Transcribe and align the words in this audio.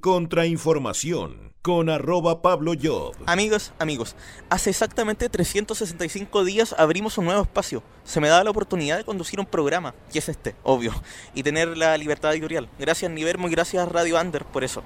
Contrainformación 0.00 1.52
con 1.60 1.90
arroba 1.90 2.40
Pablo 2.40 2.72
Job. 2.80 3.14
Amigos, 3.26 3.72
amigos, 3.78 4.16
hace 4.48 4.70
exactamente 4.70 5.28
365 5.28 6.42
días 6.44 6.74
abrimos 6.78 7.18
un 7.18 7.26
nuevo 7.26 7.42
espacio. 7.42 7.82
Se 8.02 8.18
me 8.18 8.28
da 8.28 8.42
la 8.42 8.50
oportunidad 8.50 8.96
de 8.96 9.04
conducir 9.04 9.38
un 9.38 9.44
programa, 9.44 9.94
que 10.10 10.20
es 10.20 10.28
este, 10.30 10.56
obvio, 10.62 10.94
y 11.34 11.42
tener 11.42 11.76
la 11.76 11.98
libertad 11.98 12.32
editorial. 12.32 12.70
Gracias 12.78 13.10
Nivermo 13.10 13.48
y 13.48 13.50
gracias 13.50 13.86
Radio 13.88 14.18
Under 14.18 14.46
por 14.46 14.64
eso. 14.64 14.82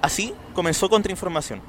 Así 0.00 0.32
comenzó 0.54 0.88
Contrainformación. 0.88 1.60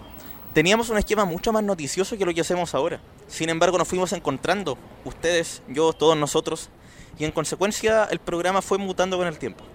Teníamos 0.54 0.90
un 0.90 0.98
esquema 0.98 1.26
mucho 1.26 1.52
más 1.52 1.64
noticioso 1.64 2.18
que 2.18 2.26
lo 2.26 2.34
que 2.36 2.42
hacemos 2.42 2.76
ahora. 2.76 3.02
Sin 3.28 3.50
embargo, 3.50 3.80
nos 3.80 3.88
fuimos 3.88 4.14
encontrando, 4.14 4.78
ustedes, 5.06 5.64
yo, 5.68 5.92
todos 5.92 6.16
nosotros, 6.16 6.70
y 7.18 7.26
en 7.26 7.32
consecuencia 7.32 8.06
el 8.06 8.20
programa 8.20 8.62
fue 8.62 8.78
mutando 8.78 9.18
con 9.18 9.26
el 9.26 9.40
tiempo. 9.40 9.66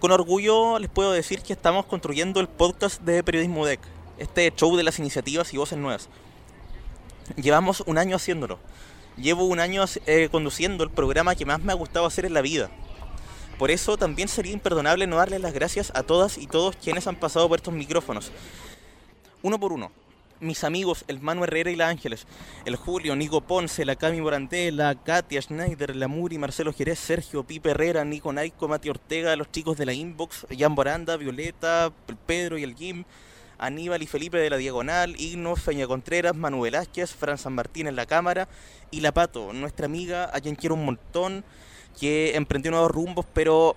Con 0.00 0.12
orgullo 0.12 0.78
les 0.78 0.90
puedo 0.90 1.12
decir 1.12 1.40
que 1.40 1.54
estamos 1.54 1.86
construyendo 1.86 2.40
el 2.40 2.48
podcast 2.48 3.00
de 3.00 3.22
Periodismo 3.22 3.64
DEC, 3.64 3.80
este 4.18 4.52
show 4.54 4.76
de 4.76 4.82
las 4.82 4.98
iniciativas 4.98 5.54
y 5.54 5.56
voces 5.56 5.78
nuevas. 5.78 6.10
Llevamos 7.36 7.82
un 7.86 7.96
año 7.96 8.16
haciéndolo. 8.16 8.58
Llevo 9.16 9.46
un 9.46 9.58
año 9.58 9.84
eh, 10.04 10.28
conduciendo 10.30 10.84
el 10.84 10.90
programa 10.90 11.34
que 11.34 11.46
más 11.46 11.62
me 11.62 11.72
ha 11.72 11.76
gustado 11.76 12.04
hacer 12.04 12.26
en 12.26 12.34
la 12.34 12.42
vida. 12.42 12.68
Por 13.58 13.70
eso 13.70 13.96
también 13.96 14.28
sería 14.28 14.52
imperdonable 14.52 15.06
no 15.06 15.16
darles 15.16 15.40
las 15.40 15.54
gracias 15.54 15.90
a 15.94 16.02
todas 16.02 16.36
y 16.36 16.46
todos 16.46 16.76
quienes 16.76 17.06
han 17.06 17.16
pasado 17.16 17.48
por 17.48 17.56
estos 17.56 17.72
micrófonos. 17.72 18.30
Uno 19.42 19.58
por 19.58 19.72
uno 19.72 19.90
mis 20.40 20.64
amigos, 20.64 21.04
el 21.08 21.20
Manu 21.20 21.44
Herrera 21.44 21.70
y 21.70 21.76
la 21.76 21.88
Ángeles, 21.88 22.26
el 22.64 22.76
Julio, 22.76 23.16
Nico 23.16 23.40
Ponce, 23.40 23.84
la 23.84 23.96
Cami 23.96 24.20
Morandé, 24.20 24.70
la 24.72 24.94
Katia 24.94 25.40
Schneider, 25.40 25.96
la 25.96 26.08
Muri, 26.08 26.38
Marcelo 26.38 26.72
Jerez, 26.72 26.98
Sergio, 26.98 27.44
Pipe 27.44 27.70
Herrera, 27.70 28.04
Nico 28.04 28.32
Naico, 28.32 28.68
Mati 28.68 28.88
Ortega, 28.88 29.36
los 29.36 29.50
chicos 29.50 29.76
de 29.76 29.86
la 29.86 29.92
Inbox, 29.92 30.46
Jan 30.56 30.74
Boranda, 30.74 31.16
Violeta, 31.16 31.92
Pedro 32.26 32.58
y 32.58 32.62
el 32.64 32.74
Jim, 32.74 33.04
Aníbal 33.58 34.02
y 34.02 34.06
Felipe 34.06 34.38
de 34.38 34.50
la 34.50 34.56
Diagonal, 34.56 35.18
Igno, 35.18 35.56
Feña 35.56 35.86
Contreras, 35.86 36.36
Manu 36.36 36.60
Velázquez, 36.60 37.14
Fran 37.14 37.38
San 37.38 37.54
Martín 37.54 37.86
en 37.86 37.96
la 37.96 38.06
cámara 38.06 38.48
y 38.90 39.00
la 39.00 39.12
Pato, 39.12 39.52
nuestra 39.52 39.86
amiga, 39.86 40.30
a 40.32 40.40
quien 40.40 40.54
quiero 40.54 40.74
un 40.74 40.84
montón, 40.84 41.44
que 41.98 42.36
emprendió 42.36 42.70
nuevos 42.70 42.90
rumbos, 42.90 43.24
pero 43.32 43.74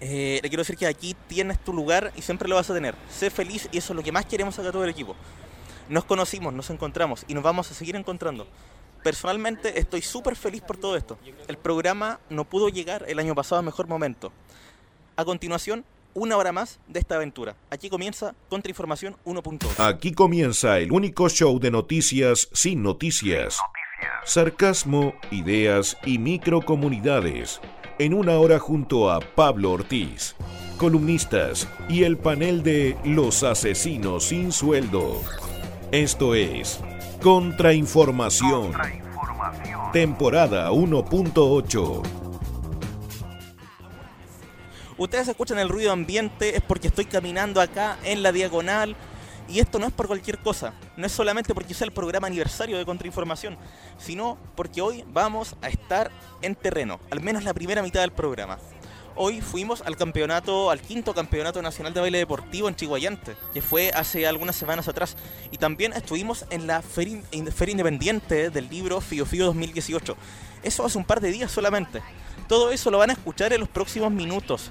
eh, 0.00 0.40
le 0.42 0.48
quiero 0.48 0.62
decir 0.62 0.76
que 0.76 0.86
aquí 0.86 1.14
tienes 1.28 1.62
tu 1.62 1.72
lugar 1.72 2.12
y 2.16 2.22
siempre 2.22 2.48
lo 2.48 2.56
vas 2.56 2.68
a 2.70 2.74
tener. 2.74 2.94
Sé 3.10 3.30
feliz 3.30 3.68
y 3.70 3.78
eso 3.78 3.92
es 3.92 3.96
lo 3.96 4.02
que 4.02 4.12
más 4.12 4.26
queremos 4.26 4.58
acá 4.58 4.72
todo 4.72 4.84
el 4.84 4.90
equipo. 4.90 5.14
Nos 5.90 6.04
conocimos, 6.04 6.54
nos 6.54 6.70
encontramos 6.70 7.24
y 7.26 7.34
nos 7.34 7.42
vamos 7.42 7.68
a 7.68 7.74
seguir 7.74 7.96
encontrando. 7.96 8.46
Personalmente 9.02 9.80
estoy 9.80 10.02
súper 10.02 10.36
feliz 10.36 10.62
por 10.62 10.76
todo 10.76 10.96
esto. 10.96 11.18
El 11.48 11.58
programa 11.58 12.20
no 12.30 12.44
pudo 12.44 12.68
llegar 12.68 13.04
el 13.08 13.18
año 13.18 13.34
pasado 13.34 13.58
a 13.58 13.62
mejor 13.62 13.88
momento. 13.88 14.30
A 15.16 15.24
continuación, 15.24 15.84
una 16.14 16.36
hora 16.36 16.52
más 16.52 16.78
de 16.86 17.00
esta 17.00 17.16
aventura. 17.16 17.56
Aquí 17.70 17.90
comienza 17.90 18.36
Contrainformación 18.48 19.16
1.8. 19.24 19.84
Aquí 19.84 20.12
comienza 20.12 20.78
el 20.78 20.92
único 20.92 21.28
show 21.28 21.58
de 21.58 21.72
noticias 21.72 22.48
sin 22.52 22.84
noticias. 22.84 23.58
Sarcasmo, 24.24 25.14
ideas 25.32 25.96
y 26.04 26.20
microcomunidades. 26.20 27.60
En 27.98 28.14
una 28.14 28.38
hora 28.38 28.60
junto 28.60 29.10
a 29.10 29.18
Pablo 29.18 29.72
Ortiz, 29.72 30.36
columnistas 30.78 31.66
y 31.88 32.04
el 32.04 32.16
panel 32.16 32.62
de 32.62 32.96
Los 33.04 33.42
Asesinos 33.42 34.26
sin 34.26 34.52
Sueldo. 34.52 35.20
Esto 35.92 36.36
es 36.36 36.78
Contrainformación. 37.20 38.72
Temporada 39.92 40.70
1.8. 40.70 42.02
Ustedes 44.96 45.26
escuchan 45.26 45.58
el 45.58 45.68
ruido 45.68 45.90
ambiente, 45.90 46.54
es 46.54 46.62
porque 46.62 46.86
estoy 46.86 47.06
caminando 47.06 47.60
acá 47.60 47.98
en 48.04 48.22
la 48.22 48.30
diagonal. 48.30 48.94
Y 49.48 49.58
esto 49.58 49.80
no 49.80 49.86
es 49.86 49.92
por 49.92 50.06
cualquier 50.06 50.38
cosa, 50.38 50.74
no 50.96 51.06
es 51.06 51.10
solamente 51.10 51.54
porque 51.54 51.74
sea 51.74 51.86
el 51.86 51.92
programa 51.92 52.28
aniversario 52.28 52.78
de 52.78 52.86
Contrainformación, 52.86 53.58
sino 53.98 54.38
porque 54.54 54.80
hoy 54.80 55.04
vamos 55.12 55.56
a 55.60 55.68
estar 55.68 56.12
en 56.40 56.54
terreno, 56.54 57.00
al 57.10 57.20
menos 57.20 57.42
la 57.42 57.52
primera 57.52 57.82
mitad 57.82 58.02
del 58.02 58.12
programa 58.12 58.60
hoy 59.16 59.40
fuimos 59.40 59.82
al 59.82 59.96
campeonato, 59.96 60.70
al 60.70 60.80
quinto 60.80 61.14
campeonato 61.14 61.62
nacional 61.62 61.94
de 61.94 62.00
baile 62.00 62.18
deportivo 62.18 62.68
en 62.68 62.76
Chihuayante, 62.76 63.36
que 63.52 63.62
fue 63.62 63.90
hace 63.90 64.26
algunas 64.26 64.56
semanas 64.56 64.88
atrás. 64.88 65.16
Y 65.50 65.58
también 65.58 65.92
estuvimos 65.92 66.44
en 66.50 66.66
la 66.66 66.82
Feria, 66.82 67.22
Independiente 67.30 68.50
del 68.50 68.68
libro 68.68 69.00
Fio 69.00 69.26
Fio 69.26 69.46
2018. 69.46 70.16
Eso 70.62 70.84
hace 70.84 70.98
un 70.98 71.04
par 71.04 71.20
de 71.20 71.30
días 71.30 71.50
solamente. 71.50 72.02
Todo 72.48 72.70
eso 72.70 72.90
lo 72.90 72.98
van 72.98 73.10
a 73.10 73.14
escuchar 73.14 73.52
en 73.52 73.60
los 73.60 73.68
próximos 73.68 74.10
minutos. 74.10 74.70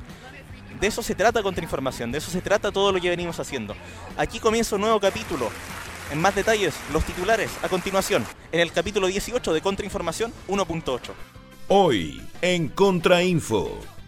De 0.79 0.87
eso 0.87 1.01
se 1.03 1.15
trata 1.15 1.43
Contrainformación, 1.43 2.11
de 2.11 2.19
eso 2.19 2.31
se 2.31 2.41
trata 2.41 2.71
todo 2.71 2.91
lo 2.91 3.01
que 3.01 3.09
venimos 3.09 3.39
haciendo. 3.39 3.75
Aquí 4.17 4.39
comienza 4.39 4.75
un 4.75 4.81
nuevo 4.81 4.99
capítulo. 4.99 5.49
En 6.11 6.19
más 6.19 6.33
detalles, 6.33 6.73
los 6.91 7.03
titulares 7.03 7.51
a 7.61 7.69
continuación, 7.69 8.25
en 8.51 8.61
el 8.61 8.71
capítulo 8.71 9.07
18 9.07 9.53
de 9.53 9.61
Contrainformación 9.61 10.33
1.8. 10.47 10.99
Hoy, 11.67 12.21
en 12.41 12.69
Contrainfo. 12.69 13.98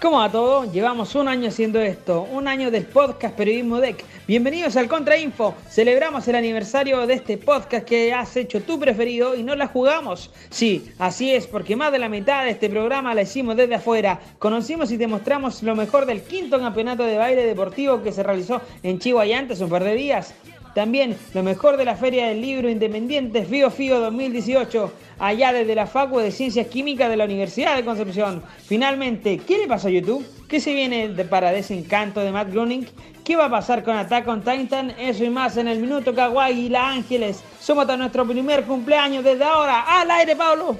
¿Cómo 0.00 0.18
va 0.18 0.30
todo? 0.30 0.70
Llevamos 0.70 1.14
un 1.14 1.26
año 1.26 1.48
haciendo 1.48 1.80
esto, 1.80 2.28
un 2.30 2.48
año 2.48 2.70
del 2.70 2.84
podcast 2.84 3.34
Periodismo 3.34 3.80
DEC. 3.80 4.04
Bienvenidos 4.28 4.76
al 4.76 4.88
Contrainfo. 4.88 5.54
Celebramos 5.70 6.28
el 6.28 6.34
aniversario 6.34 7.06
de 7.06 7.14
este 7.14 7.38
podcast 7.38 7.86
que 7.86 8.12
has 8.12 8.36
hecho 8.36 8.60
tu 8.60 8.78
preferido 8.78 9.34
y 9.34 9.42
no 9.42 9.56
la 9.56 9.68
jugamos. 9.68 10.30
Sí, 10.50 10.92
así 10.98 11.32
es, 11.32 11.46
porque 11.46 11.76
más 11.76 11.92
de 11.92 11.98
la 11.98 12.10
mitad 12.10 12.44
de 12.44 12.50
este 12.50 12.68
programa 12.68 13.14
la 13.14 13.22
hicimos 13.22 13.56
desde 13.56 13.76
afuera. 13.76 14.20
Conocimos 14.38 14.92
y 14.92 14.98
te 14.98 15.06
mostramos 15.06 15.62
lo 15.62 15.74
mejor 15.74 16.04
del 16.04 16.20
quinto 16.20 16.58
campeonato 16.58 17.02
de 17.02 17.16
baile 17.16 17.46
deportivo 17.46 18.02
que 18.02 18.12
se 18.12 18.22
realizó 18.22 18.60
en 18.82 18.98
Chihuahua 18.98 19.38
antes 19.38 19.62
un 19.62 19.70
par 19.70 19.82
de 19.82 19.94
días. 19.94 20.34
También 20.76 21.16
lo 21.32 21.42
mejor 21.42 21.78
de 21.78 21.86
la 21.86 21.96
Feria 21.96 22.28
del 22.28 22.42
Libro 22.42 22.68
Independiente 22.68 23.46
FIO 23.46 23.70
FIO 23.70 23.98
2018, 23.98 24.92
allá 25.18 25.52
desde 25.52 25.74
la 25.74 25.86
Facu 25.86 26.18
de 26.18 26.30
Ciencias 26.30 26.66
Químicas 26.66 27.08
de 27.08 27.16
la 27.16 27.24
Universidad 27.24 27.76
de 27.76 27.84
Concepción. 27.84 28.42
Finalmente, 28.64 29.38
¿qué 29.38 29.58
le 29.58 29.66
pasó 29.66 29.88
a 29.88 29.90
YouTube? 29.90 30.26
¿Qué 30.48 30.60
se 30.60 30.74
viene 30.74 31.08
de 31.08 31.24
para 31.24 31.52
desencanto 31.52 32.20
de 32.20 32.32
Matt 32.32 32.50
Groening? 32.52 32.86
¿Qué 33.24 33.34
va 33.34 33.46
a 33.46 33.50
pasar 33.50 33.82
con 33.82 33.96
Attack 33.96 34.28
on 34.28 34.42
Titan? 34.42 34.90
Eso 34.90 35.24
y 35.24 35.30
más 35.30 35.56
en 35.56 35.66
el 35.66 35.80
Minuto 35.80 36.14
Kawaii 36.14 36.66
y 36.66 36.68
La 36.68 36.88
Ángeles. 36.90 37.42
Somos 37.60 37.88
a 37.88 37.96
nuestro 37.96 38.24
primer 38.26 38.64
cumpleaños 38.64 39.24
desde 39.24 39.42
ahora. 39.42 40.00
¡Al 40.00 40.10
aire, 40.12 40.36
Pablo! 40.36 40.76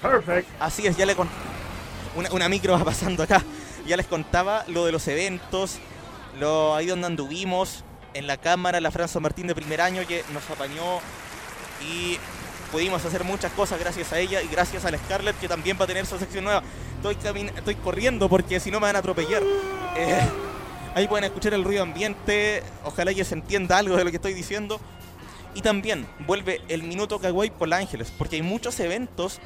Perfect. 0.00 0.48
Así 0.58 0.86
es, 0.86 0.96
ya 0.96 1.04
le 1.04 1.14
con... 1.14 1.28
Una, 2.16 2.32
una 2.32 2.48
micro 2.48 2.72
va 2.72 2.84
pasando 2.84 3.22
acá. 3.22 3.44
Ya 3.86 3.96
les 3.96 4.06
contaba 4.06 4.64
lo 4.68 4.86
de 4.86 4.92
los 4.92 5.06
eventos, 5.08 5.78
lo 6.38 6.74
ahí 6.74 6.86
donde 6.86 7.06
anduvimos, 7.06 7.84
en 8.14 8.26
la 8.26 8.36
cámara 8.36 8.80
la 8.80 8.90
Franza 8.90 9.20
Martín 9.20 9.46
de 9.46 9.54
primer 9.54 9.80
año 9.80 10.02
que 10.06 10.24
nos 10.32 10.48
apañó 10.50 11.00
y 11.80 12.18
pudimos 12.70 13.04
hacer 13.04 13.24
muchas 13.24 13.52
cosas 13.52 13.78
gracias 13.78 14.12
a 14.12 14.18
ella 14.18 14.42
y 14.42 14.48
gracias 14.48 14.84
a 14.84 14.90
la 14.90 14.98
Scarlett 14.98 15.38
que 15.38 15.48
también 15.48 15.76
va 15.78 15.84
a 15.84 15.86
tener 15.86 16.06
su 16.06 16.18
sección 16.18 16.44
nueva. 16.44 16.62
Estoy, 16.96 17.16
estoy 17.56 17.74
corriendo 17.76 18.28
porque 18.28 18.60
si 18.60 18.70
no 18.70 18.80
me 18.80 18.86
van 18.86 18.96
a 18.96 19.00
atropellar. 19.00 19.42
Eh, 19.96 20.20
ahí 20.94 21.08
pueden 21.08 21.24
escuchar 21.24 21.54
el 21.54 21.64
ruido 21.64 21.82
ambiente, 21.82 22.62
ojalá 22.84 23.12
que 23.14 23.24
se 23.24 23.34
entienda 23.34 23.78
algo 23.78 23.96
de 23.96 24.04
lo 24.04 24.10
que 24.10 24.16
estoy 24.16 24.34
diciendo. 24.34 24.80
Y 25.54 25.62
también 25.62 26.06
vuelve 26.26 26.60
el 26.68 26.84
Minuto 26.84 27.18
Kawaii 27.18 27.50
por 27.50 27.72
Ángeles, 27.74 28.12
porque 28.16 28.36
hay 28.36 28.42
muchos 28.42 28.78
eventos 28.78 29.40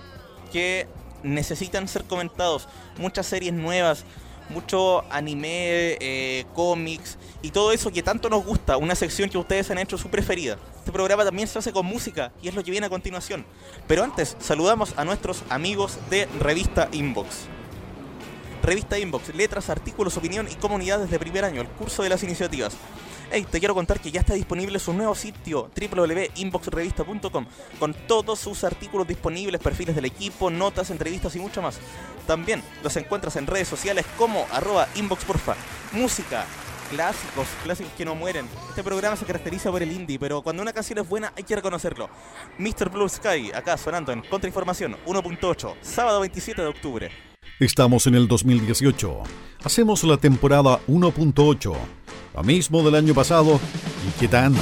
que 0.52 0.86
necesitan 1.22 1.88
ser 1.88 2.04
comentados, 2.04 2.68
muchas 2.98 3.26
series 3.26 3.54
nuevas, 3.54 4.04
mucho 4.48 5.04
anime, 5.10 5.96
eh, 6.00 6.44
cómics 6.54 7.18
y 7.42 7.50
todo 7.50 7.72
eso 7.72 7.90
que 7.90 8.02
tanto 8.02 8.28
nos 8.28 8.44
gusta, 8.44 8.76
una 8.76 8.94
sección 8.94 9.30
que 9.30 9.38
ustedes 9.38 9.70
han 9.70 9.78
hecho 9.78 9.98
su 9.98 10.08
preferida. 10.08 10.58
Este 10.78 10.92
programa 10.92 11.24
también 11.24 11.48
se 11.48 11.58
hace 11.58 11.72
con 11.72 11.86
música 11.86 12.32
y 12.42 12.48
es 12.48 12.54
lo 12.54 12.62
que 12.62 12.70
viene 12.70 12.86
a 12.86 12.90
continuación. 12.90 13.44
Pero 13.86 14.04
antes, 14.04 14.36
saludamos 14.40 14.94
a 14.96 15.04
nuestros 15.04 15.42
amigos 15.48 15.98
de 16.10 16.26
Revista 16.40 16.88
Inbox. 16.92 17.46
Revista 18.62 18.98
Inbox, 18.98 19.34
letras, 19.34 19.68
artículos, 19.68 20.16
opinión 20.16 20.48
y 20.50 20.54
comunidades 20.54 21.10
de 21.10 21.18
primer 21.18 21.44
año, 21.44 21.60
el 21.60 21.68
curso 21.68 22.02
de 22.02 22.08
las 22.08 22.22
iniciativas. 22.22 22.76
Hey, 23.36 23.44
te 23.50 23.58
quiero 23.58 23.74
contar 23.74 23.98
que 23.98 24.12
ya 24.12 24.20
está 24.20 24.34
disponible 24.34 24.78
su 24.78 24.92
nuevo 24.92 25.12
sitio 25.16 25.68
www.inboxrevista.com 25.74 27.46
con 27.80 27.92
todos 28.06 28.38
sus 28.38 28.62
artículos 28.62 29.08
disponibles, 29.08 29.60
perfiles 29.60 29.96
del 29.96 30.04
equipo, 30.04 30.50
notas, 30.50 30.90
entrevistas 30.90 31.34
y 31.34 31.40
mucho 31.40 31.60
más. 31.60 31.80
También 32.28 32.62
los 32.84 32.96
encuentras 32.96 33.34
en 33.34 33.48
redes 33.48 33.66
sociales 33.66 34.06
como 34.16 34.46
arroba 34.52 34.86
inboxporfa. 34.94 35.56
Música, 35.90 36.46
clásicos, 36.90 37.48
clásicos 37.64 37.92
que 37.94 38.04
no 38.04 38.14
mueren. 38.14 38.46
Este 38.68 38.84
programa 38.84 39.16
se 39.16 39.24
caracteriza 39.24 39.68
por 39.72 39.82
el 39.82 39.90
indie, 39.90 40.20
pero 40.20 40.40
cuando 40.40 40.62
una 40.62 40.72
canción 40.72 41.00
es 41.00 41.08
buena 41.08 41.32
hay 41.36 41.42
que 41.42 41.56
reconocerlo. 41.56 42.08
Mr. 42.58 42.88
Blue 42.88 43.08
Sky, 43.08 43.50
acá 43.52 43.76
sonando 43.76 44.12
en 44.12 44.22
Contrainformación 44.22 44.96
1.8, 45.06 45.74
sábado 45.82 46.20
27 46.20 46.62
de 46.62 46.68
octubre. 46.68 47.33
Estamos 47.60 48.06
en 48.06 48.14
el 48.14 48.28
2018. 48.28 49.22
Hacemos 49.64 50.04
la 50.04 50.16
temporada 50.16 50.80
1.8, 50.88 51.74
lo 52.34 52.42
mismo 52.42 52.82
del 52.82 52.96
año 52.96 53.14
pasado 53.14 53.58
y 54.06 54.20
qué 54.20 54.28
tanto. 54.28 54.60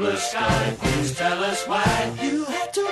Blue 0.00 0.16
Sky, 0.16 0.76
please 0.80 1.14
tell 1.14 1.44
us 1.44 1.68
why 1.68 1.84
you 2.22 2.46
had 2.46 2.72
to 2.72 2.88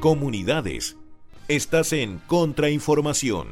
Comunidades. 0.00 0.96
Estás 1.46 1.92
en 1.92 2.20
Contrainformación. 2.26 3.48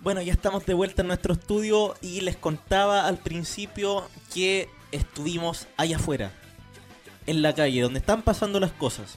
Bueno, 0.00 0.20
ya 0.20 0.32
estamos 0.32 0.66
de 0.66 0.74
vuelta 0.74 1.02
en 1.02 1.06
nuestro 1.06 1.34
estudio 1.34 1.94
y 2.00 2.22
les 2.22 2.36
contaba 2.36 3.06
al 3.06 3.18
principio 3.18 4.08
que 4.34 4.68
estuvimos 4.90 5.68
allá 5.76 5.98
afuera, 5.98 6.32
en 7.26 7.40
la 7.40 7.54
calle, 7.54 7.82
donde 7.82 8.00
están 8.00 8.22
pasando 8.22 8.58
las 8.58 8.72
cosas. 8.72 9.16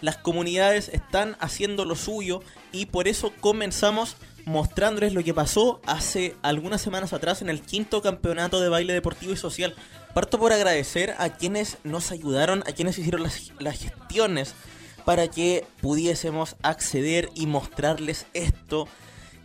Las 0.00 0.16
comunidades 0.16 0.88
están 0.88 1.36
haciendo 1.38 1.84
lo 1.84 1.94
suyo 1.94 2.40
y 2.72 2.86
por 2.86 3.06
eso 3.06 3.32
comenzamos 3.40 4.16
mostrándoles 4.44 5.14
lo 5.14 5.22
que 5.22 5.34
pasó 5.34 5.80
hace 5.86 6.34
algunas 6.42 6.80
semanas 6.80 7.12
atrás 7.12 7.42
en 7.42 7.48
el 7.48 7.60
quinto 7.60 8.02
campeonato 8.02 8.60
de 8.60 8.70
baile 8.70 8.92
deportivo 8.92 9.34
y 9.34 9.36
social. 9.36 9.76
Parto 10.14 10.40
por 10.40 10.52
agradecer 10.52 11.14
a 11.18 11.28
quienes 11.28 11.78
nos 11.84 12.10
ayudaron, 12.10 12.64
a 12.66 12.72
quienes 12.72 12.98
hicieron 12.98 13.22
las, 13.22 13.52
las 13.60 13.78
gestiones 13.78 14.56
para 15.06 15.28
que 15.28 15.64
pudiésemos 15.80 16.56
acceder 16.62 17.30
y 17.34 17.46
mostrarles 17.46 18.26
esto. 18.34 18.86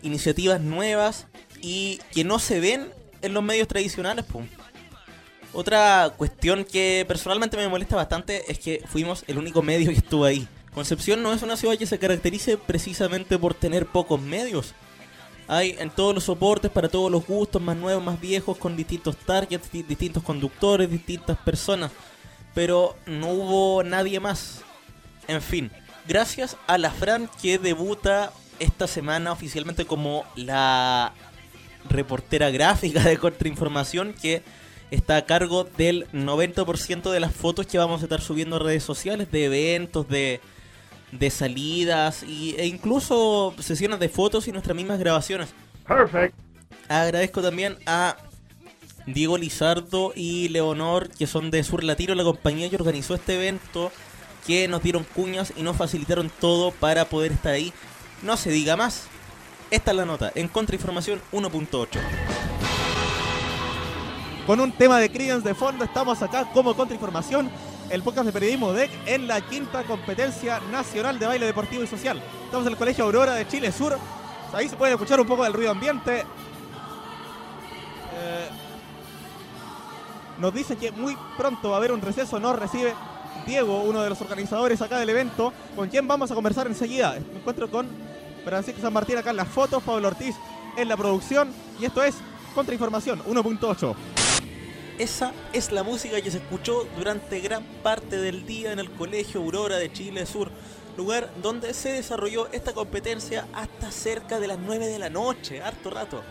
Iniciativas 0.01 0.59
nuevas 0.59 1.27
y 1.61 1.99
que 2.11 2.25
no 2.25 2.39
se 2.39 2.59
ven 2.59 2.89
en 3.21 3.33
los 3.33 3.43
medios 3.43 3.67
tradicionales. 3.69 4.25
Otra 5.53 6.13
cuestión 6.17 6.65
que 6.65 7.05
personalmente 7.07 7.57
me 7.57 7.67
molesta 7.67 7.95
bastante 7.95 8.51
es 8.51 8.57
que 8.57 8.83
fuimos 8.87 9.23
el 9.27 9.37
único 9.37 9.61
medio 9.61 9.89
que 9.91 9.97
estuvo 9.97 10.25
ahí. 10.25 10.47
Concepción 10.73 11.21
no 11.21 11.33
es 11.33 11.43
una 11.43 11.57
ciudad 11.57 11.77
que 11.77 11.85
se 11.85 11.99
caracterice 11.99 12.57
precisamente 12.57 13.37
por 13.37 13.53
tener 13.53 13.85
pocos 13.85 14.19
medios. 14.19 14.73
Hay 15.47 15.75
en 15.77 15.89
todos 15.89 16.15
los 16.15 16.23
soportes, 16.23 16.71
para 16.71 16.87
todos 16.87 17.11
los 17.11 17.27
gustos, 17.27 17.61
más 17.61 17.75
nuevos, 17.75 18.03
más 18.03 18.19
viejos, 18.19 18.57
con 18.57 18.77
distintos 18.77 19.17
targets, 19.17 19.69
di- 19.71 19.83
distintos 19.83 20.23
conductores, 20.23 20.89
distintas 20.89 21.37
personas. 21.37 21.91
Pero 22.55 22.95
no 23.05 23.27
hubo 23.27 23.83
nadie 23.83 24.19
más. 24.19 24.61
En 25.31 25.41
fin, 25.41 25.71
gracias 26.09 26.57
a 26.67 26.77
la 26.77 26.91
Fran 26.91 27.29
que 27.41 27.57
debuta 27.57 28.33
esta 28.59 28.85
semana 28.85 29.31
oficialmente 29.31 29.85
como 29.85 30.25
la 30.35 31.13
reportera 31.89 32.50
gráfica 32.50 33.00
de 33.00 33.17
Contrainformación 33.17 34.13
que 34.13 34.43
está 34.91 35.15
a 35.15 35.25
cargo 35.25 35.63
del 35.63 36.05
90% 36.11 37.09
de 37.11 37.19
las 37.21 37.33
fotos 37.33 37.65
que 37.65 37.77
vamos 37.77 38.01
a 38.01 38.03
estar 38.03 38.19
subiendo 38.19 38.57
a 38.57 38.59
redes 38.59 38.83
sociales, 38.83 39.31
de 39.31 39.45
eventos, 39.45 40.05
de, 40.09 40.41
de 41.13 41.29
salidas 41.29 42.23
y, 42.23 42.55
e 42.57 42.67
incluso 42.67 43.53
sesiones 43.57 44.01
de 44.01 44.09
fotos 44.09 44.50
y 44.50 44.51
nuestras 44.51 44.75
mismas 44.75 45.00
grabaciones. 45.00 45.53
Perfect. 45.88 46.35
Agradezco 46.89 47.41
también 47.41 47.77
a 47.85 48.17
Diego 49.05 49.38
Lizardo 49.38 50.11
y 50.13 50.50
Leonor, 50.50 51.07
que 51.07 51.25
son 51.25 51.51
de 51.51 51.63
Sur 51.63 51.85
Latino, 51.85 52.15
la 52.15 52.25
compañía 52.25 52.69
que 52.69 52.75
organizó 52.75 53.15
este 53.15 53.35
evento, 53.35 53.93
que 54.45 54.67
nos 54.67 54.81
dieron 54.83 55.03
cuñas 55.03 55.53
y 55.55 55.63
nos 55.63 55.77
facilitaron 55.77 56.31
todo 56.39 56.71
para 56.71 57.05
poder 57.05 57.31
estar 57.31 57.53
ahí. 57.53 57.74
No 58.21 58.38
se 58.38 58.51
diga 58.51 58.75
más. 58.75 59.07
Esta 59.69 59.91
es 59.91 59.98
la 59.98 60.05
nota 60.05 60.31
en 60.36 60.48
Contrainformación 60.48 61.21
1.8. 61.31 61.88
Con 64.45 64.60
un 64.60 64.71
tema 64.71 65.00
de 65.00 65.10
Creedence 65.10 65.48
de 65.48 65.55
fondo, 65.55 65.86
estamos 65.86 66.21
acá 66.21 66.50
como 66.51 66.75
Contrainformación, 66.75 67.50
el 67.89 68.03
podcast 68.03 68.25
de 68.25 68.33
periodismo 68.33 68.74
DEC 68.74 68.91
en 69.05 69.27
la 69.27 69.39
quinta 69.41 69.83
competencia 69.83 70.60
nacional 70.71 71.19
de 71.19 71.27
baile 71.27 71.45
deportivo 71.45 71.83
y 71.83 71.88
social. 71.88 72.21
Estamos 72.45 72.65
en 72.65 72.74
el 72.74 72.77
Colegio 72.77 73.05
Aurora 73.05 73.36
de 73.36 73.48
Chile 73.48 73.71
Sur. 73.71 73.98
Ahí 74.53 74.67
se 74.67 74.75
puede 74.75 74.93
escuchar 74.93 75.19
un 75.19 75.27
poco 75.27 75.43
del 75.43 75.53
ruido 75.53 75.71
ambiente. 75.71 76.25
Eh, 78.13 78.50
nos 80.38 80.53
dicen 80.53 80.77
que 80.77 80.91
muy 80.91 81.15
pronto 81.38 81.69
va 81.69 81.75
a 81.75 81.77
haber 81.77 81.91
un 81.91 82.01
receso, 82.01 82.39
nos 82.39 82.57
recibe 82.57 82.93
Diego, 83.45 83.81
uno 83.83 84.01
de 84.01 84.09
los 84.09 84.21
organizadores 84.21 84.81
acá 84.81 85.00
del 85.00 85.09
evento, 85.09 85.53
con 85.75 85.89
quien 85.89 86.07
vamos 86.07 86.31
a 86.31 86.35
conversar 86.35 86.67
enseguida. 86.67 87.17
Me 87.31 87.39
encuentro 87.39 87.69
con 87.69 87.88
Francisco 88.43 88.81
San 88.81 88.93
Martín 88.93 89.17
acá 89.17 89.31
en 89.31 89.38
las 89.38 89.47
fotos, 89.47 89.83
Pablo 89.83 90.07
Ortiz 90.07 90.35
en 90.77 90.88
la 90.88 90.97
producción, 90.97 91.51
y 91.79 91.85
esto 91.85 92.03
es 92.03 92.15
Contrainformación 92.55 93.23
1.8. 93.23 93.95
Esa 95.00 95.31
es 95.53 95.71
la 95.71 95.83
música 95.83 96.21
que 96.21 96.29
se 96.29 96.38
escuchó 96.38 96.88
durante 96.95 97.39
gran 97.39 97.63
parte 97.81 98.17
del 98.17 98.45
día 98.45 98.71
en 98.71 98.79
el 98.79 98.91
Colegio 98.91 99.41
Aurora 99.41 99.77
de 99.77 99.91
Chile 99.91 100.25
Sur, 100.25 100.51
lugar 100.95 101.31
donde 101.41 101.73
se 101.73 101.91
desarrolló 101.91 102.47
esta 102.51 102.73
competencia 102.73 103.47
hasta 103.53 103.91
cerca 103.91 104.39
de 104.39 104.47
las 104.47 104.59
9 104.59 104.88
de 104.88 105.00
la 105.00 105.09
noche, 105.09 105.61
harto 105.61 105.89
rato. 105.89 106.21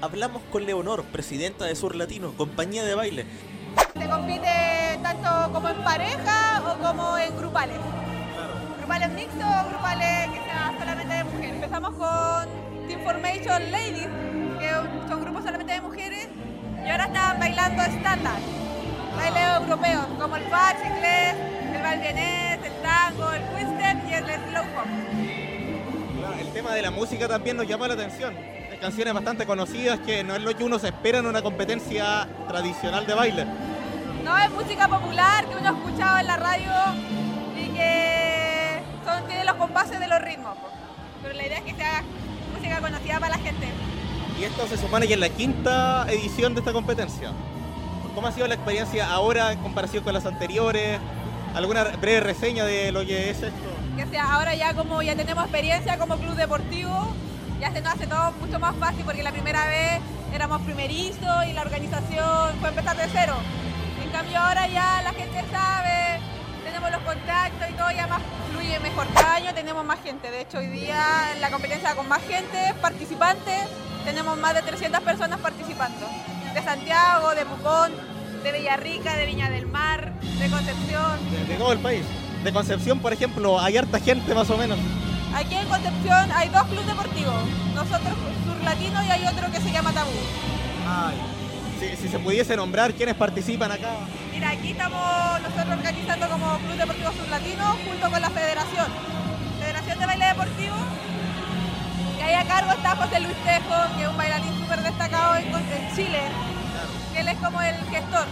Hablamos 0.00 0.42
con 0.50 0.64
Leonor, 0.64 1.04
presidenta 1.04 1.66
de 1.66 1.76
Sur 1.76 1.94
Latino, 1.94 2.32
compañía 2.36 2.84
de 2.84 2.94
baile. 2.94 3.26
Se 3.94 4.08
compite 4.08 4.79
tanto 5.02 5.52
como 5.52 5.68
en 5.68 5.82
pareja 5.82 6.62
o 6.66 6.78
como 6.78 7.18
en 7.18 7.36
grupales. 7.36 7.78
Grupales 8.78 9.10
mixtos 9.10 9.44
o 9.44 9.68
grupales 9.68 10.30
que 10.30 10.40
sean 10.44 10.78
solamente 10.78 11.14
de 11.14 11.24
mujeres. 11.24 11.54
Empezamos 11.54 11.90
con 11.94 12.88
Team 12.88 13.00
Formation 13.04 13.70
Ladies, 13.70 14.08
que 14.58 14.70
son 15.08 15.20
grupos 15.20 15.44
solamente 15.44 15.72
de 15.72 15.80
mujeres, 15.80 16.28
y 16.84 16.88
ahora 16.90 17.04
están 17.04 17.38
bailando 17.38 17.82
estándar, 17.82 18.38
bailes 19.16 19.60
europeos, 19.60 20.06
como 20.18 20.36
el 20.36 20.44
vals 20.44 20.84
inglés, 20.84 21.34
el 21.74 21.82
vals 21.82 22.00
vienés, 22.00 22.58
el 22.64 22.72
tango, 22.82 23.32
el 23.32 23.42
twister 23.42 23.96
y 24.08 24.14
el 24.14 24.24
slow. 24.24 24.64
Claro, 26.18 26.34
el 26.40 26.52
tema 26.52 26.74
de 26.74 26.82
la 26.82 26.90
música 26.90 27.28
también 27.28 27.56
nos 27.56 27.66
llama 27.66 27.88
la 27.88 27.94
atención. 27.94 28.34
Canciones 28.80 29.12
bastante 29.12 29.44
conocidas 29.44 30.00
que 30.00 30.24
no 30.24 30.34
es 30.34 30.40
lo 30.40 30.56
que 30.56 30.64
uno 30.64 30.78
se 30.78 30.88
espera 30.88 31.18
en 31.18 31.26
una 31.26 31.42
competencia 31.42 32.26
tradicional 32.48 33.06
de 33.06 33.12
baile. 33.12 33.46
No 34.24 34.36
es 34.36 34.50
música 34.50 34.88
popular 34.88 35.46
que 35.46 35.56
uno 35.56 35.68
ha 35.68 35.72
escuchado 35.72 36.18
en 36.18 36.26
la 36.26 36.36
radio 36.36 36.72
y 37.56 37.68
que 37.68 38.82
son, 39.04 39.26
tiene 39.26 39.44
los 39.44 39.54
compases 39.54 39.98
de 39.98 40.06
los 40.06 40.20
ritmos. 40.20 40.56
Pero 41.22 41.34
la 41.34 41.46
idea 41.46 41.58
es 41.58 41.64
que 41.64 41.74
sea 41.74 42.02
música 42.54 42.80
conocida 42.80 43.20
para 43.20 43.36
la 43.36 43.42
gente. 43.42 43.68
Y 44.38 44.44
esto 44.44 44.66
se 44.66 44.76
supone 44.76 45.06
que 45.06 45.14
es 45.14 45.20
la 45.20 45.28
quinta 45.28 46.06
edición 46.10 46.54
de 46.54 46.60
esta 46.60 46.72
competencia. 46.72 47.32
¿Cómo 48.14 48.26
ha 48.26 48.32
sido 48.32 48.46
la 48.46 48.54
experiencia 48.54 49.10
ahora 49.10 49.52
en 49.52 49.60
comparación 49.60 50.02
con 50.04 50.12
las 50.12 50.26
anteriores? 50.26 50.98
¿Alguna 51.54 51.84
breve 51.84 52.20
reseña 52.20 52.64
de 52.64 52.92
lo 52.92 53.04
que 53.04 53.30
es 53.30 53.42
esto? 53.42 53.68
Que 53.96 54.06
sea 54.06 54.34
ahora 54.34 54.54
ya 54.54 54.74
como 54.74 55.02
ya 55.02 55.16
tenemos 55.16 55.44
experiencia 55.44 55.98
como 55.98 56.16
club 56.16 56.34
deportivo, 56.34 57.12
ya 57.60 57.72
se 57.72 57.80
nos 57.80 57.94
hace 57.94 58.06
todo 58.06 58.32
mucho 58.40 58.58
más 58.58 58.74
fácil 58.76 59.04
porque 59.04 59.22
la 59.22 59.32
primera 59.32 59.66
vez 59.66 60.00
éramos 60.32 60.62
primerizos 60.62 61.46
y 61.48 61.52
la 61.52 61.62
organización 61.62 62.56
fue 62.60 62.68
empezar 62.68 62.96
de 62.96 63.08
cero. 63.12 63.34
Cambio 64.20 64.38
ahora 64.38 64.66
ya 64.66 65.00
la 65.02 65.14
gente 65.14 65.42
sabe, 65.50 66.20
tenemos 66.62 66.90
los 66.90 67.00
contactos 67.00 67.70
y 67.70 67.72
todo 67.72 67.90
ya 67.90 68.06
más 68.06 68.20
fluye 68.52 68.78
mejor. 68.80 69.06
Cada 69.14 69.36
año 69.36 69.54
tenemos 69.54 69.82
más 69.82 69.98
gente. 70.02 70.30
De 70.30 70.42
hecho 70.42 70.58
hoy 70.58 70.66
día 70.66 71.32
en 71.32 71.40
la 71.40 71.50
competencia 71.50 71.94
con 71.94 72.06
más 72.06 72.20
gente, 72.28 72.74
participantes, 72.82 73.64
tenemos 74.04 74.36
más 74.36 74.52
de 74.52 74.60
300 74.60 75.00
personas 75.00 75.40
participando. 75.40 76.06
De 76.52 76.62
Santiago, 76.62 77.34
de 77.34 77.46
Pucón, 77.46 77.92
de 78.42 78.52
Villarrica, 78.52 79.16
de 79.16 79.24
Viña 79.24 79.48
del 79.48 79.66
Mar, 79.68 80.12
de 80.20 80.50
Concepción. 80.50 81.30
De, 81.30 81.44
de 81.46 81.54
todo 81.54 81.72
el 81.72 81.78
país. 81.78 82.04
De 82.44 82.52
Concepción, 82.52 83.00
por 83.00 83.14
ejemplo, 83.14 83.58
hay 83.58 83.78
harta 83.78 84.00
gente 84.00 84.34
más 84.34 84.50
o 84.50 84.58
menos. 84.58 84.78
Aquí 85.34 85.54
en 85.54 85.66
Concepción 85.66 86.30
hay 86.34 86.50
dos 86.50 86.64
clubes 86.64 86.86
deportivos. 86.86 87.42
Nosotros 87.74 88.12
Sur 88.44 88.62
Latino 88.64 89.02
y 89.02 89.10
hay 89.12 89.26
otro 89.26 89.50
que 89.50 89.60
se 89.62 89.72
llama 89.72 89.92
Tabú. 89.94 90.10
Si, 91.80 91.96
si 91.96 92.08
se 92.08 92.18
pudiese 92.18 92.54
nombrar 92.56 92.92
quiénes 92.92 93.14
participan 93.14 93.72
acá. 93.72 93.88
Mira, 94.30 94.50
aquí 94.50 94.72
estamos 94.72 95.40
nosotros 95.40 95.78
organizando 95.78 96.28
como 96.28 96.58
Club 96.58 96.76
Deportivo 96.76 97.10
Sur 97.12 97.28
Latino 97.30 97.64
junto 97.88 98.10
con 98.10 98.20
la 98.20 98.28
Federación. 98.28 98.86
Federación 99.58 99.98
de 99.98 100.06
Baile 100.06 100.26
Deportivo. 100.26 100.76
Y 102.18 102.22
ahí 102.22 102.34
a 102.34 102.44
cargo 102.44 102.72
está 102.72 102.96
José 102.96 103.20
Luis 103.20 103.36
Tejo, 103.44 103.96
que 103.96 104.02
es 104.02 104.08
un 104.10 104.16
bailarín 104.18 104.58
súper 104.60 104.82
destacado 104.82 105.36
en, 105.36 105.46
en 105.46 105.96
Chile. 105.96 106.20
Él 107.16 107.28
es 107.28 107.38
como 107.38 107.62
el 107.62 107.74
gestor. 107.76 108.26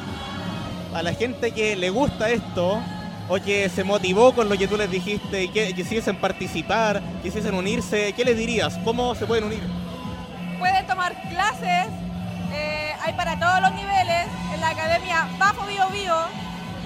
A 0.94 1.02
la 1.02 1.14
gente 1.14 1.52
que 1.52 1.74
le 1.74 1.88
gusta 1.88 2.28
esto 2.28 2.82
o 3.30 3.36
que 3.36 3.70
se 3.70 3.82
motivó 3.82 4.34
con 4.34 4.50
lo 4.50 4.58
que 4.58 4.68
tú 4.68 4.76
les 4.76 4.90
dijiste 4.90 5.44
y 5.44 5.48
que 5.48 5.72
quisiesen 5.72 6.16
participar, 6.16 7.00
quisiesen 7.22 7.54
unirse, 7.54 8.12
¿qué 8.12 8.26
les 8.26 8.36
dirías? 8.36 8.78
¿Cómo 8.84 9.14
se 9.14 9.26
pueden 9.26 9.44
unir? 9.44 9.62
Pueden 10.58 10.86
tomar 10.86 11.14
clases, 11.30 11.88
eh, 12.52 12.87
hay 13.08 13.14
para 13.14 13.38
todos 13.38 13.62
los 13.62 13.72
niveles, 13.72 14.26
en 14.52 14.60
la 14.60 14.68
academia 14.68 15.26
Bafo 15.38 15.64
Bio 15.64 15.88
Bio, 15.88 16.14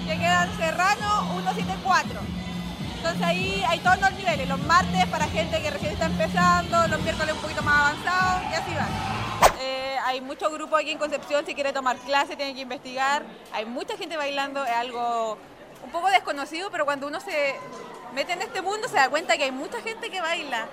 que 0.07 0.17
queda 0.17 0.45
en 0.45 0.57
Serrano 0.57 1.27
174. 1.33 2.19
Entonces 2.95 3.21
ahí 3.21 3.61
hay 3.67 3.79
todos 3.79 3.99
los 3.99 4.13
niveles, 4.13 4.47
los 4.47 4.59
martes 4.61 5.05
para 5.07 5.27
gente 5.27 5.61
que 5.61 5.69
recién 5.69 5.91
está 5.91 6.05
empezando, 6.05 6.87
los 6.87 7.01
miércoles 7.01 7.35
un 7.35 7.41
poquito 7.41 7.61
más 7.63 7.75
avanzados 7.75 8.43
y 8.49 8.55
así 8.55 8.73
van. 8.73 8.87
Eh, 9.59 9.97
hay 10.05 10.21
muchos 10.21 10.49
grupos 10.53 10.79
aquí 10.79 10.91
en 10.91 10.97
Concepción, 10.97 11.45
si 11.45 11.55
quiere 11.55 11.73
tomar 11.73 11.97
clase 11.97 12.37
tiene 12.37 12.53
que 12.53 12.61
investigar, 12.61 13.23
hay 13.51 13.65
mucha 13.65 13.97
gente 13.97 14.15
bailando, 14.15 14.63
es 14.63 14.71
algo 14.71 15.37
un 15.83 15.91
poco 15.91 16.09
desconocido, 16.09 16.69
pero 16.71 16.85
cuando 16.85 17.05
uno 17.07 17.19
se 17.19 17.55
mete 18.15 18.31
en 18.31 18.43
este 18.43 18.61
mundo 18.61 18.87
se 18.87 18.95
da 18.95 19.09
cuenta 19.09 19.35
que 19.35 19.43
hay 19.43 19.51
mucha 19.51 19.81
gente 19.81 20.09
que 20.09 20.21
baila. 20.21 20.67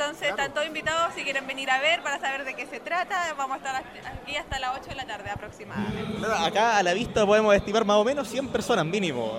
Entonces 0.00 0.28
están 0.28 0.54
todos 0.54 0.64
invitados 0.64 1.12
si 1.16 1.24
quieren 1.24 1.44
venir 1.48 1.68
a 1.68 1.80
ver 1.80 2.04
para 2.04 2.20
saber 2.20 2.44
de 2.44 2.54
qué 2.54 2.66
se 2.66 2.78
trata. 2.78 3.34
Vamos 3.36 3.56
a 3.56 3.58
estar 3.58 3.74
aquí 3.74 4.36
hasta 4.36 4.60
las 4.60 4.78
8 4.78 4.90
de 4.90 4.94
la 4.94 5.06
tarde 5.06 5.28
aproximadamente. 5.28 6.18
Claro, 6.18 6.36
acá 6.36 6.78
a 6.78 6.84
la 6.84 6.94
vista 6.94 7.26
podemos 7.26 7.52
estimar 7.52 7.84
más 7.84 7.96
o 7.96 8.04
menos 8.04 8.28
100 8.28 8.46
personas 8.46 8.86
mínimo. 8.86 9.32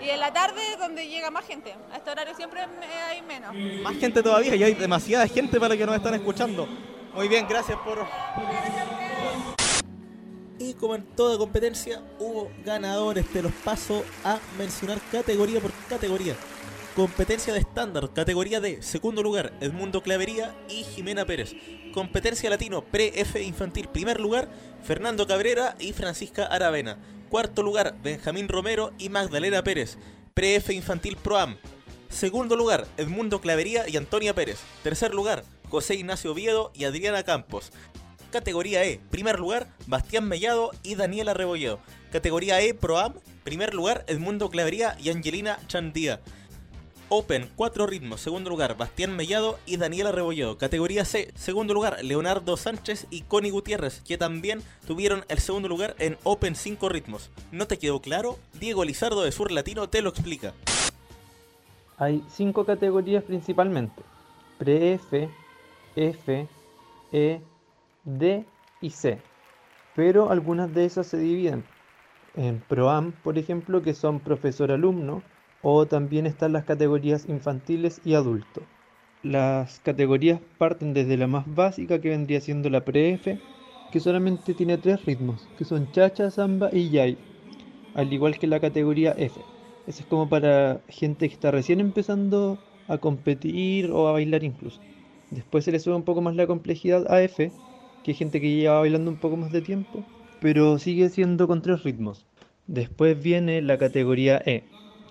Y 0.00 0.08
en 0.08 0.20
la 0.20 0.32
tarde 0.32 0.58
es 0.72 0.78
donde 0.78 1.06
llega 1.06 1.30
más 1.30 1.44
gente. 1.44 1.74
A 1.92 1.98
este 1.98 2.10
horario 2.10 2.34
siempre 2.34 2.62
hay 3.10 3.20
menos. 3.20 3.54
Más 3.82 3.94
gente 3.98 4.22
todavía, 4.22 4.56
y 4.56 4.62
hay 4.62 4.72
demasiada 4.72 5.28
gente 5.28 5.60
para 5.60 5.76
que 5.76 5.84
nos 5.84 5.96
están 5.96 6.14
escuchando. 6.14 6.66
Muy 7.14 7.28
bien, 7.28 7.46
gracias 7.46 7.78
por... 7.80 8.06
Y 10.58 10.72
como 10.74 10.94
en 10.94 11.04
toda 11.14 11.36
competencia, 11.36 12.00
hubo 12.18 12.50
ganadores. 12.64 13.26
Te 13.26 13.42
los 13.42 13.52
paso 13.52 14.02
a 14.24 14.38
mencionar 14.56 14.98
categoría 15.10 15.60
por 15.60 15.72
categoría. 15.90 16.36
Competencia 16.94 17.54
de 17.54 17.60
estándar, 17.60 18.12
categoría 18.12 18.60
D, 18.60 18.82
segundo 18.82 19.22
lugar, 19.22 19.54
Edmundo 19.62 20.02
Clavería 20.02 20.54
y 20.68 20.84
Jimena 20.84 21.24
Pérez. 21.24 21.54
Competencia 21.94 22.50
latino, 22.50 22.84
pre-F 22.84 23.42
infantil, 23.42 23.88
primer 23.88 24.20
lugar, 24.20 24.50
Fernando 24.84 25.26
Cabrera 25.26 25.74
y 25.78 25.94
Francisca 25.94 26.44
Aravena. 26.44 26.98
Cuarto 27.30 27.62
lugar, 27.62 27.96
Benjamín 28.02 28.46
Romero 28.46 28.92
y 28.98 29.08
Magdalena 29.08 29.64
Pérez. 29.64 29.96
Pre-F 30.34 30.74
infantil 30.74 31.16
Proam. 31.16 31.56
Segundo 32.10 32.56
lugar, 32.56 32.86
Edmundo 32.98 33.40
Clavería 33.40 33.88
y 33.88 33.96
Antonia 33.96 34.34
Pérez. 34.34 34.58
Tercer 34.82 35.14
lugar, 35.14 35.44
José 35.70 35.94
Ignacio 35.94 36.32
Oviedo 36.32 36.72
y 36.74 36.84
Adriana 36.84 37.22
Campos. 37.22 37.72
Categoría 38.30 38.84
E, 38.84 39.00
primer 39.10 39.40
lugar, 39.40 39.66
Bastián 39.86 40.28
Mellado 40.28 40.72
y 40.82 40.96
Daniela 40.96 41.32
Rebolledo. 41.32 41.80
Categoría 42.12 42.60
E, 42.60 42.74
Proam, 42.74 43.14
primer 43.44 43.72
lugar, 43.72 44.04
Edmundo 44.08 44.50
Clavería 44.50 44.98
y 45.02 45.08
Angelina 45.08 45.58
Chandía. 45.68 46.20
Open, 47.14 47.50
cuatro 47.56 47.86
ritmos, 47.86 48.22
segundo 48.22 48.48
lugar, 48.48 48.78
Bastián 48.78 49.14
Mellado 49.14 49.58
y 49.66 49.76
Daniela 49.76 50.12
Rebolledo. 50.12 50.56
Categoría 50.56 51.04
C, 51.04 51.30
segundo 51.34 51.74
lugar, 51.74 52.02
Leonardo 52.02 52.56
Sánchez 52.56 53.06
y 53.10 53.20
Connie 53.20 53.50
Gutiérrez, 53.50 54.00
que 54.00 54.16
también 54.16 54.62
tuvieron 54.86 55.22
el 55.28 55.36
segundo 55.36 55.68
lugar 55.68 55.94
en 55.98 56.16
Open 56.22 56.54
5 56.54 56.88
ritmos. 56.88 57.30
¿No 57.50 57.66
te 57.66 57.78
quedó 57.78 58.00
claro? 58.00 58.38
Diego 58.58 58.82
Lizardo 58.82 59.24
de 59.24 59.30
Sur 59.30 59.52
Latino 59.52 59.90
te 59.90 60.00
lo 60.00 60.08
explica. 60.08 60.54
Hay 61.98 62.24
cinco 62.30 62.64
categorías 62.64 63.22
principalmente. 63.24 64.02
pre-F, 64.56 65.28
F, 65.94 66.48
E, 67.12 67.42
D 68.04 68.46
y 68.80 68.88
C. 68.88 69.20
Pero 69.94 70.30
algunas 70.30 70.72
de 70.72 70.86
esas 70.86 71.08
se 71.08 71.18
dividen 71.18 71.62
en 72.36 72.60
ProAm, 72.60 73.12
por 73.12 73.36
ejemplo, 73.36 73.82
que 73.82 73.92
son 73.92 74.18
profesor-alumno, 74.18 75.22
o 75.62 75.86
también 75.86 76.26
están 76.26 76.52
las 76.52 76.64
categorías 76.64 77.28
infantiles 77.28 78.00
y 78.04 78.14
adulto. 78.14 78.62
Las 79.22 79.80
categorías 79.80 80.40
parten 80.58 80.94
desde 80.94 81.16
la 81.16 81.28
más 81.28 81.44
básica 81.54 82.00
que 82.00 82.10
vendría 82.10 82.40
siendo 82.40 82.68
la 82.70 82.84
pre-F, 82.84 83.38
que 83.92 84.00
solamente 84.00 84.54
tiene 84.54 84.78
tres 84.78 85.04
ritmos, 85.04 85.48
que 85.56 85.64
son 85.64 85.92
chacha, 85.92 86.30
samba 86.30 86.70
y 86.72 86.90
yai, 86.90 87.16
al 87.94 88.12
igual 88.12 88.38
que 88.38 88.46
la 88.46 88.58
categoría 88.58 89.14
F. 89.16 89.40
Eso 89.86 90.00
es 90.00 90.06
como 90.06 90.28
para 90.28 90.80
gente 90.88 91.28
que 91.28 91.34
está 91.34 91.50
recién 91.50 91.80
empezando 91.80 92.58
a 92.88 92.98
competir 92.98 93.90
o 93.90 94.08
a 94.08 94.12
bailar 94.12 94.42
incluso. 94.44 94.80
Después 95.30 95.64
se 95.64 95.72
le 95.72 95.78
sube 95.78 95.94
un 95.94 96.02
poco 96.02 96.20
más 96.20 96.34
la 96.34 96.46
complejidad 96.46 97.10
a 97.12 97.22
F, 97.22 97.52
que 98.02 98.10
hay 98.10 98.14
gente 98.16 98.40
que 98.40 98.54
lleva 98.54 98.80
bailando 98.80 99.10
un 99.10 99.18
poco 99.18 99.36
más 99.36 99.52
de 99.52 99.62
tiempo, 99.62 100.04
pero 100.40 100.78
sigue 100.78 101.08
siendo 101.08 101.46
con 101.46 101.62
tres 101.62 101.84
ritmos. 101.84 102.26
Después 102.66 103.22
viene 103.22 103.62
la 103.62 103.78
categoría 103.78 104.42
E, 104.44 104.64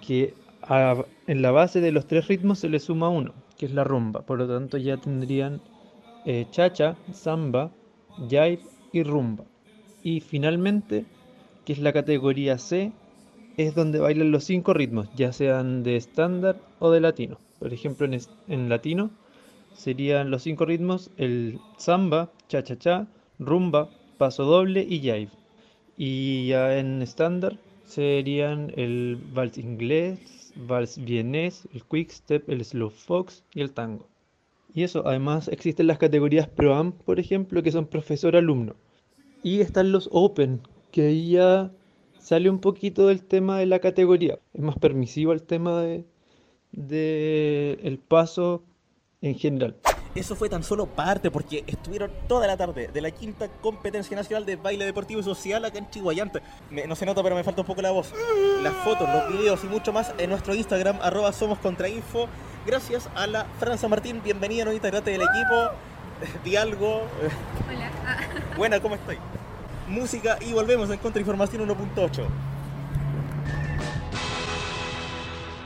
que 0.06 0.34
a- 0.62 1.06
en 1.28 1.42
la 1.42 1.52
base 1.52 1.82
de 1.82 1.92
los 1.92 2.08
tres 2.08 2.28
ritmos 2.28 2.60
se 2.60 2.70
le 2.70 2.80
suma 2.80 3.10
uno, 3.10 3.34
que 3.58 3.66
es 3.66 3.74
la 3.74 3.84
rumba. 3.84 4.22
Por 4.26 4.40
lo 4.40 4.48
tanto 4.48 4.78
ya 4.78 4.98
tendrían 4.98 5.62
eh, 6.26 6.48
chacha, 6.52 6.98
samba, 7.12 7.72
jive 8.18 8.60
y 8.92 9.04
rumba. 9.04 9.46
Y 10.04 10.22
finalmente, 10.22 11.06
que 11.66 11.74
es 11.74 11.80
la 11.80 11.94
categoría 11.94 12.58
C, 12.58 12.92
es 13.58 13.76
donde 13.76 14.00
bailan 14.00 14.32
los 14.32 14.44
cinco 14.46 14.74
ritmos, 14.74 15.10
ya 15.16 15.32
sean 15.34 15.84
de 15.84 15.96
estándar 15.96 16.62
o 16.80 16.92
de 16.92 17.02
latino. 17.02 17.40
Por 17.60 17.74
ejemplo, 17.74 18.06
en, 18.06 18.20
en 18.48 18.70
latino 18.70 19.12
serían 19.74 20.32
los 20.32 20.44
cinco 20.44 20.66
ritmos 20.66 21.12
el 21.18 21.60
samba, 21.78 22.32
cha-cha-cha, 22.48 23.08
rumba, 23.40 23.90
paso 24.18 24.46
doble 24.46 24.82
y 24.88 25.00
jive. 25.00 25.30
Y 25.98 26.48
ya 26.48 26.78
en 26.80 27.02
estándar 27.02 27.60
serían 27.84 28.72
el 28.76 29.18
vals 29.34 29.58
inglés, 29.58 30.20
vals 30.56 30.98
vienés, 30.98 31.68
el 31.74 31.84
quickstep, 31.84 32.50
el 32.50 32.64
slow 32.64 32.90
fox 32.90 33.44
y 33.54 33.62
el 33.62 33.72
tango. 33.72 34.08
Y 34.74 34.84
eso, 34.84 35.06
además 35.06 35.48
existen 35.48 35.88
las 35.88 35.98
categorías 35.98 36.48
pro-am, 36.48 36.94
por 36.94 37.20
ejemplo, 37.20 37.62
que 37.62 37.72
son 37.72 37.88
profesor-alumno. 37.88 38.76
Y 39.44 39.60
están 39.60 39.92
los 39.92 40.08
open, 40.12 40.62
que 40.92 41.08
ahí 41.08 41.32
ya 41.32 41.72
sale 42.20 42.50
un 42.50 42.60
poquito 42.60 43.08
del 43.08 43.24
tema 43.24 43.60
de 43.60 43.66
la 43.66 43.80
categoría. 43.80 44.40
Es 44.54 44.62
más 44.62 44.78
permisivo 44.78 45.34
el 45.34 45.44
tema 45.44 45.82
de, 45.82 46.06
de 46.72 47.80
el 47.84 47.98
paso 47.98 48.64
en 49.22 49.36
general. 49.36 49.76
Eso 50.14 50.36
fue 50.36 50.50
tan 50.50 50.62
solo 50.64 50.88
parte 50.88 51.32
porque 51.32 51.64
estuvieron 51.68 52.12
toda 52.28 52.46
la 52.46 52.58
tarde 52.58 52.90
de 52.94 53.02
la 53.02 53.12
quinta 53.12 53.48
competencia 53.62 54.16
nacional 54.18 54.46
de 54.46 54.58
baile 54.58 54.84
deportivo 54.86 55.22
y 55.22 55.24
social 55.24 55.64
acá 55.64 55.78
en 55.78 55.90
Chihuayante. 55.90 56.42
Me- 56.70 56.86
no 56.86 56.96
se 56.98 57.06
nota, 57.06 57.24
pero 57.24 57.34
me 57.36 57.44
falta 57.46 57.62
un 57.62 57.68
poco 57.68 57.82
la 57.82 57.92
voz. 57.92 58.12
Las 58.62 58.74
fotos, 58.84 59.08
los 59.08 59.30
videos 59.32 59.64
y 59.64 59.68
mucho 59.68 59.94
más 59.94 60.14
en 60.18 60.30
nuestro 60.30 60.54
Instagram, 60.54 61.00
arroba 61.02 61.32
somos 61.32 61.60
contrainfo. 61.60 62.28
Gracias 62.66 63.08
a 63.16 63.26
la 63.26 63.46
Franza 63.58 63.88
Martín, 63.88 64.22
bienvenida, 64.22 64.66
nueva 64.66 64.76
integrante 64.76 65.12
del 65.12 65.22
equipo. 65.22 65.72
Di 66.44 66.58
algo. 66.58 67.04
Hola. 67.70 67.90
Ah, 68.06 68.18
Buena, 68.58 68.80
¿cómo 68.82 68.96
estoy? 68.96 69.18
Música 69.88 70.38
y 70.42 70.52
volvemos 70.52 70.90
en 70.90 70.98
Contrainformación 70.98 71.68
1.8. 71.68 72.26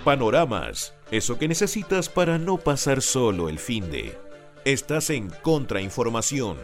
Panoramas, 0.03 0.93
eso 1.09 1.37
que 1.39 1.47
necesitas 1.47 2.09
para 2.09 2.37
no 2.37 2.57
pasar 2.57 3.01
solo 3.01 3.49
el 3.49 3.57
fin 3.57 3.89
de. 3.89 4.15
Estás 4.65 5.11
en 5.11 5.29
Contrainformación. 5.43 6.57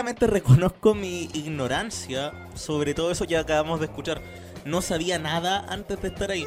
Sinceramente 0.00 0.28
reconozco 0.28 0.94
mi 0.94 1.24
ignorancia 1.34 2.32
sobre 2.54 2.94
todo 2.94 3.10
eso 3.10 3.26
que 3.26 3.36
acabamos 3.36 3.80
de 3.80 3.84
escuchar. 3.84 4.22
No 4.64 4.80
sabía 4.80 5.18
nada 5.18 5.66
antes 5.68 6.00
de 6.00 6.08
estar 6.08 6.30
ahí. 6.30 6.46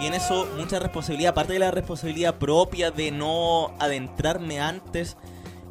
Y 0.00 0.06
en 0.06 0.14
eso 0.14 0.48
mucha 0.56 0.78
responsabilidad, 0.78 1.32
aparte 1.32 1.52
de 1.52 1.58
la 1.58 1.70
responsabilidad 1.70 2.38
propia 2.38 2.90
de 2.90 3.10
no 3.10 3.74
adentrarme 3.78 4.60
antes 4.60 5.18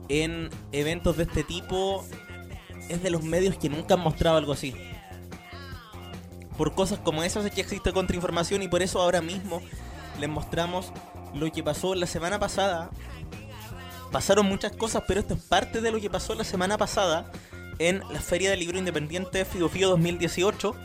en 0.10 0.52
eventos 0.72 1.18
de 1.18 1.24
este 1.24 1.44
tipo, 1.44 2.06
es 2.88 3.02
de 3.02 3.10
los 3.10 3.24
medios 3.24 3.58
que 3.58 3.68
nunca 3.68 3.96
han 3.96 4.02
mostrado 4.02 4.38
algo 4.38 4.54
así. 4.54 4.76
Por 6.56 6.76
cosas 6.76 7.00
como 7.00 7.24
esas 7.24 7.46
es 7.46 7.52
que 7.52 7.62
existe 7.62 7.94
contrainformación 7.94 8.62
y 8.62 8.68
por 8.68 8.84
eso 8.84 9.02
ahora 9.02 9.24
mismo 9.24 9.64
les 10.20 10.30
mostramos 10.30 10.94
lo 11.34 11.52
que 11.52 11.64
pasó 11.64 11.96
la 11.96 12.06
semana 12.06 12.38
pasada. 12.38 12.92
Pasaron 14.12 14.46
muchas 14.46 14.72
cosas, 14.72 15.04
pero 15.08 15.20
esto 15.20 15.34
es 15.34 15.42
parte 15.42 15.82
de 15.82 15.92
lo 15.92 16.00
que 16.00 16.10
pasó 16.10 16.34
la 16.34 16.46
semana 16.46 16.78
pasada 16.78 17.30
en 17.78 18.02
la 18.12 18.22
Feria 18.22 18.50
del 18.50 18.60
Libro 18.60 18.78
Independiente 18.78 19.44
Fido 19.44 19.70
Fido 19.70 19.90
2018, 19.92 20.76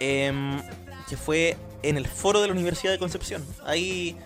em, 0.00 0.60
que 1.08 1.16
fue 1.16 1.56
en 1.82 1.98
el 1.98 2.06
foro 2.06 2.40
de 2.40 2.48
la 2.48 2.54
Universidad 2.54 2.92
de 2.92 2.98
Concepción. 2.98 3.44
Ahí 3.66 4.16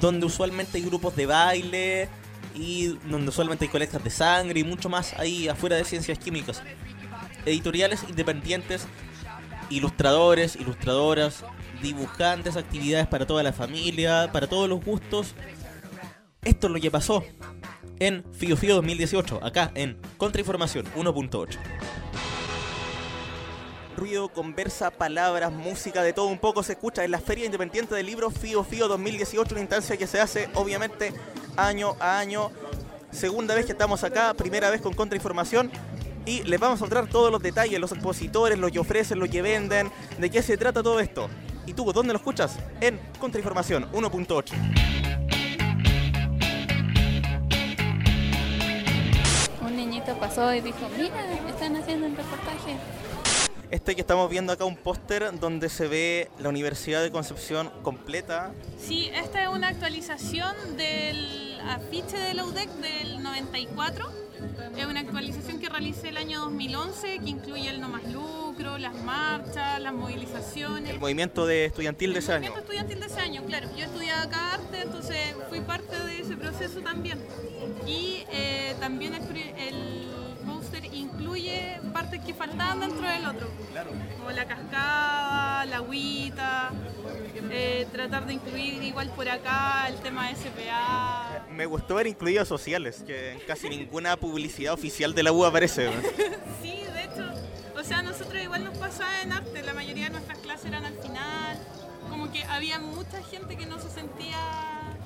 donde 0.00 0.26
usualmente 0.26 0.78
hay 0.78 0.84
grupos 0.84 1.16
de 1.16 1.26
baile 1.26 2.08
y 2.54 2.98
donde 3.08 3.30
usualmente 3.30 3.64
hay 3.64 3.70
colectas 3.70 4.02
de 4.02 4.10
sangre 4.10 4.60
y 4.60 4.64
mucho 4.64 4.88
más 4.88 5.14
ahí 5.14 5.48
afuera 5.48 5.76
de 5.76 5.84
ciencias 5.84 6.18
químicas. 6.18 6.62
Editoriales 7.44 8.04
independientes, 8.08 8.86
ilustradores, 9.70 10.54
ilustradoras, 10.54 11.44
dibujantes, 11.82 12.56
actividades 12.56 13.08
para 13.08 13.26
toda 13.26 13.42
la 13.42 13.52
familia, 13.52 14.30
para 14.32 14.46
todos 14.46 14.68
los 14.68 14.84
gustos. 14.84 15.34
Esto 16.44 16.68
es 16.68 16.72
lo 16.72 16.80
que 16.80 16.90
pasó 16.92 17.24
en 18.00 18.24
Fio 18.32 18.56
Fio 18.56 18.74
2018, 18.76 19.40
acá 19.42 19.70
en 19.74 19.96
Contrainformación 20.16 20.86
1.8. 20.96 21.58
Ruido, 23.96 24.28
conversa, 24.28 24.90
palabras, 24.90 25.52
música, 25.52 26.02
de 26.02 26.12
todo 26.12 26.26
un 26.26 26.38
poco 26.38 26.62
se 26.62 26.72
escucha 26.72 27.04
en 27.04 27.10
la 27.10 27.18
Feria 27.18 27.46
Independiente 27.46 27.94
del 27.94 28.06
Libro 28.06 28.30
Fio 28.30 28.62
Fio 28.62 28.86
2018, 28.86 29.54
una 29.54 29.60
instancia 29.60 29.96
que 29.96 30.06
se 30.06 30.20
hace 30.20 30.48
obviamente 30.54 31.12
año 31.56 31.96
a 31.98 32.18
año. 32.18 32.50
Segunda 33.10 33.54
vez 33.54 33.66
que 33.66 33.72
estamos 33.72 34.04
acá, 34.04 34.34
primera 34.34 34.70
vez 34.70 34.80
con 34.80 34.94
Contrainformación. 34.94 35.70
Y 36.26 36.42
les 36.42 36.60
vamos 36.60 36.78
a 36.78 36.84
mostrar 36.84 37.08
todos 37.08 37.32
los 37.32 37.42
detalles, 37.42 37.80
los 37.80 37.90
expositores, 37.90 38.58
lo 38.58 38.70
que 38.70 38.78
ofrecen, 38.78 39.18
lo 39.18 39.28
que 39.28 39.40
venden, 39.40 39.90
de 40.18 40.30
qué 40.30 40.42
se 40.42 40.58
trata 40.58 40.82
todo 40.82 41.00
esto. 41.00 41.28
¿Y 41.66 41.72
tú, 41.72 41.90
dónde 41.92 42.12
lo 42.12 42.18
escuchas? 42.18 42.56
En 42.80 43.00
Contrainformación 43.18 43.90
1.8. 43.92 45.27
Niñito 50.08 50.20
pasó 50.20 50.54
y 50.54 50.60
dijo, 50.62 50.88
mira, 50.96 51.22
están 51.48 51.76
haciendo 51.76 52.06
un 52.06 52.16
reportaje. 52.16 52.76
Este 53.70 53.94
que 53.94 54.00
estamos 54.00 54.30
viendo 54.30 54.52
acá 54.54 54.64
un 54.64 54.76
póster 54.76 55.38
donde 55.38 55.68
se 55.68 55.86
ve 55.86 56.30
la 56.38 56.48
Universidad 56.48 57.02
de 57.02 57.10
Concepción 57.10 57.70
completa. 57.82 58.52
Sí, 58.78 59.10
esta 59.14 59.42
es 59.42 59.48
una 59.48 59.68
actualización 59.68 60.54
del 60.78 61.60
afiche 61.68 62.16
de 62.16 62.32
la 62.32 62.46
UDEC 62.46 62.70
del 62.76 63.22
94. 63.22 64.27
Es 64.76 64.86
una 64.86 65.00
actualización 65.00 65.58
que 65.58 65.68
realicé 65.68 66.08
el 66.08 66.16
año 66.16 66.40
2011 66.40 67.18
que 67.18 67.30
incluye 67.30 67.68
el 67.70 67.80
no 67.80 67.88
más 67.88 68.04
lucro, 68.12 68.78
las 68.78 68.94
marchas, 69.02 69.80
las 69.80 69.92
movilizaciones. 69.92 70.90
El 70.90 71.00
movimiento 71.00 71.46
de 71.46 71.66
estudiantil 71.66 72.12
de 72.12 72.18
ese 72.20 72.32
El 72.32 72.36
año. 72.36 72.50
movimiento 72.50 72.72
estudiantil 72.72 73.00
de 73.00 73.06
ese 73.06 73.20
año, 73.20 73.42
claro. 73.44 73.68
Yo 73.76 73.84
estudiaba 73.84 74.22
acá 74.22 74.54
arte, 74.54 74.82
entonces 74.82 75.18
fui 75.48 75.60
parte 75.60 75.98
de 76.04 76.20
ese 76.20 76.36
proceso 76.36 76.80
también. 76.80 77.18
Y 77.86 78.24
eh, 78.32 78.74
también 78.80 79.14
el, 79.14 79.22
el 79.22 80.08
incluye 81.38 81.80
partes 81.92 82.20
que 82.24 82.34
faltaban 82.34 82.80
dentro 82.80 83.08
del 83.08 83.24
otro. 83.26 83.48
Como 84.18 84.30
la 84.30 84.46
cascada, 84.46 85.64
la 85.66 85.76
agüita, 85.76 86.70
eh, 87.50 87.86
tratar 87.92 88.26
de 88.26 88.34
incluir 88.34 88.82
igual 88.82 89.10
por 89.10 89.28
acá 89.28 89.88
el 89.88 89.96
tema 89.96 90.28
de 90.28 90.36
SPA. 90.36 91.46
Me 91.50 91.66
gustó 91.66 91.96
ver 91.96 92.06
incluidos 92.06 92.48
sociales, 92.48 93.02
que 93.06 93.32
en 93.32 93.40
casi 93.40 93.68
ninguna 93.68 94.16
publicidad 94.16 94.74
oficial 94.74 95.14
de 95.14 95.22
la 95.22 95.32
U 95.32 95.44
aparece. 95.44 95.90
Sí, 96.60 96.82
de 96.92 97.04
hecho, 97.04 97.78
o 97.78 97.84
sea, 97.84 98.02
nosotros 98.02 98.42
igual 98.42 98.64
nos 98.64 98.76
pasaba 98.78 99.22
en 99.22 99.32
arte, 99.32 99.62
la 99.62 99.74
mayoría 99.74 100.04
de 100.06 100.10
nuestras 100.10 100.38
clases 100.38 100.66
eran 100.66 100.84
al 100.84 100.94
final, 100.94 101.56
como 102.10 102.32
que 102.32 102.42
había 102.44 102.80
mucha 102.80 103.22
gente 103.22 103.56
que 103.56 103.64
no 103.64 103.78
se 103.78 103.88
sentía 103.88 104.36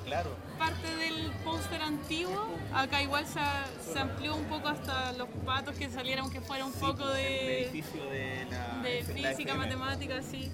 Claro. 0.05 0.31
Parte 0.63 0.95
del 0.95 1.29
póster 1.43 1.81
antiguo, 1.81 2.47
acá 2.73 3.01
igual 3.01 3.25
se, 3.25 3.91
se 3.91 3.99
amplió 3.99 4.33
un 4.35 4.45
poco 4.45 4.69
hasta 4.69 5.11
los 5.13 5.27
patos 5.45 5.75
que 5.75 5.89
salieron 5.89 6.29
que 6.31 6.39
fuera 6.39 6.63
un 6.63 6.71
poco 6.71 7.05
de, 7.09 7.63
edificio 7.63 8.05
de 8.05 8.45
la, 8.49 8.81
de 8.81 8.99
la 9.01 9.05
física, 9.29 9.51
FM. 9.53 9.57
matemática, 9.57 10.21
sí. 10.21 10.49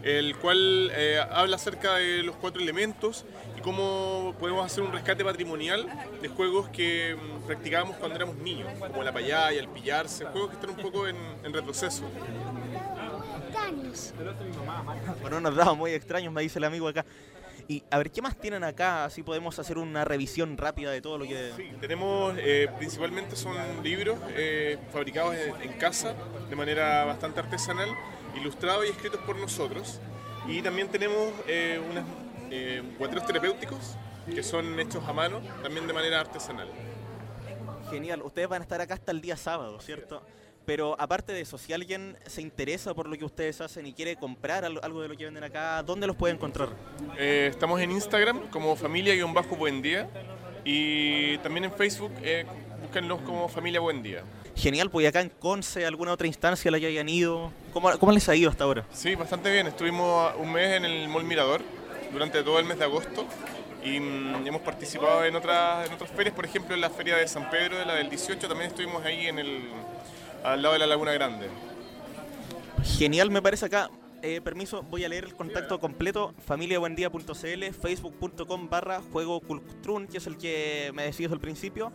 el 0.04 0.36
cual 0.38 0.92
eh, 0.94 1.20
habla 1.32 1.58
acerca 1.58 1.96
de 1.96 2.24
los 2.24 2.36
cuatro 2.36 2.62
elementos 2.62 3.26
y 3.58 3.62
cómo 3.62 4.36
podemos 4.40 4.66
hacer 4.66 4.84
un 4.84 4.92
rescate 4.92 5.24
patrimonial 5.24 5.88
de 6.22 6.28
juegos 6.30 6.70
que 6.70 7.16
mm, 7.16 7.48
practicábamos 7.48 7.98
cuando 7.98 8.16
éramos 8.16 8.36
niños, 8.38 8.70
como 8.80 9.04
la 9.04 9.12
payaya, 9.12 9.60
el 9.60 9.68
pillarse, 9.68 10.26
juegos 10.26 10.50
que 10.52 10.56
están 10.56 10.70
un 10.72 10.78
poco 10.78 11.08
en, 11.08 11.18
en 11.44 11.54
retroceso. 11.54 12.04
Bueno, 15.22 15.38
unos 15.38 15.56
dados 15.56 15.78
muy 15.78 15.92
extraños, 15.92 16.32
me 16.32 16.42
dice 16.42 16.60
el 16.60 16.66
amigo 16.66 16.88
acá. 16.88 17.06
Y 17.68 17.84
a 17.92 18.00
ver, 18.00 18.10
¿qué 18.10 18.20
más 18.20 18.36
tienen 18.36 18.64
acá? 18.64 19.06
Así 19.06 19.22
podemos 19.22 19.60
hacer 19.60 19.78
una 19.78 20.04
revisión 20.04 20.58
rápida 20.58 20.90
de 20.90 21.02
todo 21.02 21.20
lo 21.20 21.26
que... 21.26 21.52
Sí, 21.56 21.70
tenemos 21.80 22.34
eh, 22.40 22.68
principalmente 22.80 23.36
son 23.36 23.56
libros 23.84 24.18
eh, 24.30 24.80
fabricados 24.92 25.36
en, 25.36 25.62
en 25.62 25.78
casa 25.78 26.16
de 26.50 26.56
manera 26.56 27.06
bastante 27.06 27.42
artesanal, 27.42 27.90
ilustrados 28.36 28.86
y 28.86 28.90
escritos 28.90 29.20
por 29.22 29.36
nosotros. 29.38 30.00
Y 30.48 30.62
también 30.62 30.88
tenemos 30.90 31.32
eh, 31.48 31.80
unos 31.92 32.04
eh, 32.52 32.82
guateros 32.98 33.26
terapéuticos 33.26 33.96
que 34.34 34.44
son 34.44 34.80
hechos 34.80 35.04
a 35.08 35.14
mano, 35.14 35.42
también 35.64 35.88
de 35.88 35.94
manera 35.94 36.20
artesanal. 36.20 36.68
Genial, 37.90 38.22
ustedes 38.22 38.48
van 38.48 38.62
a 38.62 38.64
estar 38.64 38.80
acá 38.82 38.94
hasta 38.94 39.12
el 39.12 39.22
día 39.22 39.36
sábado, 39.36 39.80
¿cierto? 39.80 40.22
Pero 40.66 40.96
aparte 41.00 41.34
de 41.34 41.42
eso, 41.42 41.58
si 41.58 41.74
alguien 41.74 42.16
se 42.28 42.42
interesa 42.44 42.94
por 42.94 43.08
lo 43.08 43.18
que 43.18 43.26
ustedes 43.26 43.60
hacen 43.62 43.88
y 43.88 43.94
quiere 43.94 44.16
comprar 44.18 44.64
al- 44.66 44.80
algo 44.84 45.02
de 45.02 45.08
lo 45.08 45.18
que 45.18 45.26
venden 45.26 45.44
acá, 45.44 45.82
¿dónde 45.82 46.06
los 46.06 46.16
puede 46.16 46.36
encontrar? 46.36 46.70
Eh, 47.18 47.48
estamos 47.50 47.82
en 47.82 47.90
Instagram 47.92 48.50
como 48.52 48.76
familia-buen 48.76 49.82
día 49.82 50.08
y 50.64 51.38
también 51.40 51.64
en 51.66 51.72
Facebook 51.74 52.12
eh, 52.22 52.46
búsquenlos 52.84 53.22
como 53.22 53.50
familia 53.50 53.80
buen 53.80 54.04
día. 54.04 54.24
Genial, 54.60 54.90
pues 54.90 55.08
acá 55.08 55.22
en 55.22 55.30
Conce, 55.30 55.86
alguna 55.86 56.12
otra 56.12 56.28
instancia 56.28 56.70
la 56.70 56.80
que 56.80 56.88
hayan 56.88 57.08
ido. 57.08 57.52
¿Cómo, 57.72 57.98
cómo 57.98 58.12
les 58.12 58.28
ha 58.28 58.36
ido 58.36 58.50
hasta 58.50 58.66
ahora? 58.66 58.86
Sí, 58.92 59.16
bastante 59.16 59.50
bien. 59.50 59.68
Estuvimos 59.68 60.34
un 60.38 60.52
mes 60.52 60.76
en 60.76 60.84
el 60.84 61.08
Mall 61.08 61.24
Mirador 61.24 61.62
durante 62.12 62.44
todo 62.44 62.60
el 62.60 62.66
mes 62.66 62.78
de 62.78 62.84
agosto 62.84 63.26
y 63.86 64.02
mm, 64.02 64.46
hemos 64.46 64.62
participado 64.62 65.24
en 65.24 65.34
otras, 65.38 65.88
en 65.88 65.94
otras 65.94 66.12
ferias, 66.12 66.36
por 66.36 66.46
ejemplo 66.46 66.76
en 66.76 66.82
la 66.82 66.90
feria 66.90 67.16
de 67.16 67.26
San 67.26 67.50
Pedro, 67.50 67.78
de 67.78 67.86
la 67.86 67.96
del 67.96 68.10
18, 68.10 68.50
también 68.50 68.72
estuvimos 68.72 69.06
ahí 69.06 69.28
en 69.28 69.40
el, 69.40 69.62
al 70.44 70.62
lado 70.62 70.74
de 70.74 70.80
la 70.80 70.88
Laguna 70.88 71.14
Grande. 71.14 71.48
Genial, 72.84 73.32
me 73.32 73.42
parece 73.42 73.66
acá. 73.66 73.90
eh, 74.22 74.42
permiso, 74.42 74.84
voy 74.84 75.06
a 75.06 75.10
leer 75.10 75.24
el 75.24 75.36
contacto 75.36 75.80
completo. 75.80 76.34
familiabuendía.cl, 76.46 77.64
facebook.com 77.82 78.70
barra 78.70 79.02
juego 79.14 79.42
que 80.12 80.18
es 80.18 80.28
el 80.28 80.38
que 80.38 80.92
me 80.94 81.04
decías 81.04 81.32
al 81.32 81.40
principio. 81.40 81.94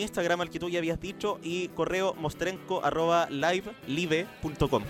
Instagram, 0.00 0.42
el 0.42 0.50
que 0.50 0.58
tú 0.58 0.68
ya 0.68 0.78
habías 0.78 1.00
dicho. 1.00 1.38
Y 1.42 1.68
correo 1.68 2.14
mostrenco 2.14 2.84
arroba 2.84 3.28
livelive.com. 3.30 4.82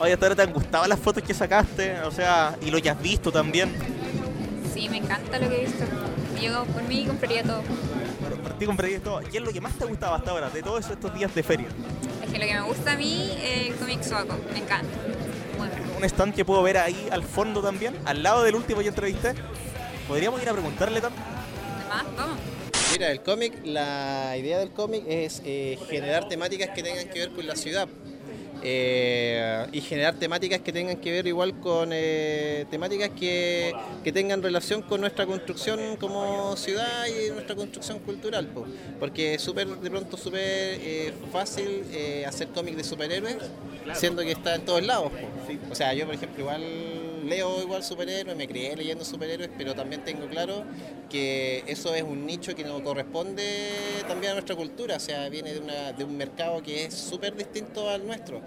Oye, 0.00 0.12
hasta 0.12 0.26
ahora 0.26 0.36
te 0.36 0.42
han 0.42 0.52
gustado 0.52 0.86
las 0.86 0.98
fotos 0.98 1.22
que 1.22 1.34
sacaste, 1.34 2.00
o 2.00 2.10
sea, 2.10 2.56
y 2.60 2.70
lo 2.70 2.80
que 2.80 2.90
has 2.90 3.00
visto 3.00 3.30
también. 3.30 3.72
Sí, 4.74 4.88
me 4.88 4.96
encanta 4.96 5.38
lo 5.38 5.48
que 5.48 5.62
he 5.62 5.64
visto. 5.66 5.84
Yo 6.40 6.64
por 6.64 6.82
mí 6.84 7.04
compraría 7.06 7.42
todo. 7.44 7.62
Por, 8.20 8.36
por 8.40 8.52
ti 8.58 8.66
comprarías 8.66 9.02
todo. 9.02 9.20
¿Qué 9.20 9.38
es 9.38 9.44
lo 9.44 9.52
que 9.52 9.60
más 9.60 9.74
te 9.74 9.84
ha 9.84 9.86
gustado 9.86 10.14
hasta 10.14 10.30
ahora, 10.32 10.50
de 10.50 10.62
todos 10.62 10.88
estos 10.90 11.14
días 11.14 11.32
de 11.34 11.42
feria? 11.42 11.68
Es 12.24 12.32
que 12.32 12.38
lo 12.38 12.44
que 12.44 12.54
me 12.54 12.62
gusta 12.62 12.92
a 12.92 12.96
mí 12.96 13.30
es 13.40 13.68
el 13.68 13.74
cómic 13.76 14.02
Soaco. 14.02 14.36
Me 14.52 14.58
encanta. 14.58 14.88
Muy 15.58 15.68
bueno. 15.68 15.84
Un 15.98 16.04
stand 16.04 16.34
que 16.34 16.44
puedo 16.44 16.62
ver 16.62 16.78
ahí 16.78 17.08
al 17.12 17.22
fondo 17.22 17.62
también, 17.62 17.94
al 18.04 18.22
lado 18.22 18.42
del 18.42 18.56
último 18.56 18.80
que 18.80 18.88
entrevisté. 18.88 19.34
Podríamos 20.08 20.42
ir 20.42 20.48
a 20.48 20.52
preguntarle 20.52 21.00
también. 21.00 21.22
Además, 21.90 22.06
vamos. 22.16 22.38
Mira, 22.92 23.10
el 23.10 23.22
cómic, 23.22 23.54
la 23.64 24.36
idea 24.38 24.58
del 24.58 24.70
cómic 24.70 25.04
es 25.08 25.42
eh, 25.44 25.78
generar 25.88 26.28
temáticas 26.28 26.70
que 26.70 26.82
tengan 26.82 27.08
que 27.08 27.20
ver 27.20 27.30
con 27.30 27.46
la 27.46 27.56
ciudad. 27.56 27.88
Eh, 28.64 29.66
y 29.72 29.80
generar 29.80 30.14
temáticas 30.14 30.60
que 30.60 30.72
tengan 30.72 30.96
que 30.98 31.10
ver 31.10 31.26
igual 31.26 31.58
con 31.58 31.90
eh, 31.92 32.64
temáticas 32.70 33.10
que, 33.10 33.72
que 34.04 34.12
tengan 34.12 34.40
relación 34.40 34.82
con 34.82 35.00
nuestra 35.00 35.26
construcción 35.26 35.96
como 35.96 36.56
ciudad 36.56 37.06
y 37.08 37.32
nuestra 37.32 37.56
construcción 37.56 37.98
cultural. 37.98 38.46
po. 38.46 38.64
Porque 39.00 39.34
es 39.34 39.42
súper, 39.42 39.66
de 39.66 39.90
pronto, 39.90 40.16
súper 40.16 40.40
eh, 40.42 41.12
fácil 41.32 41.84
eh, 41.92 42.24
hacer 42.24 42.48
cómics 42.48 42.76
de 42.76 42.84
superhéroes, 42.84 43.38
siendo 43.94 44.22
que 44.22 44.30
está 44.32 44.54
en 44.54 44.64
todos 44.64 44.84
lados. 44.84 45.10
po. 45.10 45.72
O 45.72 45.74
sea, 45.74 45.92
yo, 45.92 46.06
por 46.06 46.14
ejemplo, 46.14 46.40
igual 46.40 46.62
leo 47.22 47.62
igual 47.62 47.82
superhéroes, 47.82 48.36
me 48.36 48.46
crié 48.46 48.76
leyendo 48.76 49.04
superhéroes, 49.04 49.50
pero 49.56 49.74
también 49.74 50.04
tengo 50.04 50.26
claro 50.26 50.64
que 51.10 51.64
eso 51.66 51.94
es 51.94 52.02
un 52.02 52.26
nicho 52.26 52.54
que 52.54 52.64
no 52.64 52.82
corresponde 52.82 53.44
también 54.08 54.32
a 54.32 54.34
nuestra 54.34 54.56
cultura, 54.56 54.96
o 54.96 55.00
sea, 55.00 55.28
viene 55.28 55.54
de, 55.54 55.60
de 55.96 56.04
un 56.04 56.16
mercado 56.16 56.62
que 56.62 56.84
es 56.84 56.94
súper 56.94 57.36
distinto 57.36 57.88
al 57.88 58.06
nuestro. 58.06 58.40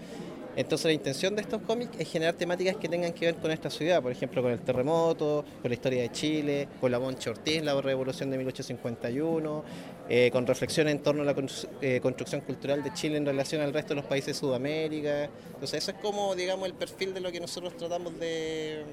Entonces 0.55 0.85
la 0.85 0.93
intención 0.93 1.35
de 1.35 1.41
estos 1.41 1.61
cómics 1.63 1.91
es 1.99 2.09
generar 2.09 2.33
temáticas 2.35 2.77
que 2.77 2.87
tengan 2.87 3.11
que 3.11 3.25
ver 3.25 3.35
con 3.35 3.51
esta 3.51 3.69
ciudad, 3.69 4.01
por 4.01 4.11
ejemplo 4.11 4.41
con 4.41 4.51
el 4.51 4.59
terremoto, 4.61 5.43
con 5.61 5.69
la 5.69 5.73
historia 5.75 6.01
de 6.03 6.11
Chile, 6.11 6.67
con 6.79 6.91
la 6.91 6.99
Moncha 6.99 7.31
Ortiz, 7.31 7.61
la 7.63 7.79
revolución 7.81 8.31
de 8.31 8.37
1851, 8.37 9.63
eh, 10.07 10.29
con 10.31 10.47
reflexión 10.47 10.87
en 10.87 10.99
torno 11.03 11.23
a 11.23 11.25
la 11.25 11.35
constru- 11.35 11.67
eh, 11.81 11.99
construcción 12.01 12.41
cultural 12.41 12.83
de 12.83 12.93
Chile 12.93 13.17
en 13.17 13.25
relación 13.25 13.61
al 13.61 13.73
resto 13.73 13.89
de 13.89 13.95
los 13.95 14.05
países 14.05 14.27
de 14.27 14.33
Sudamérica. 14.39 15.25
Entonces 15.53 15.73
eso 15.83 15.91
es 15.91 15.97
como, 16.01 16.33
digamos, 16.35 16.67
el 16.67 16.73
perfil 16.73 17.13
de 17.13 17.19
lo 17.19 17.31
que 17.31 17.39
nosotros 17.41 17.75
tratamos 17.75 18.17
de, 18.19 18.83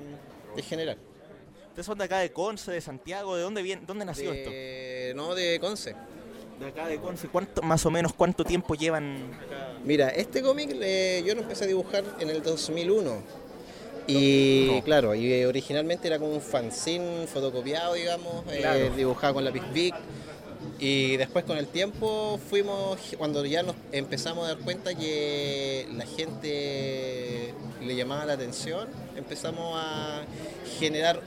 de 0.56 0.62
generar. 0.62 0.96
Ustedes 1.68 1.86
son 1.86 1.96
de 1.96 2.04
acá 2.04 2.18
de 2.18 2.32
Conce, 2.32 2.72
de 2.72 2.80
Santiago, 2.80 3.36
¿de 3.36 3.42
dónde 3.42 3.62
viene, 3.62 3.82
dónde 3.86 4.04
nació 4.04 4.32
esto? 4.32 4.50
No, 5.16 5.34
de 5.34 5.58
Conce. 5.60 5.94
De 6.60 6.66
acá 6.66 6.86
de 6.86 6.98
Conce. 6.98 7.28
¿Cuánto, 7.28 7.62
más 7.62 7.86
o 7.86 7.90
menos, 7.90 8.12
cuánto 8.12 8.44
tiempo 8.44 8.74
llevan 8.74 9.30
acá? 9.46 9.71
Mira, 9.84 10.08
este 10.10 10.42
cómic 10.42 10.70
eh, 10.80 11.22
yo 11.26 11.34
lo 11.34 11.42
empecé 11.42 11.64
a 11.64 11.66
dibujar 11.66 12.04
en 12.20 12.30
el 12.30 12.42
2001. 12.42 13.22
Y 14.06 14.80
claro, 14.82 15.14
y 15.14 15.32
eh, 15.32 15.46
originalmente 15.46 16.08
era 16.08 16.18
como 16.18 16.32
un 16.34 16.40
fanzine 16.40 17.26
fotocopiado, 17.26 17.94
digamos, 17.94 18.44
eh, 18.50 18.58
Claro. 18.60 18.90
dibujado 18.96 19.34
con 19.34 19.44
lápiz 19.44 19.62
Bic. 19.72 19.94
Y 20.78 21.16
después 21.16 21.44
con 21.44 21.56
el 21.58 21.66
tiempo 21.68 22.38
fuimos, 22.50 22.98
cuando 23.16 23.44
ya 23.44 23.62
nos 23.62 23.76
empezamos 23.92 24.44
a 24.46 24.54
dar 24.54 24.58
cuenta 24.58 24.94
que 24.94 25.86
la 25.96 26.06
gente 26.06 27.54
le 27.84 27.96
llamaba 27.96 28.24
la 28.26 28.32
atención, 28.32 28.88
empezamos 29.16 29.74
a 29.80 30.22
generar 30.80 31.20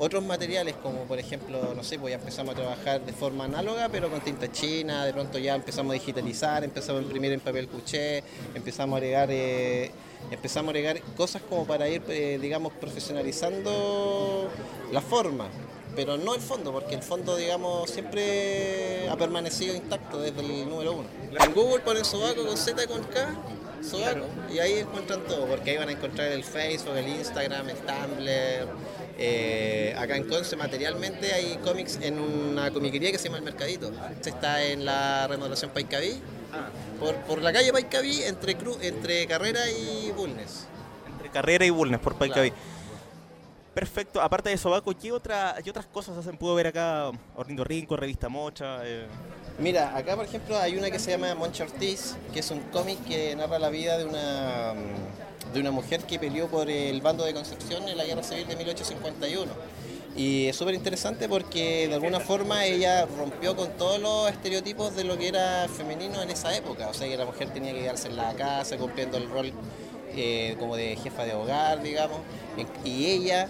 otros 0.00 0.24
materiales 0.24 0.74
como 0.82 1.04
por 1.04 1.18
ejemplo, 1.18 1.74
no 1.76 1.84
sé, 1.84 1.98
pues 1.98 2.12
ya 2.12 2.18
empezamos 2.18 2.54
a 2.54 2.56
trabajar 2.56 3.04
de 3.04 3.12
forma 3.12 3.44
análoga 3.44 3.88
pero 3.88 4.10
con 4.10 4.20
tinta 4.20 4.50
china, 4.50 5.04
de 5.04 5.12
pronto 5.12 5.38
ya 5.38 5.54
empezamos 5.54 5.90
a 5.90 5.94
digitalizar, 5.94 6.64
empezamos 6.64 7.00
a 7.00 7.04
imprimir 7.04 7.32
en 7.32 7.40
papel 7.40 7.68
cuché, 7.68 8.24
empezamos 8.54 8.94
a 8.94 8.96
agregar 8.96 9.28
eh, 9.30 9.92
empezamos 10.30 10.68
a 10.68 10.70
agregar 10.70 11.00
cosas 11.16 11.42
como 11.42 11.66
para 11.66 11.88
ir 11.88 12.02
eh, 12.08 12.38
digamos 12.40 12.72
profesionalizando 12.72 14.50
la 14.90 15.00
forma 15.00 15.48
pero 15.94 16.16
no 16.16 16.34
el 16.34 16.40
fondo, 16.40 16.72
porque 16.72 16.94
el 16.94 17.02
fondo, 17.02 17.36
digamos, 17.36 17.90
siempre 17.90 19.08
ha 19.08 19.16
permanecido 19.16 19.74
intacto 19.74 20.20
desde 20.20 20.40
el 20.40 20.68
número 20.68 20.92
uno. 20.92 21.08
En 21.38 21.52
Google 21.52 21.80
ponen 21.80 22.04
Sobaco 22.04 22.46
con 22.46 22.56
Z 22.56 22.86
con 22.86 23.02
K, 23.04 23.34
Sobaco, 23.82 24.26
y 24.52 24.58
ahí 24.58 24.78
encuentran 24.78 25.20
todo, 25.24 25.46
porque 25.46 25.70
ahí 25.70 25.76
van 25.78 25.88
a 25.88 25.92
encontrar 25.92 26.28
el 26.28 26.44
Facebook, 26.44 26.96
el 26.96 27.08
Instagram, 27.08 27.68
el 27.68 27.76
Tumblr. 27.76 28.68
Eh, 29.22 29.94
acá 29.98 30.16
en 30.16 30.26
Conce, 30.26 30.56
materialmente, 30.56 31.30
hay 31.34 31.58
cómics 31.62 31.98
en 32.00 32.18
una 32.18 32.70
comiquería 32.70 33.12
que 33.12 33.18
se 33.18 33.24
llama 33.24 33.36
El 33.36 33.44
Mercadito. 33.44 33.92
Está 34.24 34.62
en 34.64 34.86
la 34.86 35.26
remodelación 35.28 35.70
Paicaví, 35.72 36.18
por, 36.98 37.14
por 37.16 37.42
la 37.42 37.52
calle 37.52 37.70
Paicaví, 37.70 38.22
entre, 38.22 38.56
Cru- 38.56 38.78
entre 38.80 39.26
Carrera 39.26 39.60
y 39.70 40.10
Bulnes. 40.12 40.66
Entre 41.12 41.28
Carrera 41.28 41.66
y 41.66 41.70
Bulnes, 41.70 42.00
por 42.00 42.14
Paicaví. 42.16 42.50
Perfecto. 43.74 44.20
Aparte 44.22 44.48
de 44.48 44.56
Sobaco, 44.56 44.92
¿qué, 44.98 45.12
otra, 45.12 45.54
¿qué 45.62 45.68
otras 45.70 45.86
cosas 45.86 46.16
hacen? 46.16 46.36
Puedo 46.38 46.54
ver 46.54 46.68
acá 46.68 47.10
Ornitorrinco, 47.36 47.96
Revista 47.96 48.28
Mocha. 48.30 48.80
eh, 48.84 49.06
Mira, 49.58 49.94
acá 49.96 50.16
por 50.16 50.24
ejemplo 50.24 50.58
hay 50.58 50.76
una 50.76 50.90
que 50.90 50.98
se 50.98 51.10
llama 51.10 51.34
Moncha 51.34 51.64
Ortiz, 51.64 52.16
que 52.32 52.40
es 52.40 52.50
un 52.50 52.60
cómic 52.72 53.04
que 53.04 53.36
narra 53.36 53.58
la 53.58 53.68
vida 53.68 53.98
de 53.98 54.06
una, 54.06 54.72
de 55.52 55.60
una 55.60 55.70
mujer 55.70 56.02
que 56.02 56.18
peleó 56.18 56.48
por 56.48 56.70
el 56.70 57.00
bando 57.00 57.24
de 57.24 57.34
Concepción 57.34 57.88
en 57.88 57.96
la 57.96 58.04
Guerra 58.04 58.22
Civil 58.22 58.46
de 58.46 58.56
1851. 58.56 59.52
Y 60.16 60.46
es 60.46 60.56
súper 60.56 60.74
interesante 60.74 61.28
porque 61.28 61.86
de 61.88 61.94
alguna 61.94 62.20
forma 62.20 62.64
ella 62.64 63.06
rompió 63.06 63.54
con 63.54 63.70
todos 63.76 64.00
los 64.00 64.30
estereotipos 64.30 64.96
de 64.96 65.04
lo 65.04 65.16
que 65.16 65.28
era 65.28 65.68
femenino 65.68 66.20
en 66.22 66.30
esa 66.30 66.54
época. 66.56 66.88
O 66.88 66.94
sea 66.94 67.08
que 67.08 67.16
la 67.16 67.24
mujer 67.24 67.50
tenía 67.50 67.72
que 67.72 67.80
quedarse 67.80 68.08
en 68.08 68.16
la 68.16 68.34
casa 68.34 68.76
cumpliendo 68.76 69.16
el 69.16 69.30
rol 69.30 69.52
eh, 70.16 70.56
como 70.58 70.76
de 70.76 70.96
jefa 70.96 71.24
de 71.24 71.34
hogar, 71.34 71.82
digamos. 71.82 72.18
Y 72.84 73.06
ella, 73.06 73.48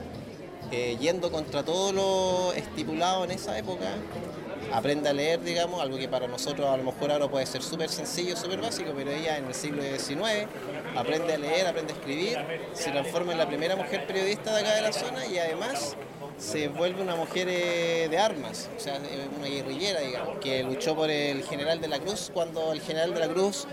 eh, 0.71 0.97
yendo 1.01 1.33
contra 1.33 1.65
todo 1.65 1.93
lo 1.93 2.53
estipulado 2.53 3.25
en 3.25 3.31
esa 3.31 3.59
época, 3.59 3.87
aprende 4.73 5.09
a 5.09 5.13
leer, 5.13 5.41
digamos, 5.41 5.81
algo 5.81 5.97
que 5.99 6.09
para 6.09 6.27
nosotros 6.27 6.69
a 6.69 6.77
lo 6.77 6.85
mejor 6.85 7.11
ahora 7.11 7.29
puede 7.29 7.47
ser 7.47 7.63
súper 7.63 7.89
sencillo, 7.89 8.37
súper 8.37 8.61
básico, 8.61 8.93
pero 8.97 9.11
ella 9.11 9.39
en 9.39 9.47
el 9.47 9.55
siglo 9.55 9.83
XIX 9.83 10.47
aprende 10.97 11.35
a 11.35 11.39
leer, 11.39 11.67
aprende 11.67 11.93
a 11.93 11.97
escribir, 11.97 12.39
se 12.73 12.91
transforma 12.91 13.33
en 13.33 13.39
la 13.39 13.47
primera 13.47 13.77
mujer 13.77 14.07
periodista 14.07 14.55
de 14.55 14.61
acá 14.61 14.75
de 14.75 14.83
la 14.83 14.93
zona 14.93 15.27
y 15.27 15.39
además 15.39 15.97
se 16.39 16.69
vuelve 16.69 17.03
una 17.03 17.17
mujer 17.17 17.49
eh, 17.51 18.09
de 18.11 18.19
armas, 18.19 18.71
o 18.77 18.81
sea, 18.81 18.99
una 19.39 19.47
guerrillera, 19.47 20.01
digamos, 20.01 20.39
que 20.39 20.63
luchó 20.63 20.95
por 20.95 21.11
el 21.11 21.45
general 21.45 21.81
de 21.81 21.89
la 21.89 21.99
Cruz 21.99 22.31
cuando 22.33 22.73
el 22.73 22.81
general 22.81 23.13
de 23.13 23.21
la 23.21 23.29
Cruz 23.29 23.67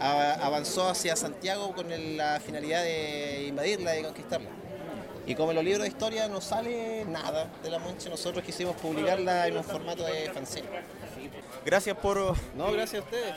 avanzó 0.00 0.88
hacia 0.88 1.16
Santiago 1.16 1.72
con 1.72 1.86
la 2.16 2.40
finalidad 2.40 2.82
de 2.82 3.46
invadirla 3.48 3.98
y 3.98 4.02
conquistarla. 4.02 4.63
Y 5.26 5.34
como 5.34 5.50
en 5.50 5.56
los 5.56 5.64
libros 5.64 5.82
de 5.82 5.88
historia 5.88 6.28
no 6.28 6.40
sale 6.40 7.04
nada 7.06 7.50
de 7.62 7.70
la 7.70 7.78
Moncha, 7.78 8.10
nosotros 8.10 8.44
quisimos 8.44 8.76
publicarla 8.76 9.46
en 9.46 9.56
un 9.56 9.64
formato 9.64 10.04
de 10.04 10.30
fanzine. 10.30 10.68
Gracias 11.64 11.96
por... 11.96 12.36
No, 12.54 12.70
gracias 12.72 13.02
a 13.02 13.04
ustedes. 13.04 13.34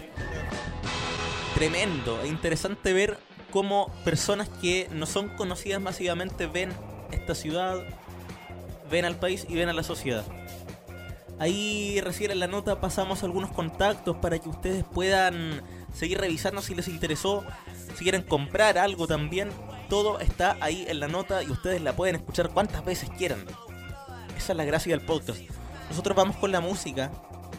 Tremendo. 1.55 2.21
E 2.21 2.27
interesante 2.27 2.91
ver 2.91 3.17
cómo 3.51 3.91
personas 4.03 4.49
que 4.61 4.87
no 4.91 5.05
son 5.05 5.29
conocidas 5.29 5.81
masivamente 5.81 6.45
ven 6.47 6.73
esta 7.11 7.33
ciudad, 7.35 7.81
ven 8.91 9.05
al 9.05 9.15
país 9.15 9.45
y 9.47 9.55
ven 9.55 9.69
a 9.69 9.73
la 9.73 9.83
sociedad. 9.83 10.25
Ahí 11.39 12.01
recién 12.01 12.31
en 12.31 12.39
la 12.39 12.47
nota 12.47 12.81
pasamos 12.81 13.23
algunos 13.23 13.51
contactos 13.51 14.17
para 14.17 14.39
que 14.39 14.49
ustedes 14.49 14.83
puedan 14.83 15.61
seguir 15.93 16.19
revisando 16.19 16.61
si 16.61 16.75
les 16.75 16.87
interesó, 16.87 17.45
si 17.95 18.03
quieren 18.03 18.23
comprar 18.23 18.77
algo 18.77 19.07
también. 19.07 19.49
Todo 19.89 20.19
está 20.19 20.57
ahí 20.59 20.85
en 20.87 20.99
la 20.99 21.07
nota 21.07 21.43
y 21.43 21.49
ustedes 21.49 21.81
la 21.81 21.93
pueden 21.93 22.15
escuchar 22.15 22.49
cuantas 22.49 22.83
veces 22.83 23.09
quieran. 23.17 23.45
Esa 24.37 24.53
es 24.53 24.57
la 24.57 24.65
gracia 24.65 24.95
del 24.95 25.05
podcast. 25.05 25.39
Nosotros 25.89 26.15
vamos 26.15 26.35
con 26.35 26.51
la 26.51 26.59
música, 26.59 27.11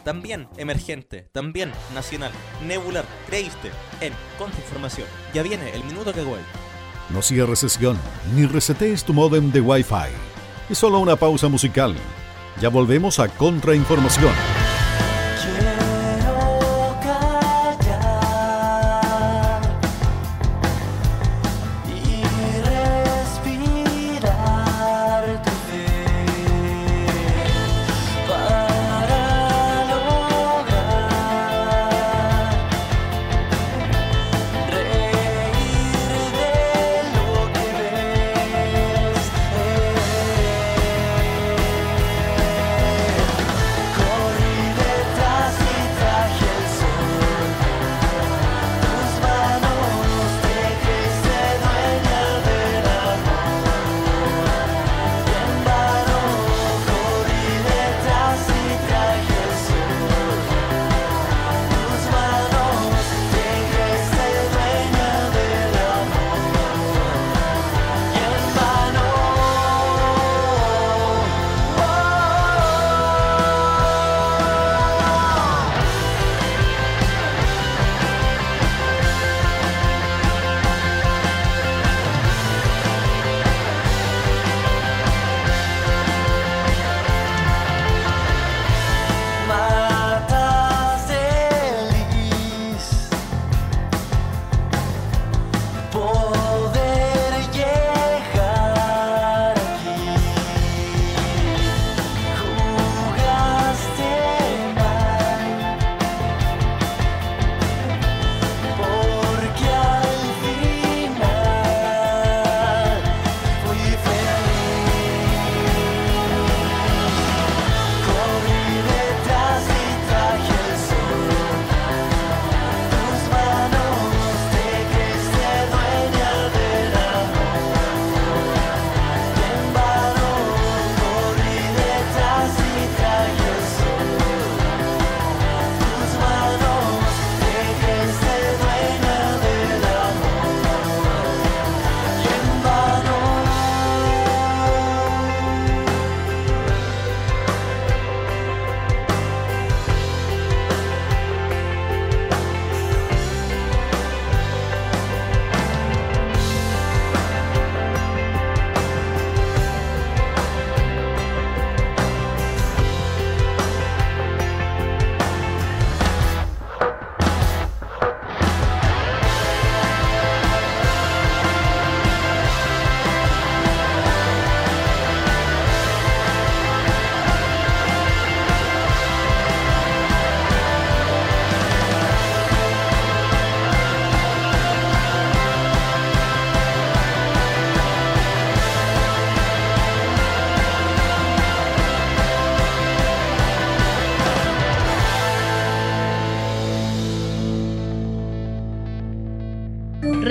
también 0.03 0.47
emergente, 0.57 1.27
también 1.31 1.71
nacional, 1.93 2.31
nebular, 2.65 3.05
creíste 3.27 3.71
en 4.01 4.13
Contrainformación. 4.37 5.07
Ya 5.33 5.41
viene 5.41 5.71
el 5.71 5.83
minuto 5.83 6.13
que 6.13 6.21
voy. 6.21 6.39
No 7.09 7.23
cierres 7.23 7.59
sesión 7.59 7.97
ni 8.35 8.45
resetees 8.45 9.03
tu 9.03 9.13
modem 9.13 9.51
de 9.51 9.61
Wi-Fi. 9.61 10.09
Es 10.69 10.77
solo 10.77 10.99
una 10.99 11.15
pausa 11.15 11.47
musical. 11.47 11.95
Ya 12.61 12.69
volvemos 12.69 13.19
a 13.19 13.27
Contrainformación. 13.27 14.33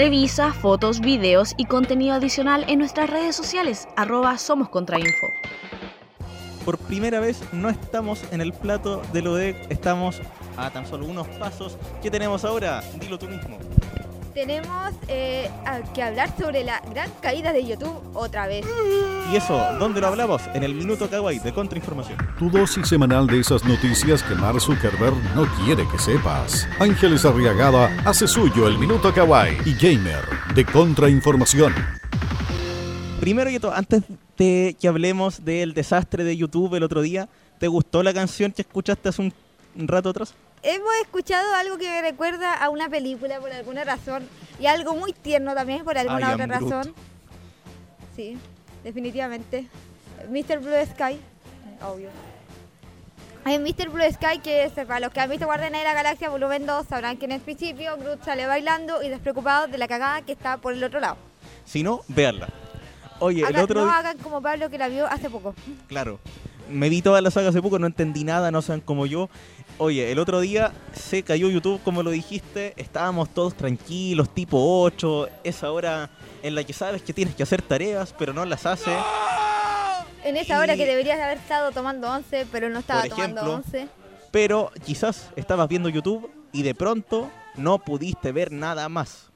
Revisa 0.09 0.55
fotos, 0.55 1.01
videos 1.01 1.53
y 1.59 1.67
contenido 1.67 2.15
adicional 2.15 2.65
en 2.67 2.79
nuestras 2.79 3.11
redes 3.11 3.37
sociales, 3.37 3.87
arroba 3.95 4.39
Somos 4.39 4.71
Contrainfo. 4.71 5.27
Por 6.65 6.79
primera 6.79 7.21
vez 7.21 7.43
no 7.53 7.69
estamos 7.69 8.25
en 8.33 8.41
el 8.41 8.55
plato 8.55 9.03
del 9.13 9.27
ODEC, 9.27 9.71
estamos 9.71 10.23
a 10.57 10.71
tan 10.71 10.87
solo 10.87 11.05
unos 11.05 11.29
pasos. 11.29 11.77
¿Qué 12.01 12.11
tenemos 12.11 12.47
ahora? 12.47 12.83
Dilo 12.99 13.19
tú 13.19 13.29
mismo. 13.29 13.59
Tenemos 14.39 14.93
eh, 15.09 15.51
que 15.93 16.01
hablar 16.01 16.33
sobre 16.39 16.63
la 16.63 16.81
gran 16.95 17.11
caída 17.21 17.53
de 17.53 17.67
YouTube 17.67 18.01
otra 18.15 18.47
vez. 18.47 18.65
¿Y 19.33 19.35
eso? 19.35 19.61
¿Dónde 19.81 20.01
lo 20.01 20.07
hablamos? 20.07 20.43
En 20.55 20.63
el 20.63 20.77
Minuto 20.77 21.11
Kawaii 21.11 21.41
de 21.41 21.53
Contrainformación. 21.53 22.17
Tu 22.39 22.49
dosis 22.49 22.87
semanal 22.87 23.27
de 23.27 23.41
esas 23.41 23.65
noticias 23.65 24.23
que 24.23 24.37
Mark 24.37 24.61
Zuckerberg 24.61 25.17
no 25.35 25.45
quiere 25.57 25.89
que 25.89 25.99
sepas. 25.99 26.69
Ángeles 26.79 27.25
Arriagada 27.25 27.87
hace 28.05 28.29
suyo 28.29 28.69
el 28.69 28.79
Minuto 28.79 29.13
Kawaii 29.13 29.59
y 29.65 29.75
Gamer 29.75 30.23
de 30.55 30.65
Contrainformación. 30.65 31.75
Primero 33.19 33.51
que 33.51 33.59
todo, 33.59 33.75
antes 33.75 34.05
de 34.37 34.77
que 34.81 34.87
hablemos 34.87 35.45
del 35.45 35.75
desastre 35.75 36.23
de 36.23 36.37
YouTube 36.37 36.77
el 36.77 36.85
otro 36.85 37.03
día, 37.03 37.29
¿te 37.59 37.67
gustó 37.67 38.05
la 38.05 38.15
canción 38.15 38.53
que 38.53 38.63
escuchaste 38.63 39.09
hace 39.09 39.21
un 39.21 39.89
rato 39.89 40.11
atrás? 40.11 40.33
Hemos 40.63 40.91
escuchado 41.03 41.55
algo 41.55 41.79
que 41.79 41.89
me 41.89 42.03
recuerda 42.03 42.55
a 42.55 42.69
una 42.69 42.89
película 42.89 43.39
por 43.41 43.53
alguna 43.53 43.85
razón 43.85 44.29
y 44.59 44.67
algo 44.67 44.95
muy 44.95 45.13
tierno 45.13 45.55
también 45.55 45.85
por 45.85 45.97
alguna 45.97 46.31
I 46.31 46.35
otra 46.35 46.47
razón. 46.47 46.95
Sí, 48.17 48.37
definitivamente. 48.83 49.69
Mr. 50.29 50.59
Blue 50.59 50.75
Sky, 50.93 51.21
obvio. 51.83 52.11
Hay 53.45 53.59
Mr. 53.59 53.89
Blue 53.89 54.05
Sky 54.13 54.41
que 54.43 54.65
es, 54.65 54.73
para 54.73 55.01
los 55.01 55.13
que 55.13 55.21
han 55.21 55.31
visto 55.31 55.47
Guardianes 55.47 55.81
de 55.81 55.85
la 55.87 55.95
Galaxia 55.95 56.29
volumen 56.29 56.67
2 56.67 56.87
sabrán 56.87 57.17
que 57.17 57.27
en 57.27 57.33
el 57.33 57.41
principio 57.41 57.97
Groot 57.97 58.25
sale 58.25 58.47
bailando 58.47 59.03
y 59.03 59.09
despreocupado 59.09 59.69
de 59.69 59.79
la 59.79 59.89
cagada 59.89 60.23
que 60.23 60.33
está 60.33 60.59
por 60.59 60.75
el 60.75 60.83
otro 60.83 61.01
lado. 61.01 61.17
Si 61.65 61.83
no, 61.83 62.03
véanla. 62.09 62.49
Oye, 63.21 63.45
el 63.49 63.57
otro 63.57 63.85
no 63.85 63.91
hagan 63.91 64.19
como 64.19 64.43
Pablo 64.43 64.71
que 64.71 64.79
la 64.79 64.89
vio 64.89 65.07
hace 65.07 65.31
poco. 65.31 65.55
Claro. 65.87 66.19
Me 66.69 66.91
vi 66.91 67.01
toda 67.01 67.23
la 67.23 67.31
saga 67.31 67.49
hace 67.49 67.63
poco, 67.63 67.79
no 67.79 67.87
entendí 67.87 68.25
nada, 68.25 68.51
no 68.51 68.61
sean 68.61 68.81
como 68.81 69.07
yo. 69.07 69.31
Oye, 69.81 70.11
el 70.11 70.19
otro 70.19 70.41
día 70.41 70.73
se 70.93 71.23
cayó 71.23 71.49
YouTube, 71.49 71.81
como 71.85 72.03
lo 72.03 72.11
dijiste, 72.11 72.75
estábamos 72.77 73.29
todos 73.29 73.55
tranquilos, 73.55 74.29
tipo 74.35 74.83
8, 74.83 75.29
esa 75.45 75.71
hora 75.71 76.11
en 76.43 76.57
la 76.57 76.65
que 76.65 76.73
sabes 76.73 77.01
que 77.03 77.13
tienes 77.13 77.37
que 77.37 77.45
hacer 77.45 77.63
tareas, 77.63 78.13
pero 78.19 78.33
no 78.33 78.45
las 78.45 78.67
hace. 78.67 78.91
En 80.25 80.37
esa 80.37 80.59
hora 80.59 80.77
que 80.77 80.85
deberías 80.85 81.21
haber 81.21 81.39
estado 81.39 81.71
tomando 81.71 82.11
11, 82.11 82.47
pero 82.51 82.69
no 82.69 82.81
estaba 82.81 83.07
ejemplo, 83.07 83.41
tomando 83.41 83.53
11. 83.69 83.89
Pero 84.33 84.73
quizás 84.85 85.31
estabas 85.37 85.69
viendo 85.69 85.89
YouTube 85.89 86.29
y 86.53 86.65
de 86.65 86.75
pronto 86.75 87.31
no 87.55 87.79
pudiste 87.79 88.33
ver 88.33 88.51
nada 88.51 88.89
más. 88.89 89.31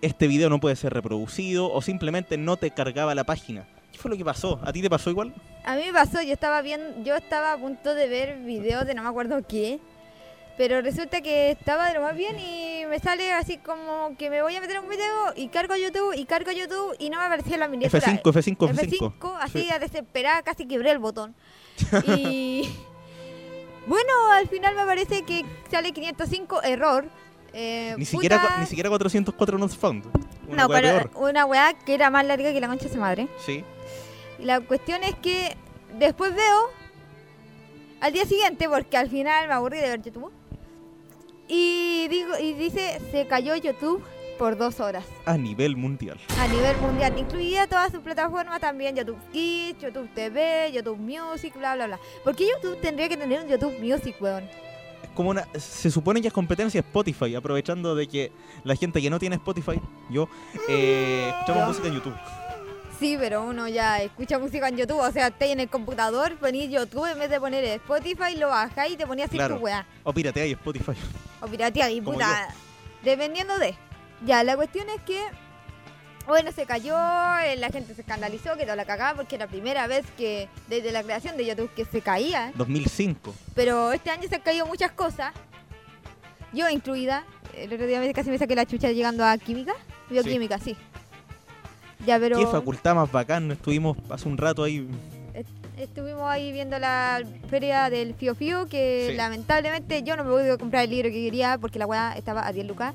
Este 0.00 0.26
video 0.26 0.48
no 0.48 0.58
puede 0.58 0.76
ser 0.76 0.94
reproducido 0.94 1.70
o 1.70 1.82
simplemente 1.82 2.38
no 2.38 2.56
te 2.56 2.70
cargaba 2.70 3.14
la 3.14 3.24
página. 3.24 3.68
¿Qué 4.06 4.10
fue 4.10 4.10
lo 4.10 4.16
que 4.18 4.24
pasó? 4.24 4.60
¿A 4.64 4.72
ti 4.72 4.80
te 4.82 4.88
pasó 4.88 5.10
igual? 5.10 5.34
A 5.64 5.74
mí 5.74 5.82
me 5.84 5.92
pasó, 5.92 6.22
yo 6.22 6.32
estaba 6.32 6.62
bien, 6.62 7.02
yo 7.04 7.16
estaba 7.16 7.52
a 7.52 7.58
punto 7.58 7.92
de 7.92 8.06
ver 8.08 8.38
videos 8.38 8.86
de 8.86 8.94
no 8.94 9.02
me 9.02 9.08
acuerdo 9.08 9.44
qué, 9.48 9.80
pero 10.56 10.80
resulta 10.80 11.20
que 11.22 11.50
estaba 11.50 11.88
de 11.88 11.94
lo 11.94 12.02
más 12.02 12.14
bien 12.14 12.38
y 12.38 12.84
me 12.88 13.00
sale 13.00 13.32
así 13.32 13.58
como 13.58 14.16
que 14.16 14.30
me 14.30 14.42
voy 14.42 14.54
a 14.54 14.60
meter 14.60 14.78
un 14.78 14.88
video 14.88 15.32
y 15.34 15.48
cargo 15.48 15.74
YouTube 15.74 16.14
y 16.16 16.24
cargo 16.24 16.52
YouTube 16.52 16.94
y 17.00 17.10
no 17.10 17.18
me 17.18 17.24
aparecía 17.24 17.56
la 17.56 17.66
miniatura. 17.66 18.00
F5, 18.00 18.22
F5, 18.22 18.56
F5. 18.56 19.18
F5, 19.18 19.36
así 19.40 19.62
Sí. 19.62 19.70
a 19.72 19.80
desesperada, 19.80 20.42
casi 20.42 20.66
quebré 20.66 20.92
el 20.92 20.98
botón. 21.00 21.34
Y 22.16 22.70
bueno, 23.88 24.12
al 24.32 24.46
final 24.48 24.76
me 24.76 24.84
parece 24.84 25.22
que 25.22 25.44
sale 25.68 25.90
505 25.90 26.62
error. 26.62 27.06
Eh, 27.52 27.94
Ni 27.98 28.04
puta, 28.04 28.10
siquiera, 28.12 28.56
ni 28.60 28.66
siquiera 28.66 28.88
404 28.90 29.58
not 29.58 29.70
found. 29.72 30.04
Una 30.48 30.62
no, 30.62 30.68
pero 30.68 30.88
peor. 30.88 31.10
una 31.16 31.44
weá 31.46 31.72
que 31.74 31.94
era 31.94 32.08
más 32.10 32.24
larga 32.24 32.52
que 32.52 32.60
la 32.60 32.68
concha 32.68 32.84
de 32.86 32.92
su 32.92 32.98
madre. 33.00 33.28
Sí. 33.44 33.64
La 34.40 34.60
cuestión 34.60 35.02
es 35.02 35.14
que 35.16 35.56
después 35.98 36.34
veo 36.34 36.70
al 38.00 38.12
día 38.12 38.24
siguiente, 38.26 38.68
porque 38.68 38.96
al 38.96 39.08
final 39.08 39.48
me 39.48 39.54
aburrí 39.54 39.78
de 39.78 39.88
ver 39.88 40.02
YouTube. 40.02 40.30
Y 41.48 42.08
digo 42.08 42.36
y 42.40 42.54
dice 42.54 43.00
se 43.12 43.26
cayó 43.26 43.54
YouTube 43.56 44.02
por 44.36 44.58
dos 44.58 44.80
horas 44.80 45.04
A 45.24 45.36
nivel 45.38 45.76
mundial. 45.76 46.18
a 46.40 46.48
nivel 46.48 46.76
mundial, 46.78 47.16
incluida 47.18 47.66
todas 47.66 47.90
sus 47.92 48.00
plataformas 48.00 48.60
también, 48.60 48.96
YouTube 48.96 49.18
Kids, 49.32 49.80
YouTube 49.80 50.08
TV, 50.14 50.72
YouTube 50.72 50.98
Music, 50.98 51.54
bla 51.56 51.74
bla 51.76 51.86
bla. 51.86 52.00
¿Por 52.24 52.34
qué 52.34 52.48
YouTube 52.48 52.80
tendría 52.80 53.08
que 53.08 53.16
tener 53.16 53.42
un 53.42 53.48
YouTube 53.48 53.78
Music, 53.80 54.16
weón? 54.20 54.44
Es 55.02 55.10
como 55.14 55.30
una. 55.30 55.46
Se 55.56 55.90
supone 55.90 56.20
que 56.20 56.28
es 56.28 56.34
competencia 56.34 56.80
Spotify, 56.80 57.34
aprovechando 57.36 57.94
de 57.94 58.08
que 58.08 58.32
la 58.64 58.74
gente 58.74 59.00
que 59.00 59.08
no 59.08 59.18
tiene 59.18 59.36
Spotify, 59.36 59.80
yo, 60.10 60.28
eh, 60.68 61.30
escuchamos 61.32 61.62
Yo. 61.62 61.68
música 61.68 61.88
en 61.88 61.94
YouTube. 61.94 62.14
Sí, 62.98 63.16
pero 63.18 63.42
uno 63.44 63.68
ya 63.68 64.00
escucha 64.02 64.38
música 64.38 64.68
en 64.68 64.76
YouTube, 64.78 64.98
o 65.00 65.12
sea, 65.12 65.26
estáis 65.28 65.52
en 65.52 65.60
el 65.60 65.68
computador, 65.68 66.36
ponís 66.38 66.70
YouTube 66.70 67.04
en 67.12 67.18
vez 67.18 67.28
de 67.30 67.38
poner 67.38 67.62
Spotify, 67.64 68.36
lo 68.36 68.48
bajáis 68.48 68.94
y 68.94 68.96
te 68.96 69.06
ponías 69.06 69.28
así 69.28 69.36
Claro. 69.36 69.56
tu 69.58 69.62
weá. 69.64 69.86
O 70.02 70.12
piratea 70.14 70.46
y 70.46 70.52
Spotify. 70.52 70.92
O 71.40 71.46
Como 72.04 72.14
puta. 72.14 72.48
Dependiendo 73.02 73.58
de. 73.58 73.76
Ya, 74.24 74.42
la 74.44 74.56
cuestión 74.56 74.88
es 74.88 75.00
que. 75.02 75.22
Bueno, 76.26 76.50
se 76.50 76.66
cayó, 76.66 76.96
eh, 77.44 77.54
la 77.56 77.68
gente 77.68 77.94
se 77.94 78.00
escandalizó, 78.00 78.56
quedó 78.56 78.74
la 78.74 78.84
cagada 78.84 79.14
porque 79.14 79.36
era 79.36 79.44
la 79.44 79.50
primera 79.50 79.86
vez 79.86 80.04
que 80.16 80.48
desde 80.66 80.90
la 80.90 81.04
creación 81.04 81.36
de 81.36 81.46
YouTube 81.46 81.70
que 81.74 81.84
se 81.84 82.00
caía. 82.00 82.50
2005. 82.56 83.32
Pero 83.54 83.92
este 83.92 84.10
año 84.10 84.28
se 84.28 84.34
han 84.34 84.40
caído 84.40 84.66
muchas 84.66 84.90
cosas. 84.92 85.32
Yo 86.52 86.68
incluida. 86.68 87.24
El 87.54 87.72
otro 87.72 87.86
día 87.86 88.00
me- 88.00 88.12
casi 88.12 88.30
me 88.30 88.38
saqué 88.38 88.56
la 88.56 88.66
chucha 88.66 88.90
llegando 88.90 89.24
a 89.24 89.36
química. 89.38 89.74
Bioquímica, 90.10 90.58
sí. 90.58 90.76
Ya, 92.06 92.18
pero 92.18 92.38
Qué 92.38 92.46
facultad 92.46 92.94
más 92.94 93.10
bacán. 93.10 93.50
Estuvimos 93.50 93.96
hace 94.10 94.28
un 94.28 94.38
rato 94.38 94.62
ahí. 94.62 94.86
est- 95.34 95.48
estuvimos 95.78 96.22
ahí 96.22 96.52
viendo 96.52 96.78
la 96.78 97.22
feria 97.50 97.90
del 97.90 98.14
Fio 98.14 98.34
Fio 98.34 98.66
que 98.66 99.08
Sí. 99.10 99.16
lamentablemente 99.16 100.02
yo 100.02 100.16
no 100.16 100.24
me 100.24 100.30
pude 100.30 100.56
comprar 100.58 100.84
el 100.84 100.90
libro 100.90 101.08
que 101.10 101.24
quería 101.24 101.58
porque 101.58 101.78
la 101.78 101.86
weá 101.86 102.12
estaba 102.16 102.46
a 102.46 102.52
10 102.52 102.66
lucas. 102.66 102.94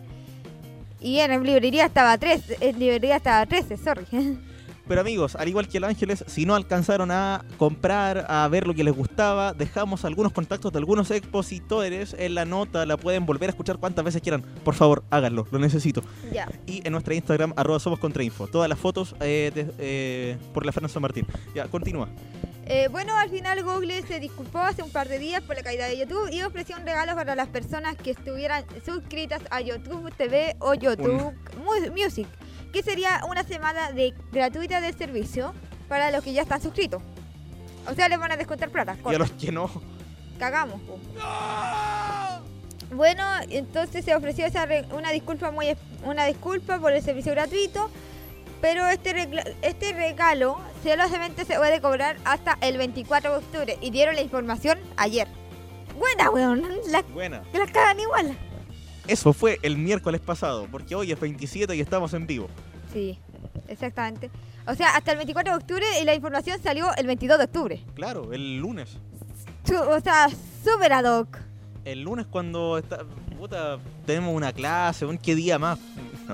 Y 1.00 1.20
en 1.20 1.44
librería 1.44 1.86
estaba 1.86 2.12
a 2.14 2.18
3, 2.18 2.42
en 2.60 2.80
librería 2.80 3.18
estaba 3.18 3.42
a 3.42 3.46
13, 3.46 3.76
sorry. 3.78 4.06
Pero 4.88 5.02
amigos, 5.02 5.36
al 5.36 5.48
igual 5.48 5.68
que 5.70 5.78
el 5.78 5.84
Ángeles, 5.86 6.24
si 6.28 6.46
no 6.46 6.56
alcanzaron 6.56 7.12
a 7.12 7.46
comprar, 7.58 8.26
a 8.28 8.48
ver 8.50 8.68
lo 8.68 8.74
que 8.74 8.84
les 8.84 8.94
gustaba, 8.94 9.54
dejamos 9.54 10.04
algunos 10.06 10.34
contactos 10.34 10.72
de 10.74 10.80
algunos 10.80 11.12
expositores 11.12 12.16
en 12.18 12.36
la 12.36 12.46
nota, 12.46 12.86
la 12.86 12.98
pueden 12.98 13.26
volver 13.26 13.50
a 13.50 13.52
escuchar 13.52 13.78
cuantas 13.78 14.04
veces 14.06 14.22
quieran. 14.22 14.42
Por 14.64 14.74
favor, 14.74 15.04
háganlo, 15.10 15.48
lo 15.52 15.60
necesito. 15.60 16.02
ya. 16.32 16.48
Y 16.66 16.86
en 16.86 16.92
nuestra 16.94 17.14
Instagram, 17.16 17.54
arroba 17.56 17.80
somos 17.80 18.00
contrainfo. 18.00 18.48
Todas 18.48 18.68
las 18.70 18.80
fotos 18.80 19.16
eh, 19.22 19.52
de- 19.54 19.74
eh, 19.80 20.38
por 20.54 20.66
la 20.66 20.72
Fernanda 20.72 20.94
San 20.94 21.02
Martín. 21.02 21.26
Ya, 21.56 21.68
continúa. 21.68 22.10
Eh, 22.66 22.88
bueno, 22.90 23.16
al 23.18 23.30
final 23.30 23.64
Google 23.64 24.02
se 24.04 24.20
disculpó 24.20 24.60
hace 24.60 24.82
un 24.84 24.92
par 24.92 25.10
de 25.10 25.20
días 25.20 25.42
por 25.44 25.56
la 25.56 25.64
caída 25.64 25.88
de 25.88 25.98
YouTube 25.98 26.30
y 26.32 26.42
ofreció 26.44 26.78
un 26.78 26.84
regalo 26.86 27.16
para 27.16 27.36
las 27.36 27.48
personas 27.50 27.96
que 27.98 28.12
estuvieran 28.12 28.64
suscritas 28.86 29.42
a 29.50 29.62
YouTube 29.62 30.10
TV 30.16 30.56
o 30.60 30.74
YouTube 30.74 31.34
Mu- 31.58 31.92
Music, 31.96 32.28
que 32.72 32.84
sería 32.84 33.22
una 33.30 33.44
semana 33.44 33.92
de 33.92 34.14
gratuita 34.32 34.82
de 34.82 34.94
servicio 34.94 35.54
para 35.88 36.12
los 36.12 36.24
que 36.24 36.34
ya 36.34 36.42
están 36.44 36.62
suscritos. 36.62 37.02
O 37.90 37.94
sea, 37.96 38.08
les 38.10 38.20
van 38.20 38.32
a 38.32 38.38
descontar 38.38 38.70
plata. 38.70 38.96
Y 39.10 39.16
a 39.16 39.18
los 39.20 39.32
que 39.32 39.52
no, 39.52 39.70
Cagamos. 40.40 40.80
po. 40.82 40.98
Bueno, 42.94 43.24
entonces 43.50 44.04
se 44.04 44.14
ofreció 44.16 44.46
esa 44.46 44.66
re- 44.66 44.86
una 44.94 45.12
disculpa 45.12 45.52
muy 45.52 45.76
una 46.04 46.26
disculpa 46.26 46.78
por 46.80 46.92
el 46.92 47.02
servicio 47.02 47.32
gratuito, 47.32 47.90
pero 48.60 48.88
este 48.90 49.30
este 49.62 49.94
regalo 49.94 50.60
solamente 50.84 51.46
se 51.46 51.56
puede 51.58 51.80
cobrar 51.80 52.18
hasta 52.26 52.58
el 52.62 52.78
24 52.78 53.32
de 53.32 53.38
octubre 53.38 53.78
y 53.82 53.92
dieron 53.92 54.16
la 54.16 54.22
información 54.22 54.78
ayer. 54.98 55.28
Buena, 55.98 56.30
weón, 56.32 56.64
la, 56.88 57.02
buena. 57.04 57.42
la 57.54 57.66
cagan 57.68 58.00
igual. 58.00 58.38
Eso 59.12 59.34
fue 59.34 59.60
el 59.62 59.78
miércoles 59.78 60.22
pasado, 60.22 60.68
porque 60.72 60.96
hoy 60.96 61.12
es 61.12 61.20
27 61.20 61.76
y 61.76 61.82
estamos 61.82 62.14
en 62.14 62.26
vivo. 62.26 62.48
Sí, 62.94 63.20
exactamente. 63.68 64.32
O 64.66 64.74
sea, 64.74 64.96
hasta 64.96 65.12
el 65.12 65.18
24 65.18 65.52
de 65.52 65.58
octubre 65.58 65.86
y 66.02 66.06
la 66.06 66.16
información 66.16 66.62
salió 66.64 66.96
el 66.96 67.08
22 67.08 67.38
de 67.38 67.44
octubre. 67.44 67.84
Claro, 67.94 68.32
el 68.32 68.58
lunes. 68.58 68.98
O 69.90 70.00
sea, 70.00 70.30
súper 70.64 70.94
ad 70.94 71.04
hoc. 71.20 71.38
El 71.84 72.04
lunes 72.04 72.26
cuando 72.26 72.78
está, 72.78 73.04
puta, 73.38 73.80
tenemos 74.06 74.34
una 74.34 74.54
clase, 74.54 75.06
un 75.06 75.18
qué 75.18 75.36
día 75.36 75.60
más. 75.60 75.78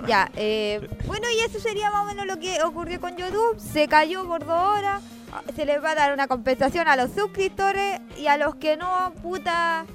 Ya, 0.08 0.30
eh, 0.36 0.88
bueno, 1.08 1.26
y 1.36 1.40
eso 1.40 1.60
sería 1.60 1.90
más 1.90 2.04
o 2.04 2.06
menos 2.06 2.28
lo 2.28 2.38
que 2.38 2.62
ocurrió 2.62 3.02
con 3.02 3.18
YouTube. 3.18 3.60
Se 3.60 3.88
cayó 3.88 4.28
por 4.28 4.46
dos 4.46 4.78
horas. 4.78 5.02
Ah, 5.34 5.42
Se 5.56 5.66
les 5.66 5.84
va 5.84 5.92
a 5.92 5.96
dar 5.96 6.14
una 6.14 6.28
compensación 6.28 6.88
a 6.88 6.96
los 6.96 7.10
suscriptores 7.12 8.00
y 8.16 8.28
a 8.28 8.38
los 8.38 8.56
que 8.58 8.78
no, 8.78 9.12
puta, 9.24 9.88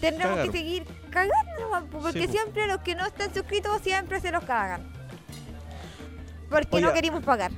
tendremos 0.00 0.38
que 0.46 0.52
seguir 0.52 0.84
cagando 1.10 1.88
porque 1.90 2.26
Sí, 2.26 2.32
siempre 2.32 2.66
los 2.66 2.80
que 2.80 2.94
no 2.94 3.06
están 3.06 3.32
suscritos 3.34 3.80
siempre 3.82 4.20
se 4.20 4.30
los 4.30 4.44
cagan. 4.44 4.90
Porque 6.48 6.68
Oye, 6.72 6.86
no 6.86 6.92
querimos 6.92 7.22
pagar. 7.22 7.52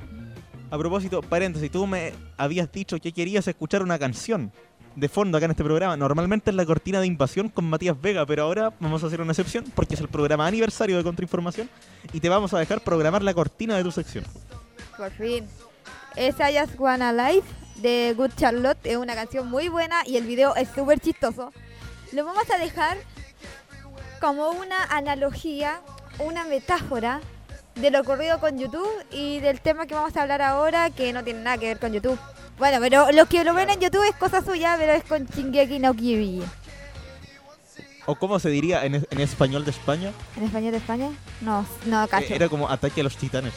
A 0.69 0.77
propósito, 0.77 1.21
paréntesis, 1.21 1.71
tú 1.71 1.85
me 1.87 2.13
habías 2.37 2.71
dicho 2.71 2.97
que 2.99 3.11
querías 3.11 3.47
escuchar 3.47 3.81
una 3.83 3.97
canción. 3.99 4.51
de 4.95 5.09
fondo 5.09 5.37
acá 5.39 5.45
en 5.45 5.51
este 5.51 5.63
programa. 5.63 5.97
Normalmente 5.97 6.51
es 6.51 6.55
la 6.55 6.67
cortina 6.67 6.99
de 6.99 7.07
invasión 7.07 7.49
con 7.49 7.65
Matías 7.65 7.99
Vega, 7.99 8.27
pero 8.27 8.43
ahora 8.43 8.71
vamos 8.79 9.03
a 9.03 9.07
hacer 9.07 9.21
una 9.21 9.31
excepción 9.31 9.65
porque 9.73 9.95
es 9.95 10.01
el 10.01 10.07
programa 10.07 10.45
aniversario 10.45 10.95
de 10.97 11.03
Contrainformación 11.03 11.67
y 12.11 12.19
te 12.19 12.29
vamos 12.29 12.53
a 12.53 12.59
dejar 12.59 12.79
programar 12.81 13.23
la 13.23 13.33
cortina 13.33 13.75
de 13.75 13.81
tu 13.83 13.91
sección. 13.91 14.23
Por 14.95 15.09
fin. 15.13 15.47
Es 16.15 16.35
I 16.39 16.59
Just 16.59 16.79
Wanna 16.79 17.11
Life 17.11 17.47
de 17.77 18.13
Good 18.15 18.33
Charlotte. 18.37 18.77
Es 18.83 18.97
una 18.97 19.15
canción 19.15 19.49
muy 19.49 19.67
buena 19.67 20.03
y 20.05 20.17
el 20.17 20.25
video 20.27 20.55
es 20.55 20.69
súper 20.69 20.99
chistoso. 20.99 21.51
Lo 22.11 22.23
vamos 22.23 22.47
a 22.51 22.59
dejar 22.59 22.97
como 24.23 24.51
una 24.51 24.85
analogía, 24.85 25.81
una 26.19 26.45
metáfora 26.45 27.19
de 27.75 27.91
lo 27.91 27.99
ocurrido 27.99 28.39
con 28.39 28.57
YouTube 28.57 28.87
y 29.11 29.41
del 29.41 29.59
tema 29.59 29.85
que 29.85 29.95
vamos 29.95 30.15
a 30.15 30.21
hablar 30.21 30.41
ahora 30.41 30.89
que 30.91 31.11
no 31.11 31.25
tiene 31.25 31.41
nada 31.41 31.57
que 31.57 31.65
ver 31.67 31.77
con 31.77 31.91
YouTube. 31.91 32.17
Bueno, 32.57 32.77
pero 32.79 33.11
los 33.11 33.27
que 33.27 33.43
lo 33.43 33.53
ven 33.53 33.69
en 33.69 33.81
YouTube 33.81 34.07
es 34.07 34.15
cosa 34.15 34.41
suya, 34.41 34.75
pero 34.79 34.93
es 34.93 35.03
con 35.03 35.25
Shingeki 35.25 35.77
no 35.79 35.93
Kyojin. 35.93 36.41
¿O 38.05 38.15
cómo 38.15 38.39
se 38.39 38.47
diría 38.47 38.85
en, 38.85 38.95
es- 38.95 39.07
en 39.11 39.19
español 39.19 39.65
de 39.65 39.71
España? 39.71 40.13
¿En 40.37 40.43
español 40.45 40.71
de 40.71 40.77
España? 40.77 41.09
No, 41.41 41.65
no, 41.87 42.07
cacho. 42.07 42.31
Eh, 42.31 42.35
Era 42.37 42.47
como 42.47 42.69
ataque 42.69 43.01
a 43.01 43.03
los 43.03 43.17
titanes. 43.17 43.53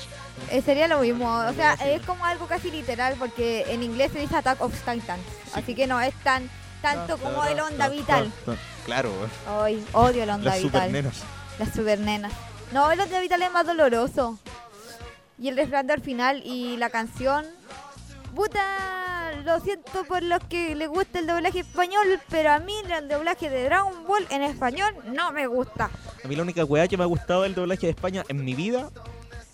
Eh, 0.51 0.63
sería 0.63 0.89
lo 0.89 0.99
mismo, 0.99 1.33
o 1.33 1.53
sea, 1.53 1.75
es 1.75 2.03
como 2.05 2.25
algo 2.25 2.47
casi 2.49 2.73
literal 2.73 3.15
porque 3.21 3.65
en 3.69 3.85
inglés 3.85 4.11
se 4.13 4.19
dice 4.19 4.35
Attack 4.35 4.61
of 4.63 4.73
Titans, 4.81 5.23
así 5.55 5.77
que 5.77 5.87
no 5.87 6.01
es 6.01 6.15
tan 6.25 6.51
tanto 6.83 7.19
como 7.19 7.45
el 7.45 7.61
onda 7.61 7.89
vital. 7.89 8.33
Claro, 8.87 9.11
Hoy 9.59 9.85
odio 9.95 10.23
el 10.23 10.31
onda 10.31 10.51
las 10.51 10.63
vital. 10.63 10.81
supernenas. 10.83 11.23
Las 11.59 11.75
supernenas. 11.75 12.33
No, 12.73 12.89
el 12.93 13.01
onda 13.01 13.19
vital 13.21 13.43
es 13.43 13.51
más 13.53 13.67
doloroso. 13.67 14.39
Y 15.41 15.49
el 15.49 15.57
resplandor 15.57 16.01
final 16.01 16.41
y 16.45 16.77
la 16.77 16.89
canción. 16.89 17.45
Puta, 18.33 19.33
lo 19.45 19.59
siento 19.59 20.05
por 20.05 20.23
los 20.23 20.39
que 20.45 20.77
les 20.77 20.89
gusta 20.89 21.19
el 21.19 21.27
doblaje 21.27 21.61
español, 21.61 22.21
pero 22.31 22.53
a 22.53 22.61
mí 22.61 22.75
el 22.89 23.09
doblaje 23.09 23.51
de 23.51 23.65
Dragon 23.65 24.07
Ball 24.07 24.25
en 24.31 24.43
español 24.43 24.95
no 25.07 25.33
me 25.33 25.49
gusta. 25.49 25.91
A 26.25 26.29
mí 26.29 26.37
la 26.37 26.43
única 26.45 26.65
weá 26.65 26.87
que 26.87 26.97
me 26.97 27.03
ha 27.03 27.07
gustado 27.09 27.43
del 27.43 27.57
doblaje 27.57 27.87
de 27.87 27.91
España 27.91 28.23
en 28.29 28.45
mi 28.45 28.55
vida 28.55 28.91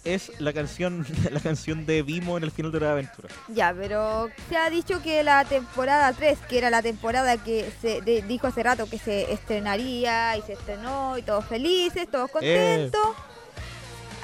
es 0.04 0.32
la 0.40 0.52
canción 0.52 1.06
la 1.30 1.40
canción 1.40 1.86
de 1.86 2.02
Vimo 2.02 2.36
en 2.36 2.44
el 2.44 2.50
final 2.50 2.72
de 2.72 2.80
la 2.80 2.92
aventura. 2.92 3.28
Ya, 3.48 3.72
pero 3.72 4.28
se 4.48 4.56
ha 4.56 4.68
dicho 4.70 5.00
que 5.02 5.22
la 5.22 5.44
temporada 5.44 6.12
3, 6.12 6.38
que 6.48 6.58
era 6.58 6.70
la 6.70 6.82
temporada 6.82 7.36
que 7.36 7.70
se 7.80 8.00
de- 8.00 8.22
dijo 8.22 8.46
hace 8.48 8.62
rato 8.62 8.88
que 8.90 8.98
se 8.98 9.32
estrenaría 9.32 10.36
y 10.36 10.42
se 10.42 10.54
estrenó 10.54 11.16
y 11.18 11.22
todos 11.22 11.44
felices, 11.46 12.08
todos 12.10 12.30
contentos, 12.30 13.06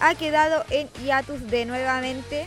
ha 0.01 0.15
quedado 0.15 0.65
en 0.71 0.89
hiatus 1.05 1.49
de 1.51 1.65
nuevamente 1.65 2.47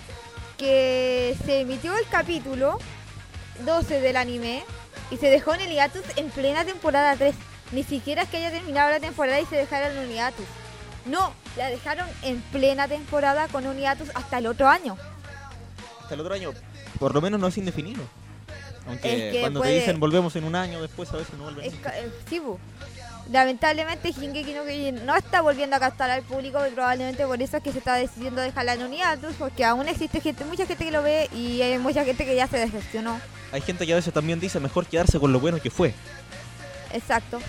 que 0.58 1.36
se 1.46 1.62
emitió 1.62 1.96
el 1.98 2.08
capítulo 2.08 2.78
12 3.66 4.00
del 4.02 4.16
anime 4.18 4.64
y 5.10 5.18
se 5.18 5.28
dejó 5.30 5.54
en 5.56 5.62
el 5.62 5.72
hiatus 5.72 6.04
en 6.16 6.30
plena 6.30 6.64
temporada 6.66 7.16
3. 7.16 7.34
Ni 7.72 7.84
siquiera 7.84 8.24
es 8.24 8.30
que 8.30 8.38
haya 8.38 8.52
terminado 8.52 8.90
la 8.92 9.00
temporada 9.00 9.40
y 9.40 9.46
se 9.46 9.56
dejaron 9.56 9.96
en 9.98 10.10
un 10.10 10.14
hiatus. 10.14 10.46
No, 11.06 11.34
la 11.58 11.70
dejaron 11.70 12.08
en 12.22 12.42
plena 12.52 12.88
temporada 12.88 13.48
con 13.48 13.66
un 13.66 13.78
hiatus 13.78 14.10
hasta 14.14 14.38
el 14.38 14.48
otro 14.48 14.68
año. 14.68 14.98
Hasta 16.02 16.14
el 16.14 16.22
otro 16.22 16.34
año, 16.34 16.52
por 17.00 17.14
lo 17.14 17.22
menos 17.22 17.40
no 17.40 17.48
es 17.48 17.58
indefinido. 17.58 18.04
Aunque 18.88 19.28
Es 19.30 19.34
que 19.34 19.40
cuando 19.42 19.60
puede- 19.60 19.74
te 19.74 19.80
dicen 19.80 20.00
volvemos 20.00 20.36
en 20.36 20.44
un 20.44 20.56
año, 20.56 20.82
después 20.82 21.12
a 21.12 21.18
veces 21.18 21.34
no 21.38 21.44
vuelven. 21.44 21.66
Es 21.66 21.74
eh, 21.74 22.12
sí, 22.30 22.40
bu. 22.40 22.58
Lamentablemente 23.32 24.12
Shingeki 24.12 24.54
no 24.54 24.64
no 25.06 25.16
está 25.16 25.42
volviendo 25.42 25.76
a 25.76 25.80
captar 25.80 26.10
al 26.10 26.24
público 26.24 26.66
y 26.68 26.72
probablemente 26.72 27.26
por 27.26 27.42
eso 27.42 27.58
es 27.58 27.64
que 27.64 27.72
se 27.72 27.78
está 27.78 27.96
decidiendo 27.96 28.42
dejarla 28.42 28.74
en 28.74 28.84
un 28.84 28.92
hiatus 28.92 29.36
porque 29.38 29.64
aún 29.64 29.88
existe 29.88 30.20
gente, 30.20 30.44
mucha 30.44 30.66
gente 30.66 30.84
que 30.84 30.92
lo 30.92 31.02
ve 31.04 31.30
y 31.34 31.62
hay 31.62 31.78
mucha 31.78 32.04
gente 32.04 32.26
que 32.26 32.36
ya 32.36 32.48
se 32.48 32.58
decepcionó. 32.58 33.20
Hay 33.52 33.62
gente 33.62 33.86
que 33.86 33.94
a 33.94 33.96
veces 33.96 34.14
también 34.14 34.40
dice 34.40 34.60
mejor 34.60 34.86
quedarse 34.86 35.20
con 35.20 35.32
lo 35.32 35.40
bueno 35.40 35.62
que 35.62 35.70
fue. 35.70 35.94
Exacto. 36.92 37.40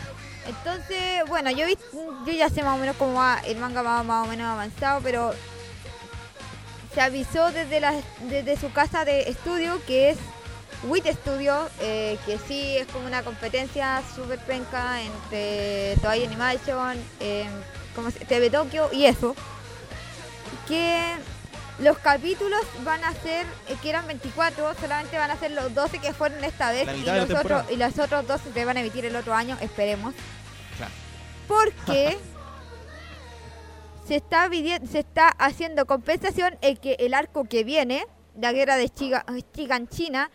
Entonces, 0.46 1.22
bueno, 1.28 1.50
yo 1.50 1.66
vi, 1.66 1.76
yo 2.26 2.32
ya 2.32 2.48
sé 2.48 2.62
más 2.62 2.76
o 2.76 2.78
menos 2.78 2.96
cómo 2.96 3.14
va 3.14 3.40
el 3.46 3.56
manga 3.58 3.82
va 3.82 4.02
más 4.02 4.26
o 4.26 4.30
menos 4.30 4.46
avanzado, 4.46 5.00
pero 5.02 5.32
se 6.94 7.00
avisó 7.00 7.50
desde 7.52 7.80
la, 7.80 7.94
desde 8.28 8.56
su 8.56 8.72
casa 8.72 9.04
de 9.04 9.28
estudio 9.30 9.80
que 9.86 10.10
es 10.10 10.18
WIT 10.84 11.06
Studio, 11.06 11.68
eh, 11.80 12.18
que 12.26 12.38
sí 12.38 12.76
es 12.76 12.86
como 12.88 13.06
una 13.06 13.22
competencia 13.22 14.02
súper 14.14 14.40
penca 14.40 15.00
entre 15.00 15.96
Toei 16.02 16.24
Animation, 16.24 16.98
eh, 17.20 17.46
como 17.94 18.10
TV 18.10 18.50
Tokyo 18.50 18.88
y 18.92 19.04
eso. 19.04 19.36
Que 20.66 21.14
los 21.82 21.98
capítulos 21.98 22.60
van 22.84 23.02
a 23.04 23.12
ser, 23.12 23.46
eh, 23.68 23.76
que 23.82 23.90
eran 23.90 24.06
24, 24.06 24.74
solamente 24.80 25.18
van 25.18 25.30
a 25.30 25.36
ser 25.38 25.50
los 25.52 25.74
12 25.74 25.98
que 25.98 26.12
fueron 26.12 26.42
esta 26.44 26.70
vez 26.70 26.88
y 26.96 27.02
los, 27.04 27.30
otros, 27.30 27.64
y 27.70 27.76
los 27.76 27.98
otros 27.98 28.26
12 28.26 28.52
se 28.52 28.64
van 28.64 28.76
a 28.76 28.80
emitir 28.80 29.04
el 29.04 29.16
otro 29.16 29.34
año, 29.34 29.56
esperemos. 29.60 30.14
Claro. 30.76 30.92
Porque 31.48 32.18
se 34.06 34.16
está 34.16 34.48
vidi- 34.48 34.84
se 34.86 35.00
está 35.00 35.28
haciendo 35.38 35.86
compensación 35.86 36.56
en 36.60 36.76
que 36.76 36.96
el 37.00 37.14
arco 37.14 37.44
que 37.44 37.64
viene, 37.64 38.06
la 38.40 38.52
guerra 38.52 38.76
de 38.76 38.88
Chiga, 38.88 39.24
Chigan 39.54 39.88
China, 39.88 40.30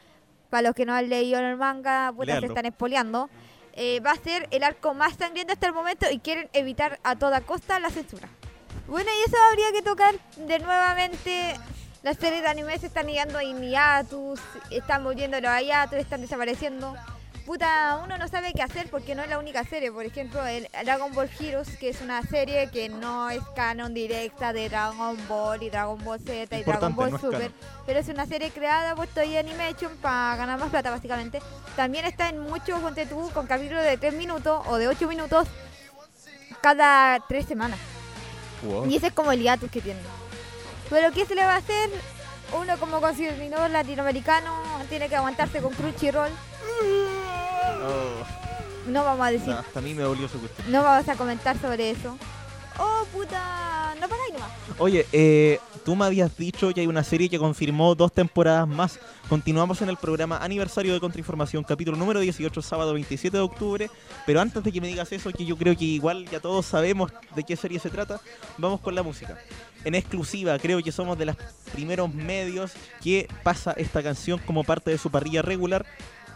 para 0.49 0.61
los 0.63 0.75
que 0.75 0.85
no 0.85 0.93
han 0.93 1.09
leído 1.09 1.39
el 1.39 1.57
manga, 1.57 2.11
puta, 2.15 2.39
se 2.39 2.45
están 2.45 2.65
espoleando, 2.65 3.29
eh, 3.73 3.99
va 3.99 4.11
a 4.11 4.15
ser 4.15 4.47
el 4.51 4.63
arco 4.63 4.93
más 4.93 5.15
sangriento 5.17 5.53
hasta 5.53 5.67
el 5.67 5.73
momento 5.73 6.07
y 6.09 6.19
quieren 6.19 6.49
evitar 6.53 6.99
a 7.03 7.15
toda 7.15 7.41
costa 7.41 7.79
la 7.79 7.89
censura. 7.89 8.27
Bueno, 8.87 9.09
y 9.11 9.29
eso 9.29 9.37
habría 9.49 9.71
que 9.73 9.81
tocar 9.81 10.15
de 10.37 10.59
nuevamente. 10.59 11.55
Las 12.03 12.17
series 12.17 12.41
de 12.41 12.47
anime 12.47 12.77
se 12.79 12.87
están 12.87 13.09
en 13.09 13.61
hiatus, 13.61 14.39
están 14.71 15.03
volviendo 15.03 15.41
los 15.41 15.51
hiatus, 15.61 15.97
están 15.97 16.21
desapareciendo. 16.21 16.95
Puta, 17.45 17.99
uno 18.03 18.17
no 18.17 18.27
sabe 18.27 18.53
qué 18.53 18.61
hacer 18.61 18.89
porque 18.89 19.15
no 19.15 19.23
es 19.23 19.29
la 19.29 19.39
única 19.39 19.63
serie. 19.65 19.91
Por 19.91 20.05
ejemplo, 20.05 20.45
el 20.45 20.67
Dragon 20.85 21.13
Ball 21.13 21.29
Heroes, 21.39 21.77
que 21.77 21.89
es 21.89 22.01
una 22.01 22.21
serie 22.21 22.69
que 22.71 22.87
no 22.87 23.29
es 23.29 23.41
canon 23.55 23.93
directa 23.93 24.53
de 24.53 24.69
Dragon 24.69 25.17
Ball 25.27 25.63
y 25.63 25.69
Dragon 25.69 26.01
Ball 26.03 26.19
Z 26.19 26.57
y 26.57 26.63
Dragon 26.63 26.95
Ball 26.95 27.11
no 27.11 27.19
Super. 27.19 27.39
canon. 27.39 27.53
Pero 27.85 27.99
es 27.99 28.07
una 28.09 28.25
serie 28.25 28.51
creada 28.51 28.95
por 28.95 29.07
Toei 29.07 29.37
Animation 29.37 29.95
para 29.97 30.37
ganar 30.37 30.59
más 30.59 30.69
plata, 30.69 30.91
básicamente. 30.91 31.41
También 31.75 32.05
está 32.05 32.29
en 32.29 32.39
muchos, 32.39 32.79
ponte 32.79 33.05
tú, 33.05 33.29
con 33.33 33.47
capítulos 33.47 33.83
de 33.83 33.97
3 33.97 34.13
minutos 34.13 34.65
o 34.67 34.77
de 34.77 34.87
8 34.87 35.07
minutos 35.07 35.47
cada 36.61 37.19
3 37.27 37.45
semanas. 37.45 37.79
Y 38.89 38.95
ese 38.95 39.07
es 39.07 39.13
como 39.13 39.31
el 39.31 39.41
hiatus 39.41 39.69
que 39.71 39.81
tiene. 39.81 39.99
Pero 40.89 41.11
¿qué 41.11 41.25
se 41.25 41.35
le 41.35 41.43
va 41.43 41.53
a 41.55 41.57
hacer? 41.57 41.89
Uno 42.59 42.77
como 42.79 43.01
consumidor 43.01 43.69
latinoamericano 43.69 44.53
tiene 44.89 45.09
que 45.09 45.15
aguantarse 45.17 45.61
con 45.61 45.73
Crunchyroll. 45.73 46.31
No 48.87 49.03
vamos 49.03 49.27
a 49.27 49.31
decir, 49.31 49.49
No, 49.49 49.59
hasta 49.59 49.79
a 49.79 49.81
mí 49.81 49.93
me 49.93 50.03
dolió 50.03 50.29
su 50.29 50.39
cuestión. 50.39 50.71
no 50.71 50.81
vamos 50.81 51.09
a 51.09 51.15
comentar 51.15 51.59
sobre 51.59 51.91
eso. 51.91 52.17
Oh, 52.79 53.05
puta, 53.11 53.95
no 53.99 54.07
paráis 54.07 54.33
nomás. 54.33 54.51
Oye, 54.79 55.05
eh, 55.11 55.59
tú 55.83 55.95
me 55.95 56.05
habías 56.05 56.37
dicho 56.37 56.71
que 56.73 56.81
hay 56.81 56.87
una 56.87 57.03
serie 57.03 57.29
que 57.29 57.39
confirmó 57.39 57.95
dos 57.95 58.11
temporadas 58.11 58.67
más. 58.67 58.99
Continuamos 59.27 59.81
en 59.81 59.89
el 59.89 59.97
programa 59.97 60.37
aniversario 60.37 60.93
de 60.93 60.99
Contrainformación, 60.99 61.63
capítulo 61.63 61.97
número 61.97 62.19
18, 62.19 62.61
sábado 62.61 62.93
27 62.93 63.35
de 63.35 63.41
octubre. 63.41 63.89
Pero 64.25 64.39
antes 64.39 64.63
de 64.63 64.71
que 64.71 64.79
me 64.79 64.87
digas 64.87 65.11
eso, 65.11 65.31
que 65.31 65.45
yo 65.45 65.57
creo 65.57 65.75
que 65.75 65.85
igual 65.85 66.29
ya 66.29 66.39
todos 66.39 66.65
sabemos 66.65 67.11
de 67.35 67.43
qué 67.43 67.55
serie 67.55 67.79
se 67.79 67.89
trata, 67.89 68.21
vamos 68.57 68.79
con 68.81 68.93
la 68.93 69.01
música. 69.01 69.39
En 69.83 69.95
exclusiva, 69.95 70.59
creo 70.59 70.83
que 70.83 70.91
somos 70.91 71.17
de 71.17 71.25
los 71.25 71.35
primeros 71.73 72.13
medios 72.13 72.73
que 73.01 73.27
pasa 73.43 73.71
esta 73.71 74.03
canción 74.03 74.39
como 74.45 74.63
parte 74.63 74.91
de 74.91 74.97
su 74.97 75.09
parrilla 75.09 75.41
regular. 75.41 75.85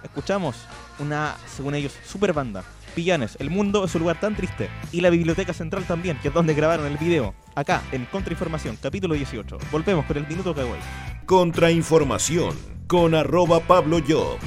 Escuchamos 0.04 0.56
una, 0.98 1.38
según 1.56 1.76
ellos, 1.76 1.94
super 2.06 2.34
banda. 2.34 2.64
Pillanes, 2.92 3.38
el 3.40 3.50
mundo 3.50 3.86
es 3.86 3.96
un 3.96 4.02
lugar 4.02 4.20
tan 4.20 4.36
triste. 4.36 4.70
Y 4.92 5.02
la 5.02 5.10
biblioteca 5.10 5.54
central 5.54 5.86
también, 5.86 6.18
que 6.22 6.28
es 6.28 6.34
donde 6.34 6.54
grabaron 6.54 6.86
el 6.86 6.98
video. 6.98 7.34
Acá, 7.56 7.82
en 7.92 8.06
Contrainformación, 8.06 8.78
capítulo 8.82 9.16
18. 9.16 9.58
Volvemos 9.72 10.06
con 10.06 10.18
el 10.18 10.28
minuto 10.28 10.54
kawaii. 10.54 10.82
Contrainformación 11.26 12.56
con 12.88 13.16
arroba 13.16 13.60
Pablo 13.62 14.00
Job. 14.08 14.38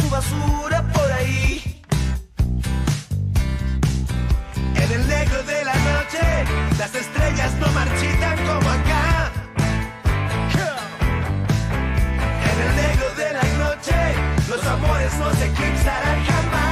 Me 0.00 0.67
las 6.78 6.94
estrellas 6.94 7.52
no 7.58 7.66
marchitan 7.72 8.36
como 8.46 8.70
acá. 8.70 9.32
En 12.50 12.60
el 12.66 12.76
negro 12.76 13.14
de 13.16 13.32
la 13.32 13.42
noche 13.64 13.94
los 14.48 14.64
amores 14.64 15.12
no 15.18 15.30
se 15.34 15.50
quitan 15.50 16.48
vamos 16.52 16.67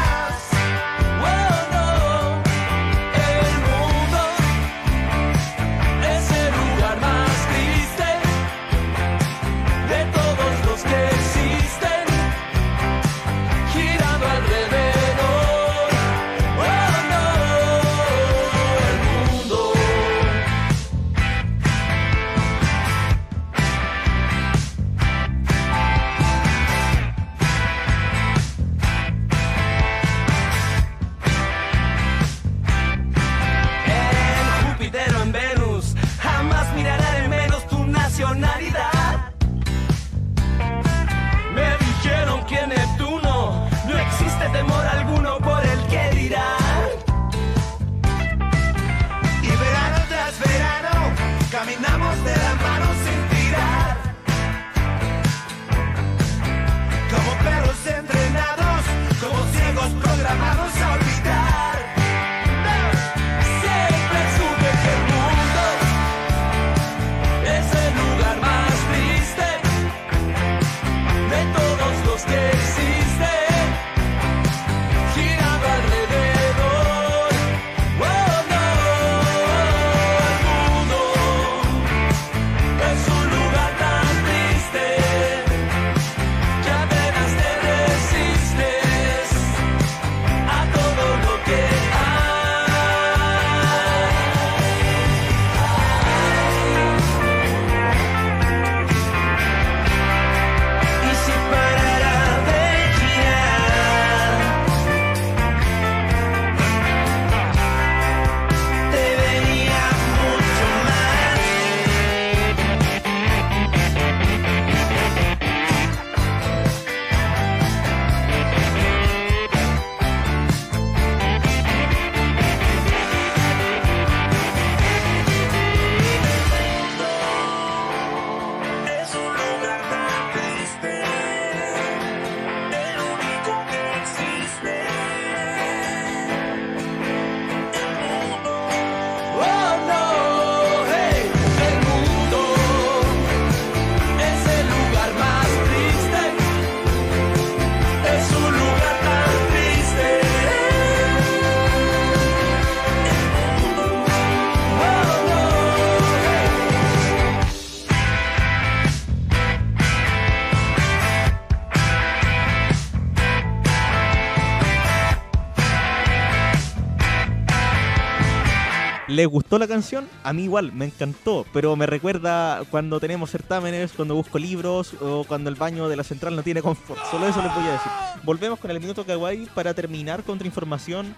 ¿Les 169.17 169.27
gustó 169.27 169.59
la 169.59 169.67
canción? 169.67 170.07
A 170.25 170.35
mí 170.35 170.45
igual, 170.45 170.73
me 170.73 170.85
encantó, 170.85 171.47
pero 171.55 171.75
me 171.75 171.87
recuerda 171.87 172.64
cuando 172.71 173.01
tenemos 173.01 173.31
certámenes, 173.31 173.93
cuando 173.93 174.14
busco 174.14 174.39
libros 174.39 174.93
o 175.01 175.25
cuando 175.25 175.49
el 175.49 175.57
baño 175.57 175.89
de 175.89 175.97
la 175.97 176.05
central 176.05 176.37
no 176.37 176.43
tiene 176.43 176.61
confort. 176.61 177.01
Solo 177.11 177.27
eso 177.27 177.41
les 177.41 177.55
voy 177.55 177.64
a 177.64 177.73
decir. 177.73 177.91
Volvemos 178.25 178.59
con 178.59 178.71
el 178.71 178.79
minuto 178.79 179.07
kawaii 179.07 179.47
para 179.55 179.73
terminar 179.73 180.23
con 180.23 180.35
otra 180.35 180.47
información. 180.47 181.17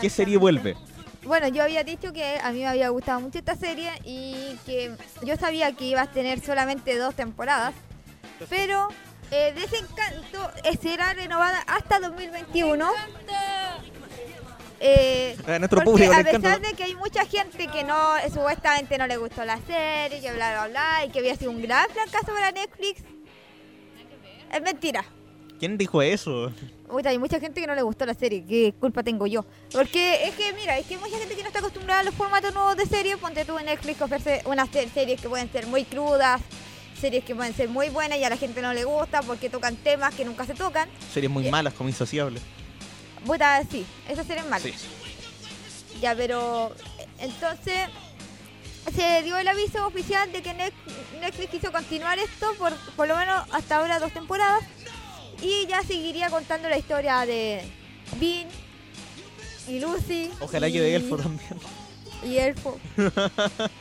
¿Qué 0.00 0.10
serie 0.10 0.36
vuelve? 0.36 0.74
Bueno, 1.22 1.46
yo 1.46 1.62
había 1.62 1.84
dicho 1.84 2.12
que 2.12 2.40
a 2.42 2.50
mí 2.50 2.58
me 2.58 2.66
había 2.66 2.88
gustado 2.88 3.20
mucho 3.20 3.38
esta 3.38 3.54
serie 3.54 3.92
y 4.04 4.56
que 4.66 4.96
yo 5.22 5.36
sabía 5.36 5.70
que 5.70 5.84
iba 5.84 6.02
a 6.02 6.10
tener 6.10 6.40
solamente 6.40 6.98
dos 6.98 7.14
temporadas, 7.14 7.72
pero 8.50 8.88
eh, 9.30 9.52
Desencanto 9.54 10.50
eh, 10.64 10.76
será 10.76 11.12
renovada 11.12 11.60
hasta 11.68 12.00
2021. 12.00 12.84
Eh, 14.80 15.36
A 15.46 15.58
nuestro 15.58 15.80
público 15.82 16.12
a 16.12 16.22
pesar 16.22 16.60
de 16.60 16.72
que 16.74 16.84
hay 16.84 16.94
mucha 16.94 17.24
gente 17.26 17.66
que 17.66 17.82
no 17.84 18.16
eh, 18.18 18.30
supuestamente 18.32 18.96
no 18.96 19.06
le 19.08 19.16
gustó 19.16 19.44
la 19.44 19.58
serie, 19.66 20.20
que 20.20 20.32
bla 20.32 20.52
bla 20.52 20.68
bla, 20.68 21.04
y 21.06 21.10
que 21.10 21.18
había 21.18 21.34
sido 21.34 21.50
un 21.50 21.60
gran 21.62 21.88
fracaso 21.90 22.26
para 22.32 22.52
Netflix, 22.52 23.02
es 24.52 24.62
mentira. 24.62 25.04
¿Quién 25.58 25.76
dijo 25.76 26.00
eso? 26.00 26.52
Uy, 26.88 27.02
hay 27.04 27.18
mucha 27.18 27.40
gente 27.40 27.60
que 27.60 27.66
no 27.66 27.74
le 27.74 27.82
gustó 27.82 28.06
la 28.06 28.14
serie, 28.14 28.44
¿qué 28.48 28.72
culpa 28.78 29.02
tengo 29.02 29.26
yo? 29.26 29.44
Porque 29.72 30.24
es 30.28 30.34
que, 30.36 30.52
mira, 30.52 30.78
es 30.78 30.86
que 30.86 30.94
hay 30.94 31.00
mucha 31.00 31.18
gente 31.18 31.34
que 31.34 31.42
no 31.42 31.48
está 31.48 31.58
acostumbrada 31.58 32.00
a 32.00 32.04
los 32.04 32.14
formatos 32.14 32.54
nuevos 32.54 32.76
de 32.76 32.86
serie. 32.86 33.16
Ponte 33.16 33.44
tú 33.44 33.58
en 33.58 33.66
Netflix 33.66 34.00
ofrece 34.00 34.42
unas 34.46 34.68
se- 34.70 34.88
series 34.88 35.20
que 35.20 35.28
pueden 35.28 35.50
ser 35.50 35.66
muy 35.66 35.84
crudas, 35.84 36.40
series 37.00 37.24
que 37.24 37.34
pueden 37.34 37.52
ser 37.52 37.68
muy 37.68 37.88
buenas 37.88 38.18
y 38.18 38.24
a 38.24 38.30
la 38.30 38.36
gente 38.36 38.62
no 38.62 38.72
le 38.72 38.84
gusta 38.84 39.20
porque 39.22 39.50
tocan 39.50 39.74
temas 39.76 40.14
que 40.14 40.24
nunca 40.24 40.46
se 40.46 40.54
tocan. 40.54 40.88
Series 41.12 41.30
muy 41.30 41.50
malas, 41.50 41.74
como 41.74 41.88
Insaciable. 41.90 42.40
Puta, 43.26 43.62
sí, 43.70 43.84
esas 44.08 44.26
series 44.26 44.46
malas. 44.46 44.62
Sí. 44.62 44.74
Ya, 46.00 46.14
pero 46.14 46.72
entonces 47.18 47.88
se 48.94 49.22
dio 49.22 49.36
el 49.36 49.48
aviso 49.48 49.86
oficial 49.86 50.30
de 50.32 50.42
que 50.42 50.54
Net- 50.54 50.72
Netflix 51.20 51.50
quiso 51.50 51.72
continuar 51.72 52.18
esto 52.18 52.54
por 52.58 52.72
por 52.96 53.06
lo 53.08 53.16
menos 53.16 53.44
hasta 53.52 53.76
ahora 53.76 53.98
dos 53.98 54.12
temporadas 54.12 54.62
y 55.42 55.66
ya 55.66 55.82
seguiría 55.82 56.30
contando 56.30 56.68
la 56.68 56.78
historia 56.78 57.26
de 57.26 57.62
Bean 58.20 58.48
y 59.68 59.80
Lucy. 59.80 60.30
Ojalá 60.40 60.68
y, 60.68 60.72
que 60.72 60.80
de 60.80 60.94
Elfo 60.96 61.16
también. 61.16 61.50
Y 62.24 62.36
Elfo. 62.38 62.78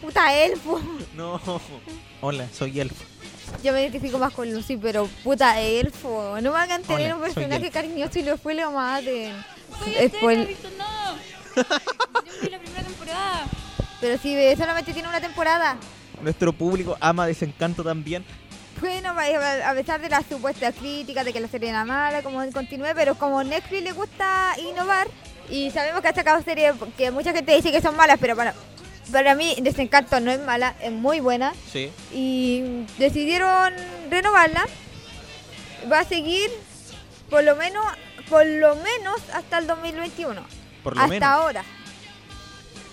Puta 0.02 0.34
Elfo. 0.44 0.80
No. 1.16 1.40
Hola, 2.22 2.48
soy 2.52 2.80
Elfo. 2.80 3.04
Yo 3.64 3.74
me 3.74 3.82
identifico 3.82 4.18
más 4.20 4.34
con 4.34 4.52
Lucy, 4.52 4.78
pero 4.78 5.08
puta 5.24 5.60
Elfo. 5.60 6.38
No 6.41 6.52
me 6.52 6.58
hagan 6.60 6.82
tener 6.84 7.14
Hola, 7.14 7.16
un 7.16 7.24
soy 7.26 7.34
personaje 7.34 7.72
cariñoso 7.72 8.20
y 8.20 8.24
después 8.24 8.56
lo 8.56 8.72
maten. 8.72 9.34
Después- 10.00 10.38
no 10.38 10.43
he 10.43 10.48
visto 10.48 10.70
nada. 10.78 11.16
Yo 11.56 12.41
vi 12.41 12.50
la 12.50 12.60
primera 12.60 12.84
temporada. 12.84 13.45
Pero 14.00 14.18
si 14.22 14.36
ve, 14.36 14.56
solamente 14.56 14.93
tiene 14.93 15.10
una 15.10 15.20
temporada. 15.22 15.78
Nuestro 16.22 16.54
público 16.54 16.98
ama 17.00 17.26
Desencanto 17.26 17.84
también. 17.84 18.24
Bueno, 18.80 19.10
a 19.10 19.70
a 19.72 19.74
pesar 19.74 20.00
de 20.00 20.10
las 20.10 20.24
supuestas 20.28 20.76
críticas 20.76 21.26
de 21.26 21.34
que 21.34 21.39
la 21.39 21.48
serie 21.48 21.70
era 21.70 21.84
mala, 21.84 22.22
como 22.22 22.39
continúe, 22.52 22.89
pero 22.93 23.16
como 23.16 23.43
Netflix 23.43 23.84
le 23.84 23.91
gusta 23.91 24.54
innovar 24.60 25.08
y 25.50 25.72
sabemos 25.72 26.02
que 26.02 26.08
ha 26.10 26.14
sacado 26.14 26.43
series 26.43 26.76
que 26.95 27.10
mucha 27.10 27.34
gente 27.34 27.56
dice 27.56 27.72
que 27.72 27.82
son 27.82 27.95
malas, 27.95 28.18
pero 28.22 28.36
para, 28.36 28.54
para 29.12 29.36
mí 29.36 29.55
Desencanto 29.62 30.20
no 30.20 30.32
es 30.32 30.39
mala, 30.41 30.76
es 30.82 30.91
muy 30.91 31.20
buena 31.20 31.53
Sí. 31.72 31.91
y 32.14 32.86
decidieron 32.97 33.74
renovarla. 34.10 34.66
Va 35.91 35.99
a 35.99 36.03
seguir 36.05 36.49
por 37.30 37.43
lo 37.43 37.55
menos 37.55 37.84
por 38.30 38.45
lo 38.45 38.76
menos 38.76 39.22
hasta 39.34 39.58
el 39.60 39.68
2021. 39.68 40.41
Por 40.84 40.95
lo 40.95 41.01
hasta 41.01 41.10
menos. 41.10 41.30
ahora. 41.30 41.64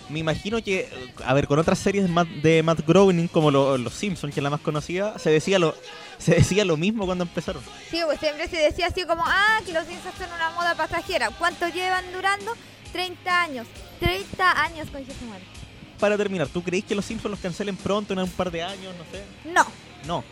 Me 0.09 0.19
imagino 0.19 0.63
que, 0.63 0.89
a 1.25 1.33
ver, 1.33 1.49
con 1.49 1.59
otras 1.59 1.79
series 1.79 2.05
de 2.05 2.11
Matt, 2.11 2.29
de 2.29 2.63
Matt 2.63 2.87
Groening, 2.87 3.27
como 3.27 3.51
lo- 3.51 3.79
Los 3.79 3.95
Simpsons, 3.95 4.33
que 4.35 4.41
es 4.41 4.45
la 4.45 4.51
más 4.51 4.61
conocida, 4.61 5.19
se 5.19 5.31
decía 5.31 5.59
lo 5.59 5.75
se 6.19 6.35
decía 6.37 6.65
lo 6.65 6.77
mismo 6.77 7.05
cuando 7.07 7.25
empezaron. 7.25 7.63
Sí, 7.91 8.01
pues 8.05 8.21
siempre 8.21 8.47
se 8.49 8.57
decía 8.59 8.87
así 8.87 9.05
como, 9.05 9.25
ah, 9.27 9.61
que 9.67 9.73
los 9.73 9.85
Simpsons 9.87 10.15
son 10.17 10.29
una 10.33 10.51
moda 10.51 10.75
pasajera. 10.77 11.31
¿Cuánto 11.31 11.67
llevan 11.69 12.05
durando? 12.13 12.53
30 12.93 13.43
años. 13.43 13.67
30 13.99 14.63
años, 14.63 14.89
con 14.91 15.03
madre. 15.03 15.45
Para 15.99 16.17
terminar, 16.17 16.49
¿tú 16.49 16.63
crees 16.63 16.85
que 16.85 16.95
Los 16.95 17.05
Simpsons 17.05 17.31
los 17.31 17.41
cancelen 17.41 17.77
pronto, 17.77 18.13
en 18.13 18.19
un 18.19 18.29
par 18.31 18.51
de 18.51 18.63
años, 18.63 18.95
no 18.97 19.05
sé? 19.11 19.25
No. 19.51 19.67
No. 20.07 20.25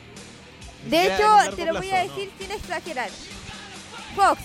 Ni 0.84 0.90
De 0.90 1.06
hecho, 1.14 1.56
te 1.56 1.64
lo 1.66 1.74
voy 1.74 1.88
a 1.88 1.90
plazo, 1.90 2.08
¿no? 2.08 2.14
decir 2.14 2.30
sin 2.38 2.50
exagerar. 2.50 3.10
Fox, 4.16 4.40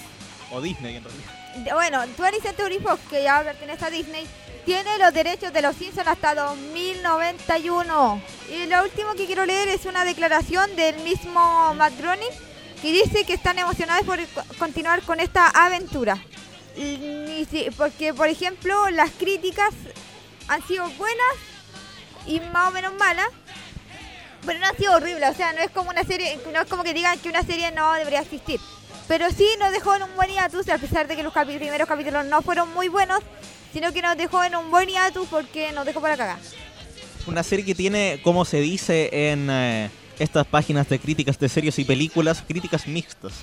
O 0.52 0.62
Disney, 0.62 0.96
en 0.98 1.04
realidad. 1.04 1.74
bueno, 1.74 2.04
20th 2.18 2.42
Century 2.42 2.80
Fox, 2.80 3.02
que 3.10 3.24
ya 3.24 3.42
pertenece 3.44 3.84
a 3.86 3.90
Disney, 3.90 4.26
tiene 4.66 4.98
los 5.00 5.14
derechos 5.14 5.52
de 5.52 5.62
los 5.62 5.76
Simpsons 5.76 6.08
hasta 6.08 6.36
2091. 6.36 8.22
Y 8.50 8.66
lo 8.68 8.84
último 8.84 9.14
que 9.16 9.26
quiero 9.26 9.46
leer 9.46 9.68
es 9.70 9.86
una 9.86 10.06
declaración 10.06 10.74
del 10.76 10.98
mismo 11.04 11.74
Matt 11.76 11.98
Groening 12.00 12.30
que 12.82 12.92
dice 12.92 13.26
que 13.26 13.34
están 13.34 13.58
emocionados 13.60 14.06
por 14.06 14.20
co- 14.28 14.44
continuar 14.60 15.02
con 15.02 15.20
esta 15.20 15.50
aventura. 15.50 16.18
Porque, 17.76 18.14
por 18.14 18.28
ejemplo, 18.28 18.90
las 18.92 19.10
críticas 19.12 19.74
han 20.48 20.66
sido 20.68 20.90
buenas 20.92 21.34
y 22.26 22.40
más 22.40 22.70
o 22.70 22.72
menos 22.72 22.94
malas, 22.96 23.28
pero 24.46 24.60
no 24.60 24.66
ha 24.68 24.74
sido 24.74 24.96
horrible. 24.96 25.28
O 25.30 25.34
sea, 25.34 25.54
no 25.54 25.60
es 25.60 25.70
como 25.72 25.90
una 25.90 26.04
serie, 26.04 26.40
no 26.54 26.62
es 26.62 26.68
como 26.68 26.84
que 26.84 26.94
digan 26.94 27.18
que 27.20 27.30
una 27.30 27.44
serie 27.44 27.72
no 27.72 27.94
debería 27.94 28.22
existir. 28.22 28.60
Pero 29.08 29.30
sí 29.32 29.48
nos 29.60 29.72
dejó 29.72 29.96
en 29.96 30.04
un 30.04 30.16
buen 30.16 30.30
hiatus, 30.30 30.68
a 30.70 30.78
pesar 30.78 31.08
de 31.08 31.16
que 31.16 31.24
los 31.24 31.34
capi- 31.34 31.58
primeros 31.58 31.88
capítulos 31.88 32.26
no 32.26 32.42
fueron 32.42 32.74
muy 32.74 32.90
buenos, 32.90 33.20
sino 33.72 33.94
que 33.94 34.02
nos 34.02 34.18
dejó 34.18 34.44
en 34.44 34.56
un 34.56 34.70
buen 34.70 34.90
hiatus 34.90 35.28
porque 35.30 35.72
nos 35.72 35.86
dejó 35.86 36.02
para 36.02 36.18
cagar. 36.18 36.38
Una 37.26 37.44
serie 37.44 37.64
que 37.66 37.76
tiene, 37.76 38.20
como 38.24 38.44
se 38.46 38.60
dice 38.60 39.10
en 39.32 39.50
eh, 39.50 39.90
estas 40.20 40.46
páginas 40.48 40.88
de 40.90 41.00
críticas 41.00 41.40
de 41.40 41.48
series 41.50 41.78
y 41.80 41.86
películas, 41.86 42.44
críticas 42.46 42.88
mixtas. 42.88 43.34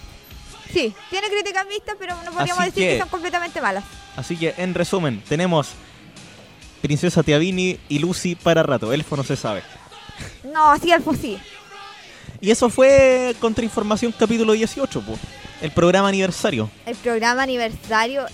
Sí, 0.72 0.94
tiene 1.08 1.28
críticas 1.28 1.66
mixtas, 1.66 1.96
pero 1.98 2.14
no 2.24 2.32
podríamos 2.32 2.60
Así 2.62 2.70
decir 2.70 2.82
que... 2.84 2.94
que- 2.94 2.98
son 3.00 3.08
completamente 3.08 3.60
malas. 3.60 3.84
Así 4.16 4.36
que, 4.36 4.54
en 4.58 4.74
resumen, 4.74 5.22
tenemos 5.28 5.68
Princesa 6.84 7.22
Tiavini 7.22 7.80
y 7.88 7.98
Lucy 7.98 8.34
para 8.34 8.62
rato. 8.62 8.92
Elfo 8.92 9.16
no 9.16 9.24
se 9.24 9.36
sabe. 9.36 9.62
No, 10.52 10.78
sí, 10.78 10.92
Elfo 10.92 11.14
sí. 11.14 11.38
Y 12.42 12.50
eso 12.50 12.68
fue 12.68 13.34
Contrainformación 13.40 14.12
capítulo 14.12 14.52
18, 14.52 15.00
po. 15.00 15.18
el 15.62 15.70
programa 15.70 16.08
aniversario. 16.08 16.68
El 16.84 16.94
programa 16.96 17.42
aniversario. 17.42 18.26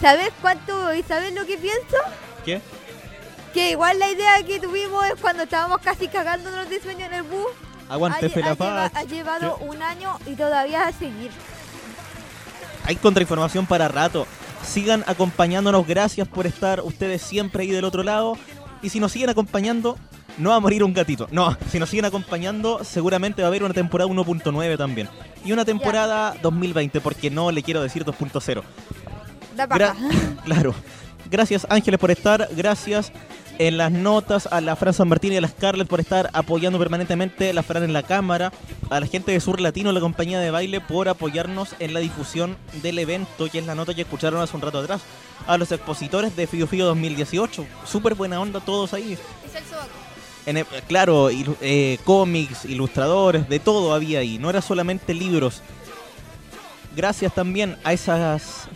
¿Sabes 0.00 0.28
cuánto 0.40 0.94
y 0.94 1.02
sabes 1.02 1.34
lo 1.34 1.44
que 1.44 1.58
pienso? 1.58 1.96
¿Qué? 2.44 2.60
Que 3.52 3.70
igual 3.72 3.98
la 3.98 4.10
idea 4.12 4.40
que 4.46 4.60
tuvimos 4.60 5.04
es 5.06 5.14
cuando 5.20 5.42
estábamos 5.42 5.78
casi 5.78 6.06
cagándonos 6.06 6.70
de 6.70 6.80
sueño 6.80 7.06
en 7.06 7.14
el 7.14 7.22
bus. 7.24 7.48
Aguante 7.88 8.26
ha, 8.26 8.28
ha 8.28 8.32
lleva- 8.32 8.54
Paz. 8.56 8.92
ha 8.94 9.02
llevado 9.02 9.56
un 9.56 9.82
año 9.82 10.16
y 10.26 10.34
todavía 10.36 10.86
a 10.86 10.92
seguir. 10.92 11.32
Hay 12.84 12.94
contrainformación 12.94 13.66
para 13.66 13.88
rato. 13.88 14.24
Sigan 14.66 15.04
acompañándonos. 15.06 15.86
Gracias 15.86 16.26
por 16.28 16.46
estar 16.46 16.80
ustedes 16.82 17.22
siempre 17.22 17.62
ahí 17.62 17.70
del 17.70 17.84
otro 17.84 18.02
lado. 18.02 18.36
Y 18.82 18.90
si 18.90 19.00
nos 19.00 19.12
siguen 19.12 19.30
acompañando, 19.30 19.96
no 20.38 20.50
va 20.50 20.56
a 20.56 20.60
morir 20.60 20.84
un 20.84 20.92
gatito. 20.92 21.28
No, 21.30 21.56
si 21.70 21.78
nos 21.78 21.88
siguen 21.88 22.04
acompañando, 22.04 22.84
seguramente 22.84 23.42
va 23.42 23.46
a 23.46 23.48
haber 23.48 23.62
una 23.64 23.72
temporada 23.74 24.10
1.9 24.10 24.76
también. 24.76 25.08
Y 25.44 25.52
una 25.52 25.64
temporada 25.64 26.34
2020, 26.42 27.00
porque 27.00 27.30
no 27.30 27.50
le 27.50 27.62
quiero 27.62 27.82
decir 27.82 28.04
2.0. 28.04 28.62
Da 29.56 29.66
Gra- 29.68 29.94
claro. 30.44 30.74
Gracias 31.30 31.66
Ángeles 31.70 31.98
por 31.98 32.10
estar. 32.10 32.48
Gracias 32.54 33.10
en 33.58 33.78
las 33.78 33.90
notas 33.92 34.46
a 34.50 34.60
la 34.60 34.76
Fran 34.76 34.92
San 34.94 35.08
Martín 35.08 35.32
y 35.32 35.36
a 35.36 35.40
la 35.40 35.48
Scarlett 35.48 35.88
por 35.88 36.00
estar 36.00 36.30
apoyando 36.32 36.78
permanentemente 36.78 37.52
la 37.52 37.62
Fran 37.62 37.82
en 37.84 37.92
la 37.92 38.02
cámara. 38.02 38.52
A 38.90 39.00
la 39.00 39.06
gente 39.06 39.32
de 39.32 39.40
Sur 39.40 39.60
Latino, 39.60 39.92
la 39.92 40.00
compañía 40.00 40.38
de 40.40 40.50
baile, 40.50 40.80
por 40.80 41.08
apoyarnos 41.08 41.70
en 41.78 41.94
la 41.94 42.00
difusión 42.00 42.56
del 42.82 42.98
evento, 42.98 43.48
que 43.50 43.58
es 43.58 43.66
la 43.66 43.74
nota 43.74 43.94
que 43.94 44.02
escucharon 44.02 44.40
hace 44.40 44.54
un 44.56 44.62
rato 44.62 44.78
atrás. 44.78 45.02
A 45.46 45.58
los 45.58 45.70
expositores 45.72 46.36
de 46.36 46.46
Fio 46.46 46.66
Fio 46.66 46.86
2018. 46.86 47.66
Súper 47.84 48.14
buena 48.14 48.40
onda 48.40 48.60
todos 48.60 48.92
ahí. 48.94 49.16
En 50.46 50.56
el- 50.58 50.66
claro, 50.86 51.28
eh, 51.30 51.98
cómics, 52.04 52.64
ilustradores, 52.66 53.48
de 53.48 53.58
todo 53.58 53.94
había 53.94 54.20
ahí. 54.20 54.38
No 54.38 54.50
era 54.50 54.62
solamente 54.62 55.12
libros. 55.14 55.62
Gracias 56.94 57.34
también 57.34 57.76
a 57.84 57.92
esas. 57.92 58.68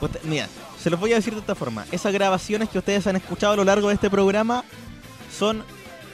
Usted- 0.00 0.20
Mira, 0.24 0.48
se 0.84 0.90
los 0.90 1.00
voy 1.00 1.14
a 1.14 1.16
decir 1.16 1.32
de 1.32 1.40
esta 1.40 1.54
forma. 1.54 1.86
Esas 1.92 2.12
grabaciones 2.12 2.68
que 2.68 2.76
ustedes 2.76 3.06
han 3.06 3.16
escuchado 3.16 3.54
a 3.54 3.56
lo 3.56 3.64
largo 3.64 3.88
de 3.88 3.94
este 3.94 4.10
programa 4.10 4.64
son 5.34 5.64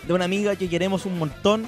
de 0.06 0.12
una 0.12 0.26
amiga 0.26 0.54
que 0.54 0.68
queremos 0.68 1.06
un 1.06 1.18
montón. 1.18 1.66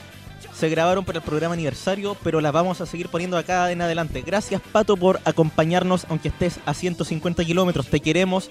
Se 0.55 0.69
grabaron 0.69 1.05
para 1.05 1.19
el 1.19 1.25
programa 1.25 1.55
aniversario, 1.55 2.17
pero 2.23 2.41
las 2.41 2.53
vamos 2.53 2.81
a 2.81 2.87
seguir 2.87 3.09
poniendo 3.09 3.37
acá 3.37 3.73
en 3.73 3.83
adelante. 3.83 4.23
Gracias, 4.25 4.63
Pato, 4.71 4.97
por 4.97 5.21
acompañarnos, 5.25 6.07
aunque 6.11 6.29
estés 6.29 6.61
a 6.65 6.75
150 6.75 7.45
kilómetros. 7.45 7.89
Te 7.89 7.99
queremos. 7.99 8.51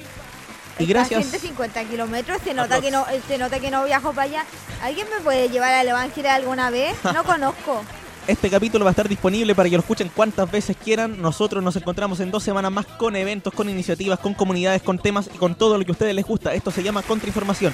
Y 0.79 0.83
A 0.83 0.87
gracias. 0.87 1.27
150 1.27 1.85
kilómetros, 1.85 2.41
se 2.43 2.53
nota, 2.53 2.81
que 2.81 2.91
no, 2.91 3.05
se 3.29 3.37
nota 3.37 3.57
que 3.61 3.71
no 3.71 3.85
viajo 3.85 4.11
para 4.11 4.23
allá. 4.23 4.45
¿Alguien 4.83 5.07
me 5.15 5.23
puede 5.23 5.47
llevar 5.47 5.75
al 5.75 5.87
Evangelio 5.87 6.29
alguna 6.29 6.71
vez? 6.71 6.97
No 7.05 7.23
conozco. 7.23 7.85
Este 8.27 8.51
capítulo 8.51 8.85
va 8.85 8.89
a 8.89 8.93
estar 8.93 9.09
disponible 9.09 9.55
para 9.55 9.67
que 9.67 9.75
lo 9.75 9.81
escuchen 9.81 10.11
cuantas 10.15 10.49
veces 10.49 10.77
quieran. 10.77 11.21
Nosotros 11.21 11.63
nos 11.63 11.75
encontramos 11.75 12.19
en 12.19 12.29
dos 12.29 12.43
semanas 12.43 12.71
más 12.71 12.85
con 12.85 13.15
eventos, 13.15 13.51
con 13.51 13.67
iniciativas, 13.67 14.19
con 14.19 14.35
comunidades, 14.35 14.83
con 14.83 14.99
temas 14.99 15.29
y 15.33 15.37
con 15.37 15.55
todo 15.55 15.77
lo 15.77 15.83
que 15.83 15.91
a 15.91 15.93
ustedes 15.93 16.13
les 16.13 16.25
gusta. 16.25 16.53
Esto 16.53 16.69
se 16.69 16.83
llama 16.83 17.01
Contrainformación. 17.01 17.73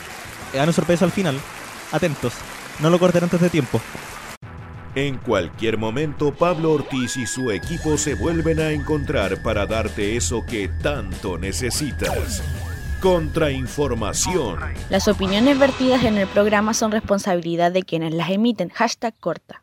Eh, 0.54 0.62
una 0.62 0.72
sorpresa 0.72 1.04
al 1.04 1.12
final. 1.12 1.38
Atentos. 1.92 2.34
No 2.80 2.90
lo 2.90 2.98
corten 2.98 3.24
antes 3.24 3.42
de 3.42 3.50
tiempo. 3.50 3.82
En 4.96 5.18
cualquier 5.18 5.78
momento, 5.78 6.34
Pablo 6.34 6.72
Ortiz 6.72 7.18
y 7.18 7.28
su 7.28 7.52
equipo 7.52 7.98
se 7.98 8.16
vuelven 8.16 8.60
a 8.60 8.72
encontrar 8.72 9.44
para 9.44 9.66
darte 9.68 10.16
eso 10.16 10.44
que 10.50 10.70
tanto 10.82 11.38
necesitas. 11.38 12.42
Contrainformación. 13.02 14.60
Las 14.90 15.08
opiniones 15.08 15.60
vertidas 15.60 16.04
en 16.04 16.18
el 16.18 16.28
programa 16.28 16.74
son 16.74 16.92
responsabilidad 16.92 17.72
de 17.72 17.84
quienes 17.84 18.14
las 18.14 18.32
emiten. 18.32 18.70
Hashtag 18.70 19.14
corta. 19.20 19.62